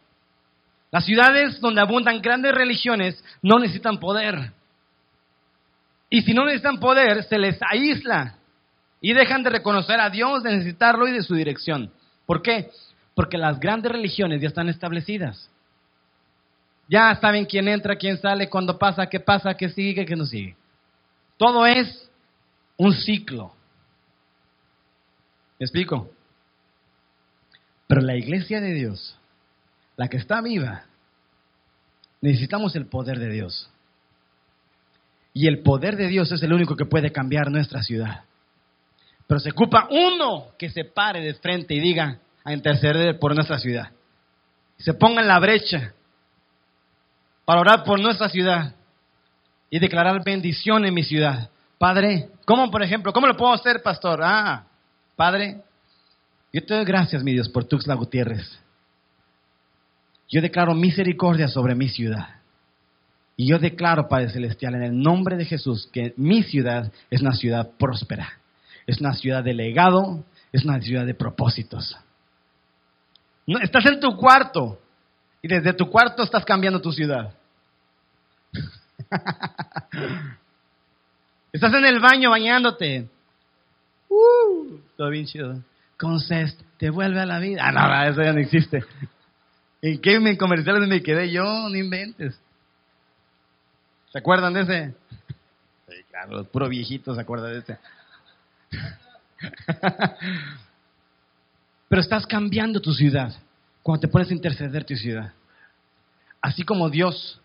Las 0.90 1.06
ciudades 1.06 1.58
donde 1.58 1.80
abundan 1.80 2.20
grandes 2.20 2.54
religiones 2.54 3.24
no 3.40 3.58
necesitan 3.58 3.98
poder. 3.98 4.52
Y 6.08 6.22
si 6.22 6.32
no 6.34 6.44
necesitan 6.44 6.78
poder, 6.78 7.24
se 7.24 7.38
les 7.38 7.58
aísla 7.62 8.36
y 9.00 9.12
dejan 9.12 9.42
de 9.42 9.50
reconocer 9.50 10.00
a 10.00 10.10
Dios, 10.10 10.42
de 10.42 10.52
necesitarlo 10.52 11.08
y 11.08 11.12
de 11.12 11.22
su 11.22 11.34
dirección. 11.34 11.92
¿Por 12.26 12.42
qué? 12.42 12.70
Porque 13.14 13.38
las 13.38 13.58
grandes 13.58 13.90
religiones 13.90 14.40
ya 14.40 14.48
están 14.48 14.68
establecidas. 14.68 15.50
Ya 16.88 17.14
saben 17.16 17.44
quién 17.44 17.66
entra, 17.66 17.96
quién 17.96 18.18
sale, 18.18 18.48
cuándo 18.48 18.78
pasa, 18.78 19.08
qué 19.08 19.18
pasa, 19.18 19.54
qué 19.54 19.68
sigue, 19.68 20.06
qué 20.06 20.14
no 20.14 20.24
sigue. 20.24 20.56
Todo 21.36 21.66
es 21.66 22.08
un 22.76 22.92
ciclo. 22.92 23.52
¿Me 25.58 25.64
explico? 25.64 26.10
Pero 27.86 28.00
la 28.00 28.16
iglesia 28.16 28.60
de 28.60 28.72
Dios, 28.72 29.18
la 29.96 30.08
que 30.08 30.16
está 30.16 30.40
viva, 30.40 30.84
necesitamos 32.20 32.76
el 32.76 32.86
poder 32.86 33.18
de 33.18 33.30
Dios. 33.30 33.70
Y 35.36 35.48
el 35.48 35.58
poder 35.58 35.96
de 35.96 36.08
Dios 36.08 36.32
es 36.32 36.42
el 36.42 36.54
único 36.54 36.76
que 36.76 36.86
puede 36.86 37.12
cambiar 37.12 37.50
nuestra 37.50 37.82
ciudad. 37.82 38.24
Pero 39.26 39.38
se 39.38 39.50
ocupa 39.50 39.86
uno 39.90 40.46
que 40.58 40.70
se 40.70 40.84
pare 40.84 41.20
de 41.20 41.34
frente 41.34 41.74
y 41.74 41.80
diga 41.80 42.20
a 42.42 42.54
interceder 42.54 43.18
por 43.18 43.34
nuestra 43.34 43.58
ciudad. 43.58 43.90
Se 44.78 44.94
ponga 44.94 45.20
en 45.20 45.28
la 45.28 45.38
brecha 45.38 45.92
para 47.44 47.60
orar 47.60 47.84
por 47.84 48.00
nuestra 48.00 48.30
ciudad 48.30 48.76
y 49.68 49.78
declarar 49.78 50.24
bendición 50.24 50.86
en 50.86 50.94
mi 50.94 51.02
ciudad. 51.02 51.50
Padre, 51.76 52.30
¿cómo 52.46 52.70
por 52.70 52.82
ejemplo? 52.82 53.12
¿Cómo 53.12 53.26
lo 53.26 53.36
puedo 53.36 53.52
hacer, 53.52 53.82
pastor? 53.82 54.20
Ah, 54.22 54.64
Padre, 55.16 55.60
yo 56.50 56.64
te 56.64 56.72
doy 56.72 56.86
gracias, 56.86 57.22
mi 57.22 57.34
Dios, 57.34 57.50
por 57.50 57.66
Tuxtla 57.66 57.94
Gutiérrez. 57.94 58.58
Yo 60.30 60.40
declaro 60.40 60.72
misericordia 60.72 61.48
sobre 61.48 61.74
mi 61.74 61.90
ciudad. 61.90 62.36
Y 63.36 63.48
yo 63.48 63.58
declaro, 63.58 64.08
Padre 64.08 64.30
Celestial, 64.30 64.74
en 64.76 64.82
el 64.82 64.98
nombre 64.98 65.36
de 65.36 65.44
Jesús, 65.44 65.88
que 65.92 66.14
mi 66.16 66.42
ciudad 66.42 66.90
es 67.10 67.20
una 67.20 67.32
ciudad 67.32 67.70
próspera, 67.78 68.32
es 68.86 69.00
una 69.00 69.12
ciudad 69.14 69.44
de 69.44 69.52
legado, 69.52 70.24
es 70.52 70.64
una 70.64 70.80
ciudad 70.80 71.04
de 71.04 71.14
propósitos. 71.14 71.96
No, 73.46 73.58
estás 73.58 73.84
en 73.86 74.00
tu 74.00 74.16
cuarto 74.16 74.80
y 75.42 75.48
desde 75.48 75.74
tu 75.74 75.90
cuarto 75.90 76.22
estás 76.22 76.44
cambiando 76.44 76.80
tu 76.80 76.92
ciudad. 76.92 77.34
estás 81.52 81.74
en 81.74 81.84
el 81.84 82.00
baño 82.00 82.30
bañándote. 82.30 83.08
Uh, 84.08 84.78
todo 84.96 85.10
bien 85.10 85.26
chido. 85.26 85.60
Con 85.98 86.20
Cest, 86.20 86.60
te 86.78 86.90
vuelve 86.90 87.20
a 87.20 87.26
la 87.26 87.38
vida. 87.38 87.62
Ah, 87.66 87.72
no, 87.72 88.10
eso 88.10 88.22
ya 88.22 88.32
no 88.32 88.40
existe. 88.40 88.82
¿En 89.82 90.00
qué 90.00 90.20
me- 90.20 90.36
comerciales 90.36 90.88
me 90.88 91.02
quedé 91.02 91.30
yo? 91.30 91.44
No 91.68 91.76
inventes. 91.76 92.38
¿Se 94.12 94.18
acuerdan 94.18 94.54
de 94.54 94.60
ese? 94.62 94.94
Sí, 95.88 95.94
claro, 96.10 96.32
los 96.38 96.46
puros 96.48 96.68
viejitos 96.68 97.16
se 97.16 97.22
acuerdan 97.22 97.52
de 97.52 97.58
ese. 97.58 97.78
Pero 101.88 102.00
estás 102.02 102.26
cambiando 102.26 102.80
tu 102.80 102.92
ciudad 102.92 103.32
cuando 103.82 104.00
te 104.00 104.08
pones 104.08 104.30
a 104.30 104.34
interceder 104.34 104.84
tu 104.84 104.94
ciudad. 104.96 105.32
Así 106.40 106.62
como 106.64 106.90
Dios 106.90 107.40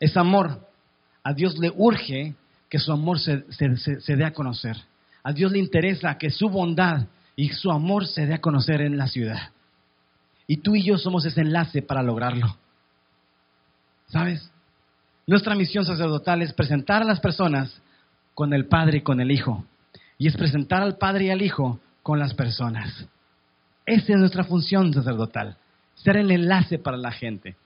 es 0.00 0.16
amor, 0.16 0.66
a 1.22 1.32
Dios 1.32 1.56
le 1.58 1.70
urge 1.74 2.34
que 2.68 2.78
su 2.78 2.92
amor 2.92 3.18
se, 3.20 3.44
se- 3.52 3.76
se- 3.76 4.00
se 4.00 4.16
dé 4.16 4.24
a 4.24 4.32
conocer. 4.32 4.76
A 5.22 5.32
Dios 5.32 5.52
le 5.52 5.58
interesa 5.58 6.18
que 6.18 6.30
su 6.30 6.48
bondad 6.48 7.06
y 7.36 7.50
su 7.50 7.70
amor 7.70 8.06
se 8.06 8.26
dé 8.26 8.34
a 8.34 8.40
conocer 8.40 8.80
en 8.80 8.96
la 8.96 9.06
ciudad. 9.08 9.50
Y 10.46 10.58
tú 10.58 10.74
y 10.74 10.82
yo 10.84 10.96
somos 10.98 11.24
ese 11.24 11.40
enlace 11.42 11.82
para 11.82 12.02
lograrlo. 12.02 12.56
¿Sabes? 14.08 14.50
Nuestra 15.28 15.54
misión 15.54 15.84
sacerdotal 15.84 16.40
es 16.40 16.54
presentar 16.54 17.02
a 17.02 17.04
las 17.04 17.20
personas 17.20 17.82
con 18.32 18.54
el 18.54 18.64
Padre 18.64 18.98
y 18.98 19.00
con 19.02 19.20
el 19.20 19.30
Hijo. 19.30 19.62
Y 20.16 20.26
es 20.26 20.34
presentar 20.34 20.82
al 20.82 20.96
Padre 20.96 21.26
y 21.26 21.30
al 21.30 21.42
Hijo 21.42 21.78
con 22.02 22.18
las 22.18 22.32
personas. 22.32 23.06
Esa 23.84 24.12
es 24.14 24.18
nuestra 24.18 24.44
función 24.44 24.94
sacerdotal, 24.94 25.58
ser 25.96 26.16
el 26.16 26.30
enlace 26.30 26.78
para 26.78 26.96
la 26.96 27.10
gente. 27.10 27.56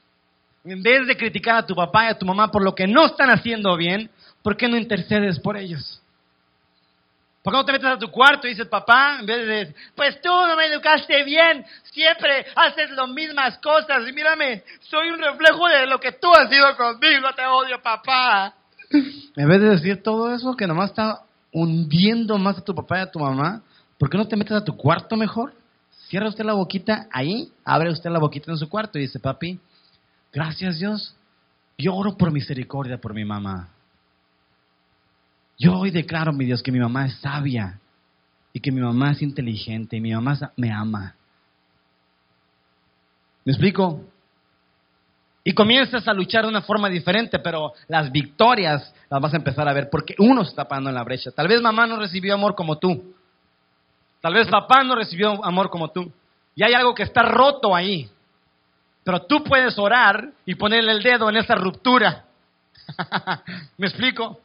En 0.64 0.82
vez 0.82 1.06
de 1.06 1.16
criticar 1.16 1.58
a 1.58 1.64
tu 1.64 1.76
papá 1.76 2.06
y 2.06 2.08
a 2.08 2.18
tu 2.18 2.26
mamá 2.26 2.50
por 2.50 2.64
lo 2.64 2.74
que 2.74 2.88
no 2.88 3.06
están 3.06 3.30
haciendo 3.30 3.76
bien, 3.76 4.10
¿por 4.42 4.56
qué 4.56 4.66
no 4.66 4.76
intercedes 4.76 5.38
por 5.38 5.56
ellos? 5.56 6.01
¿Por 7.42 7.52
qué 7.52 7.56
no 7.56 7.64
te 7.64 7.72
metes 7.72 7.88
a 7.88 7.98
tu 7.98 8.08
cuarto 8.08 8.46
y 8.46 8.50
dices, 8.50 8.68
papá, 8.68 9.18
en 9.18 9.26
vez 9.26 9.38
de 9.38 9.46
decir, 9.46 9.76
pues 9.96 10.20
tú 10.22 10.28
no 10.28 10.54
me 10.54 10.66
educaste 10.66 11.24
bien, 11.24 11.64
siempre 11.82 12.46
haces 12.54 12.90
las 12.92 13.08
mismas 13.08 13.58
cosas 13.58 14.08
y 14.08 14.12
mírame, 14.12 14.62
soy 14.80 15.10
un 15.10 15.18
reflejo 15.18 15.66
de 15.66 15.86
lo 15.88 15.98
que 15.98 16.12
tú 16.12 16.32
has 16.32 16.48
sido 16.48 16.76
conmigo, 16.76 17.28
te 17.34 17.44
odio, 17.44 17.82
papá. 17.82 18.54
En 18.90 19.48
vez 19.48 19.60
de 19.60 19.70
decir 19.70 20.02
todo 20.04 20.32
eso 20.32 20.54
que 20.56 20.68
nomás 20.68 20.90
está 20.90 21.22
hundiendo 21.50 22.38
más 22.38 22.58
a 22.58 22.64
tu 22.64 22.76
papá 22.76 22.98
y 22.98 23.02
a 23.02 23.10
tu 23.10 23.18
mamá, 23.18 23.60
¿por 23.98 24.08
qué 24.08 24.18
no 24.18 24.28
te 24.28 24.36
metes 24.36 24.56
a 24.56 24.64
tu 24.64 24.76
cuarto 24.76 25.16
mejor? 25.16 25.52
Cierra 26.08 26.28
usted 26.28 26.44
la 26.44 26.52
boquita 26.52 27.08
ahí, 27.10 27.50
abre 27.64 27.90
usted 27.90 28.10
la 28.10 28.20
boquita 28.20 28.52
en 28.52 28.56
su 28.56 28.68
cuarto 28.68 28.98
y 28.98 29.02
dice, 29.02 29.18
papi, 29.18 29.58
gracias 30.32 30.78
Dios, 30.78 31.16
yo 31.76 31.92
oro 31.92 32.16
por 32.16 32.30
misericordia 32.30 32.98
por 32.98 33.14
mi 33.14 33.24
mamá. 33.24 33.71
Yo 35.62 35.78
hoy 35.78 35.92
declaro, 35.92 36.32
mi 36.32 36.44
Dios, 36.44 36.60
que 36.60 36.72
mi 36.72 36.80
mamá 36.80 37.06
es 37.06 37.14
sabia 37.20 37.78
y 38.52 38.58
que 38.58 38.72
mi 38.72 38.80
mamá 38.80 39.12
es 39.12 39.22
inteligente 39.22 39.96
y 39.96 40.00
mi 40.00 40.12
mamá 40.12 40.36
me 40.56 40.72
ama. 40.72 41.14
¿Me 43.44 43.52
explico? 43.52 44.00
Y 45.44 45.54
comienzas 45.54 46.08
a 46.08 46.14
luchar 46.14 46.42
de 46.42 46.48
una 46.48 46.62
forma 46.62 46.88
diferente, 46.88 47.38
pero 47.38 47.74
las 47.86 48.10
victorias 48.10 48.92
las 49.08 49.20
vas 49.20 49.34
a 49.34 49.36
empezar 49.36 49.68
a 49.68 49.72
ver 49.72 49.88
porque 49.88 50.16
uno 50.18 50.42
se 50.42 50.50
está 50.50 50.66
parando 50.66 50.90
en 50.90 50.96
la 50.96 51.04
brecha. 51.04 51.30
Tal 51.30 51.46
vez 51.46 51.62
mamá 51.62 51.86
no 51.86 51.96
recibió 51.96 52.34
amor 52.34 52.56
como 52.56 52.78
tú. 52.78 53.14
Tal 54.20 54.34
vez 54.34 54.48
papá 54.48 54.82
no 54.82 54.96
recibió 54.96 55.44
amor 55.44 55.70
como 55.70 55.92
tú. 55.92 56.10
Y 56.56 56.64
hay 56.64 56.74
algo 56.74 56.92
que 56.92 57.04
está 57.04 57.22
roto 57.22 57.72
ahí. 57.72 58.10
Pero 59.04 59.22
tú 59.26 59.44
puedes 59.44 59.78
orar 59.78 60.28
y 60.44 60.56
ponerle 60.56 60.90
el 60.90 61.04
dedo 61.04 61.30
en 61.30 61.36
esa 61.36 61.54
ruptura. 61.54 62.24
¿Me 63.78 63.86
explico? 63.86 64.40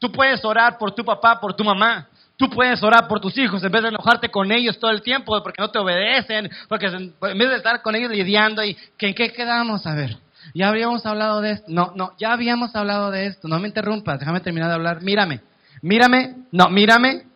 Tú 0.00 0.10
puedes 0.10 0.42
orar 0.44 0.78
por 0.78 0.92
tu 0.92 1.04
papá, 1.04 1.38
por 1.38 1.54
tu 1.54 1.62
mamá. 1.62 2.08
Tú 2.36 2.48
puedes 2.48 2.82
orar 2.82 3.06
por 3.06 3.20
tus 3.20 3.36
hijos 3.36 3.62
en 3.62 3.70
vez 3.70 3.82
de 3.82 3.88
enojarte 3.90 4.30
con 4.30 4.50
ellos 4.50 4.78
todo 4.78 4.90
el 4.90 5.02
tiempo 5.02 5.40
porque 5.42 5.60
no 5.60 5.70
te 5.70 5.78
obedecen, 5.78 6.50
porque 6.70 6.86
en 6.86 7.12
vez 7.20 7.50
de 7.50 7.56
estar 7.56 7.82
con 7.82 7.94
ellos 7.94 8.10
lidiando 8.10 8.64
y 8.64 8.78
¿en 8.98 9.14
qué 9.14 9.30
quedamos? 9.30 9.86
A 9.86 9.94
ver, 9.94 10.16
ya 10.54 10.68
habíamos 10.68 11.04
hablado 11.04 11.42
de 11.42 11.50
esto. 11.52 11.66
No, 11.68 11.92
no, 11.94 12.14
ya 12.18 12.32
habíamos 12.32 12.74
hablado 12.74 13.10
de 13.10 13.26
esto. 13.26 13.46
No 13.46 13.60
me 13.60 13.68
interrumpas, 13.68 14.18
déjame 14.18 14.40
terminar 14.40 14.70
de 14.70 14.74
hablar. 14.76 15.02
Mírame, 15.02 15.42
mírame, 15.82 16.34
no, 16.50 16.70
mírame. 16.70 17.26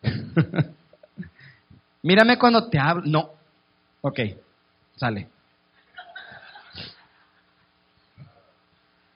mírame 2.02 2.38
cuando 2.38 2.68
te 2.68 2.78
hablo. 2.78 3.02
No, 3.06 3.30
ok, 4.00 4.20
sale. 4.94 5.28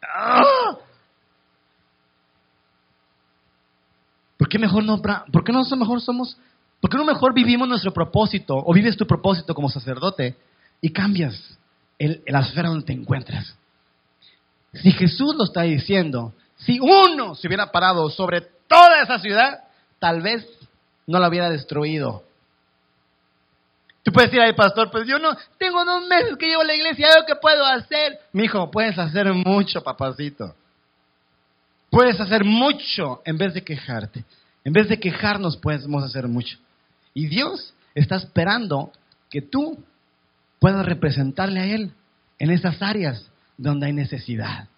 ¡Ah! 0.02 0.42
¿Por 4.48 4.52
qué 4.52 4.58
mejor 4.60 4.82
no, 4.82 5.02
por 5.02 5.44
qué 5.44 5.52
no 5.52 5.62
mejor 5.76 6.00
somos, 6.00 6.38
por 6.80 6.88
qué 6.88 6.96
no 6.96 7.04
mejor 7.04 7.34
vivimos 7.34 7.68
nuestro 7.68 7.92
propósito 7.92 8.54
o 8.56 8.72
vives 8.72 8.96
tu 8.96 9.06
propósito 9.06 9.54
como 9.54 9.68
sacerdote 9.68 10.36
y 10.80 10.90
cambias 10.90 11.58
el, 11.98 12.22
la 12.26 12.40
esfera 12.40 12.70
donde 12.70 12.86
te 12.86 12.94
encuentras? 12.94 13.54
Si 14.72 14.90
Jesús 14.92 15.34
lo 15.36 15.44
está 15.44 15.62
diciendo, 15.64 16.32
si 16.56 16.80
uno 16.80 17.34
se 17.34 17.46
hubiera 17.46 17.70
parado 17.70 18.08
sobre 18.08 18.40
toda 18.40 19.02
esa 19.02 19.18
ciudad, 19.18 19.64
tal 19.98 20.22
vez 20.22 20.48
no 21.06 21.18
la 21.18 21.28
hubiera 21.28 21.50
destruido. 21.50 22.22
Tú 24.02 24.12
puedes 24.12 24.30
decir, 24.30 24.40
ay 24.42 24.54
pastor, 24.54 24.90
pues 24.90 25.06
yo 25.06 25.18
no, 25.18 25.36
tengo 25.58 25.84
dos 25.84 26.06
meses 26.06 26.38
que 26.38 26.46
llevo 26.46 26.62
a 26.62 26.64
la 26.64 26.74
iglesia, 26.74 27.08
¿qué 27.26 27.36
puedo 27.36 27.66
hacer? 27.66 28.18
Mi 28.32 28.44
hijo, 28.44 28.70
puedes 28.70 28.98
hacer 28.98 29.30
mucho, 29.34 29.82
papacito. 29.82 30.54
Puedes 31.90 32.20
hacer 32.20 32.44
mucho 32.44 33.22
en 33.24 33.38
vez 33.38 33.54
de 33.54 33.62
quejarte. 33.62 34.24
En 34.64 34.72
vez 34.72 34.88
de 34.88 35.00
quejarnos, 35.00 35.56
podemos 35.56 36.04
hacer 36.04 36.28
mucho. 36.28 36.58
Y 37.14 37.26
Dios 37.26 37.74
está 37.94 38.16
esperando 38.16 38.92
que 39.30 39.40
tú 39.40 39.82
puedas 40.58 40.84
representarle 40.84 41.60
a 41.60 41.66
Él 41.66 41.92
en 42.38 42.50
esas 42.50 42.82
áreas 42.82 43.30
donde 43.56 43.86
hay 43.86 43.92
necesidad. 43.92 44.68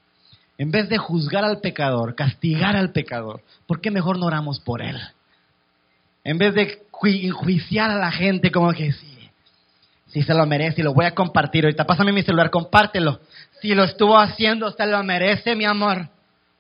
En 0.59 0.71
vez 0.71 0.89
de 0.89 0.99
juzgar 0.99 1.45
al 1.45 1.61
pecador, 1.61 2.15
castigar 2.15 2.77
al 2.77 2.93
pecador, 2.93 3.43
¿por 3.67 3.81
qué 3.81 3.91
mejor 3.91 4.19
no 4.19 4.27
oramos 4.27 4.61
por 4.61 4.83
Él? 4.83 5.01
En 6.23 6.39
vez 6.39 6.55
de 6.55 6.83
enjuiciar 7.03 7.91
a 7.91 7.97
la 7.97 8.13
gente 8.13 8.51
como 8.51 8.73
que 8.73 8.93
sí, 8.93 9.31
sí 10.09 10.23
se 10.23 10.35
lo 10.35 10.45
merece 10.47 10.83
y 10.83 10.85
lo 10.85 10.93
voy 10.93 11.07
a 11.07 11.15
compartir. 11.15 11.65
Ahorita 11.65 11.87
pásame 11.87 12.13
mi 12.13 12.23
celular, 12.23 12.51
compártelo. 12.51 13.21
Si 13.61 13.75
lo 13.75 13.85
estuvo 13.85 14.19
haciendo, 14.19 14.71
se 14.71 14.87
lo 14.87 15.03
merece, 15.03 15.57
mi 15.57 15.65
amor. 15.65 16.09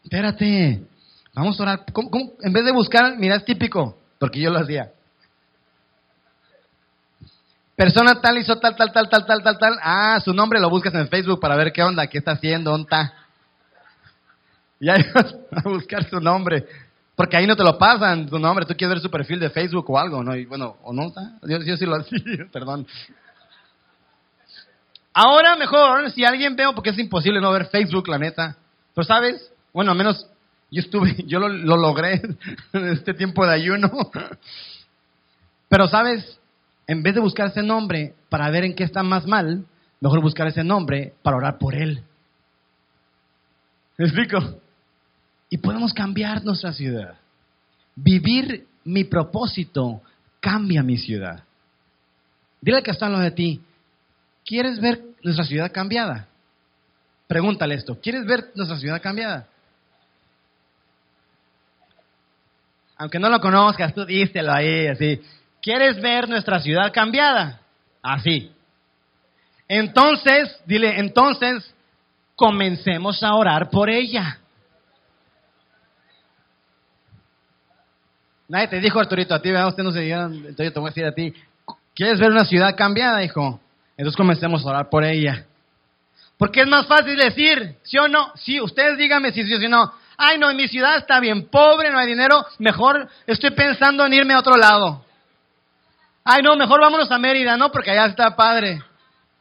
Espérate, 0.04 0.82
vamos 1.34 1.58
a 1.58 1.62
orar. 1.62 1.84
En 2.42 2.52
vez 2.52 2.64
de 2.64 2.72
buscar, 2.72 3.16
mira, 3.18 3.36
es 3.36 3.44
típico, 3.44 3.96
porque 4.18 4.40
yo 4.40 4.50
lo 4.50 4.58
hacía. 4.58 4.92
Persona 7.76 8.20
tal 8.20 8.36
hizo 8.36 8.58
tal, 8.58 8.76
tal, 8.76 8.92
tal, 8.92 9.08
tal, 9.08 9.24
tal, 9.24 9.42
tal, 9.42 9.58
tal. 9.58 9.78
Ah, 9.82 10.20
su 10.22 10.34
nombre 10.34 10.60
lo 10.60 10.68
buscas 10.68 10.94
en 10.94 11.08
Facebook 11.08 11.40
para 11.40 11.56
ver 11.56 11.72
qué 11.72 11.82
onda, 11.82 12.06
qué 12.08 12.18
está 12.18 12.32
haciendo, 12.32 12.70
dónde 12.72 12.84
está. 12.84 13.14
Y 14.78 14.88
ahí 14.90 15.02
vas 15.14 15.34
a 15.64 15.68
buscar 15.68 16.08
su 16.08 16.20
nombre. 16.20 16.66
Porque 17.14 17.36
ahí 17.36 17.46
no 17.46 17.56
te 17.56 17.64
lo 17.64 17.78
pasan, 17.78 18.28
su 18.28 18.38
nombre. 18.38 18.66
Tú 18.66 18.74
quieres 18.74 18.96
ver 18.96 19.02
su 19.02 19.10
perfil 19.10 19.40
de 19.40 19.50
Facebook 19.50 19.88
o 19.90 19.98
algo, 19.98 20.22
¿no? 20.22 20.34
Y 20.36 20.46
bueno, 20.46 20.76
¿o 20.82 20.92
no 20.92 21.08
está? 21.08 21.38
Yo, 21.42 21.58
yo 21.60 21.76
sí 21.76 21.86
lo 21.86 21.96
hacía, 21.96 22.20
perdón. 22.52 22.86
Ahora 25.12 25.56
mejor, 25.56 26.10
si 26.10 26.24
alguien 26.24 26.56
veo, 26.56 26.74
porque 26.74 26.90
es 26.90 26.98
imposible 26.98 27.40
no 27.40 27.50
ver 27.50 27.66
Facebook, 27.66 28.08
la 28.08 28.18
neta. 28.18 28.56
Pero 28.94 29.04
¿sabes? 29.04 29.49
Bueno, 29.72 29.92
al 29.92 29.98
menos 29.98 30.26
yo 30.70 30.80
estuve, 30.80 31.16
yo 31.26 31.38
lo, 31.38 31.48
logré 31.48 32.22
en 32.72 32.88
este 32.88 33.14
tiempo 33.14 33.46
de 33.46 33.54
ayuno. 33.54 33.90
Pero 35.68 35.88
sabes, 35.88 36.38
en 36.86 37.02
vez 37.02 37.14
de 37.14 37.20
buscar 37.20 37.48
ese 37.48 37.62
nombre 37.62 38.14
para 38.28 38.50
ver 38.50 38.64
en 38.64 38.74
qué 38.74 38.84
está 38.84 39.02
más 39.02 39.26
mal, 39.26 39.64
mejor 40.00 40.20
buscar 40.20 40.46
ese 40.46 40.64
nombre 40.64 41.14
para 41.22 41.36
orar 41.36 41.58
por 41.58 41.74
él. 41.74 42.02
¿Me 43.98 44.06
explico? 44.06 44.60
Y 45.50 45.58
podemos 45.58 45.92
cambiar 45.92 46.44
nuestra 46.44 46.72
ciudad. 46.72 47.14
Vivir 47.94 48.66
mi 48.84 49.04
propósito 49.04 50.00
cambia 50.40 50.82
mi 50.82 50.96
ciudad. 50.96 51.44
Dile 52.60 52.82
que 52.82 52.90
está 52.90 53.08
lo 53.08 53.18
de 53.18 53.30
ti. 53.30 53.60
¿Quieres 54.44 54.80
ver 54.80 55.02
nuestra 55.22 55.44
ciudad 55.44 55.70
cambiada? 55.72 56.28
Pregúntale 57.26 57.74
esto. 57.74 57.98
¿Quieres 58.00 58.24
ver 58.26 58.50
nuestra 58.54 58.78
ciudad 58.78 59.00
cambiada? 59.02 59.48
Aunque 63.00 63.18
no 63.18 63.30
lo 63.30 63.40
conozcas, 63.40 63.94
tú 63.94 64.04
dístelo 64.04 64.52
ahí, 64.52 64.86
así. 64.86 65.22
¿Quieres 65.62 66.02
ver 66.02 66.28
nuestra 66.28 66.60
ciudad 66.60 66.92
cambiada? 66.92 67.62
Así. 68.02 68.52
Entonces, 69.66 70.60
dile, 70.66 71.00
entonces, 71.00 71.74
comencemos 72.36 73.22
a 73.22 73.34
orar 73.34 73.70
por 73.70 73.88
ella. 73.88 74.38
Nadie 78.48 78.68
te 78.68 78.80
dijo, 78.80 79.00
Arturito, 79.00 79.34
a 79.34 79.40
ti, 79.40 79.50
usted 79.50 79.82
no 79.82 79.92
se 79.92 80.00
dio, 80.00 80.22
entonces 80.22 80.66
yo 80.66 80.72
te 80.74 80.80
voy 80.80 80.88
a 80.88 80.90
decir 80.90 81.06
a 81.06 81.14
ti, 81.14 81.32
¿quieres 81.94 82.20
ver 82.20 82.30
una 82.30 82.44
ciudad 82.44 82.76
cambiada, 82.76 83.24
hijo? 83.24 83.60
Entonces 83.96 84.16
comencemos 84.16 84.62
a 84.66 84.68
orar 84.68 84.90
por 84.90 85.04
ella. 85.04 85.46
Porque 86.36 86.60
es 86.60 86.66
más 86.66 86.86
fácil 86.86 87.16
decir, 87.16 87.76
sí 87.82 87.96
o 87.96 88.08
no, 88.08 88.30
sí, 88.34 88.60
ustedes 88.60 88.98
díganme 88.98 89.32
si 89.32 89.42
sí 89.44 89.54
o 89.54 89.58
si 89.58 89.68
no 89.68 89.90
ay 90.20 90.38
no, 90.38 90.50
en 90.50 90.56
mi 90.56 90.68
ciudad 90.68 90.98
está 90.98 91.18
bien 91.18 91.48
pobre, 91.48 91.90
no 91.90 91.98
hay 91.98 92.06
dinero, 92.06 92.44
mejor 92.58 93.08
estoy 93.26 93.50
pensando 93.52 94.04
en 94.04 94.12
irme 94.12 94.34
a 94.34 94.40
otro 94.40 94.56
lado. 94.56 95.02
Ay 96.22 96.42
no, 96.42 96.54
mejor 96.56 96.80
vámonos 96.80 97.10
a 97.10 97.18
Mérida, 97.18 97.56
¿no? 97.56 97.72
Porque 97.72 97.90
allá 97.90 98.04
está 98.04 98.36
padre. 98.36 98.82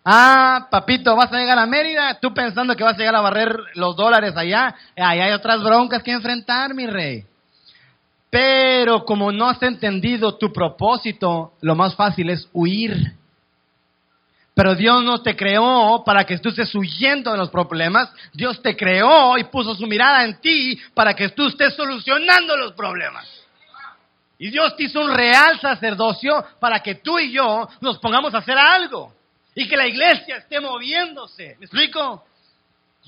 Ah, 0.05 0.67
papito, 0.71 1.13
vas 1.17 1.31
a 1.33 1.37
llegar 1.37 1.59
a 1.59 1.65
Mérida, 1.65 2.17
tú 2.21 2.33
pensando 2.33 2.77
que 2.77 2.85
vas 2.85 2.95
a 2.95 2.97
llegar 2.97 3.15
a 3.17 3.21
barrer 3.21 3.59
los 3.75 3.97
dólares 3.97 4.37
allá, 4.37 4.73
ahí 4.95 5.19
hay 5.19 5.33
otras 5.33 5.61
broncas 5.61 6.01
que 6.01 6.11
enfrentar, 6.11 6.73
mi 6.73 6.87
rey. 6.87 7.25
Pero 8.29 9.03
como 9.03 9.33
no 9.33 9.49
has 9.49 9.61
entendido 9.61 10.37
tu 10.37 10.53
propósito, 10.53 11.53
lo 11.59 11.75
más 11.75 11.93
fácil 11.95 12.29
es 12.29 12.47
huir. 12.53 13.18
Pero 14.59 14.75
Dios 14.75 15.05
no 15.05 15.21
te 15.21 15.37
creó 15.37 16.03
para 16.05 16.25
que 16.25 16.37
tú 16.37 16.49
estés 16.49 16.75
huyendo 16.75 17.31
de 17.31 17.37
los 17.37 17.49
problemas. 17.49 18.11
Dios 18.33 18.61
te 18.61 18.75
creó 18.75 19.37
y 19.37 19.45
puso 19.45 19.73
su 19.73 19.87
mirada 19.87 20.25
en 20.25 20.41
ti 20.41 20.77
para 20.93 21.13
que 21.13 21.29
tú 21.29 21.47
estés 21.47 21.73
solucionando 21.75 22.57
los 22.57 22.73
problemas. 22.73 23.25
Y 24.37 24.49
Dios 24.49 24.75
te 24.75 24.83
hizo 24.83 24.99
un 24.99 25.15
real 25.15 25.57
sacerdocio 25.61 26.45
para 26.59 26.81
que 26.81 26.95
tú 26.95 27.17
y 27.19 27.31
yo 27.31 27.69
nos 27.79 27.99
pongamos 27.99 28.35
a 28.35 28.39
hacer 28.39 28.57
algo. 28.57 29.13
Y 29.55 29.65
que 29.65 29.77
la 29.77 29.87
iglesia 29.87 30.35
esté 30.35 30.59
moviéndose. 30.59 31.55
¿Me 31.57 31.65
explico? 31.65 32.25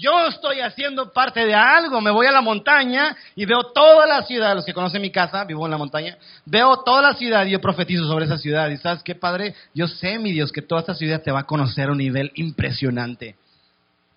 Yo 0.01 0.27
estoy 0.27 0.61
haciendo 0.61 1.13
parte 1.13 1.45
de 1.45 1.53
algo. 1.53 2.01
Me 2.01 2.09
voy 2.09 2.25
a 2.25 2.31
la 2.31 2.41
montaña 2.41 3.15
y 3.35 3.45
veo 3.45 3.71
toda 3.71 4.07
la 4.07 4.23
ciudad. 4.23 4.55
Los 4.55 4.65
que 4.65 4.73
conocen 4.73 4.99
mi 4.99 5.11
casa, 5.11 5.43
vivo 5.43 5.63
en 5.65 5.71
la 5.71 5.77
montaña. 5.77 6.17
Veo 6.43 6.77
toda 6.77 7.03
la 7.03 7.13
ciudad 7.13 7.45
y 7.45 7.51
yo 7.51 7.61
profetizo 7.61 8.05
sobre 8.05 8.25
esa 8.25 8.39
ciudad. 8.39 8.67
Y 8.71 8.77
sabes 8.77 9.03
qué, 9.03 9.13
Padre, 9.13 9.53
yo 9.75 9.87
sé, 9.87 10.17
mi 10.17 10.31
Dios, 10.31 10.51
que 10.51 10.63
toda 10.63 10.81
esta 10.81 10.95
ciudad 10.95 11.21
te 11.21 11.31
va 11.31 11.41
a 11.41 11.43
conocer 11.43 11.87
a 11.87 11.91
un 11.91 11.99
nivel 11.99 12.31
impresionante. 12.33 13.35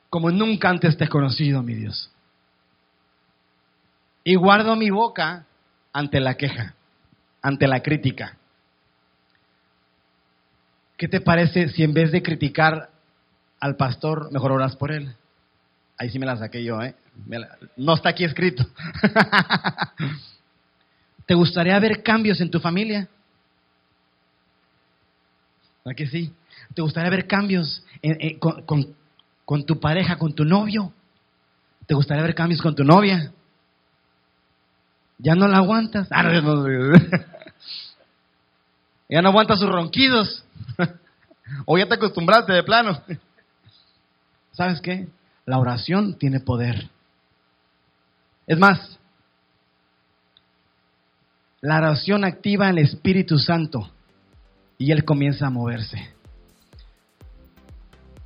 Como 0.09 0.31
nunca 0.31 0.71
antes 0.71 0.97
te 0.97 1.05
he 1.05 1.09
conocido, 1.09 1.63
mi 1.63 1.75
Dios. 1.75 2.11
Y 4.25 4.37
guardo 4.37 4.77
mi 4.77 4.89
boca 4.89 5.45
ante 5.93 6.19
la 6.19 6.35
queja, 6.39 6.75
ante 7.43 7.69
la 7.69 7.83
crítica. 7.83 8.39
¿Qué 10.97 11.09
te 11.09 11.21
parece 11.21 11.69
si 11.69 11.83
en 11.83 11.93
vez 11.93 12.11
de 12.11 12.23
criticar 12.23 12.89
al 13.61 13.77
pastor, 13.77 14.33
mejor 14.33 14.53
oras 14.53 14.77
por 14.77 14.91
él? 14.91 15.15
Ahí 15.97 16.11
sí 16.11 16.19
me 16.19 16.27
la 16.27 16.37
saqué 16.37 16.65
yo, 16.65 16.83
¿eh? 16.83 16.95
No 17.77 17.95
está 17.95 18.11
aquí 18.11 18.25
escrito. 18.25 18.67
¿Te 21.27 21.35
gustaría 21.35 21.79
ver 21.79 22.03
cambios 22.03 22.41
en 22.41 22.51
tu 22.51 22.61
familia? 22.61 23.09
¿Verdad 25.85 25.97
que 25.97 26.07
sí? 26.07 26.33
¿Te 26.75 26.83
gustaría 26.83 27.11
ver 27.11 27.27
cambios 27.27 27.85
con, 29.45 29.65
tu 29.65 29.79
pareja, 29.79 30.17
con 30.17 30.35
tu 30.35 30.45
novio? 30.45 30.93
¿Te 31.87 31.95
gustaría 31.95 32.23
ver 32.23 32.35
cambios 32.35 32.61
con 32.61 32.75
tu 32.75 32.85
novia? 32.85 33.33
¿Ya 35.19 35.35
no 35.35 35.47
la 35.47 35.59
aguantas? 35.59 36.09
Ah, 36.11 36.25
ya 39.09 39.23
no 39.23 39.29
aguantas 39.29 39.61
sus 39.61 39.69
ronquidos. 39.69 40.45
o 41.67 41.79
ya 41.79 41.87
te 41.87 41.95
acostumbraste 41.95 42.53
de 42.53 42.65
plano. 42.65 43.01
¿Sabes 44.53 44.81
qué? 44.81 45.07
La 45.47 45.59
oración 45.59 46.19
tiene 46.19 46.41
poder. 46.41 46.91
Es 48.47 48.59
más, 48.59 48.99
la 51.61 51.79
oración 51.79 52.25
activa 52.25 52.69
el 52.69 52.79
Espíritu 52.79 53.39
Santo 53.39 53.91
y 54.79 54.93
Él 54.93 55.05
comienza 55.05 55.47
a 55.47 55.51
moverse. 55.51 56.15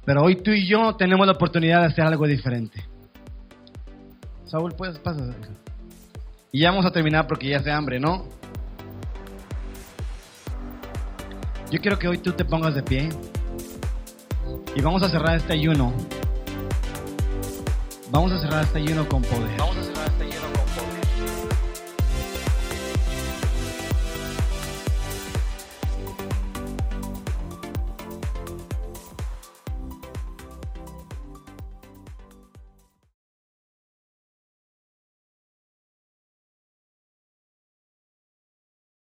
Pero 0.05 0.23
hoy 0.23 0.37
tú 0.37 0.51
y 0.51 0.67
yo 0.67 0.97
tenemos 0.97 1.27
la 1.27 1.35
oportunidad 1.35 1.81
de 1.81 1.87
hacer 1.87 2.05
algo 2.05 2.27
diferente. 2.27 2.85
Saúl, 4.47 4.75
puedes 4.75 4.99
pasar. 4.99 5.35
Y 6.51 6.61
ya 6.61 6.71
vamos 6.71 6.87
a 6.87 6.91
terminar 6.91 7.27
porque 7.27 7.49
ya 7.49 7.59
hace 7.59 7.71
hambre, 7.71 8.01
¿no? 8.01 8.27
Yo 11.71 11.81
quiero 11.81 11.99
que 11.99 12.09
hoy 12.09 12.19
tú 12.19 12.33
te 12.33 12.47
pongas 12.47 12.75
de 12.75 12.83
pie 12.83 13.11
y 14.75 14.81
vamos 14.81 15.03
a 15.03 15.11
cerrar 15.11 15.37
este 15.37 15.53
ayuno 15.53 15.93
Vamos 18.11 18.33
a 18.33 18.39
cerrar 18.39 18.65
este 18.65 18.79
ayuno 18.79 19.07
con 19.07 19.21
poder. 19.23 19.51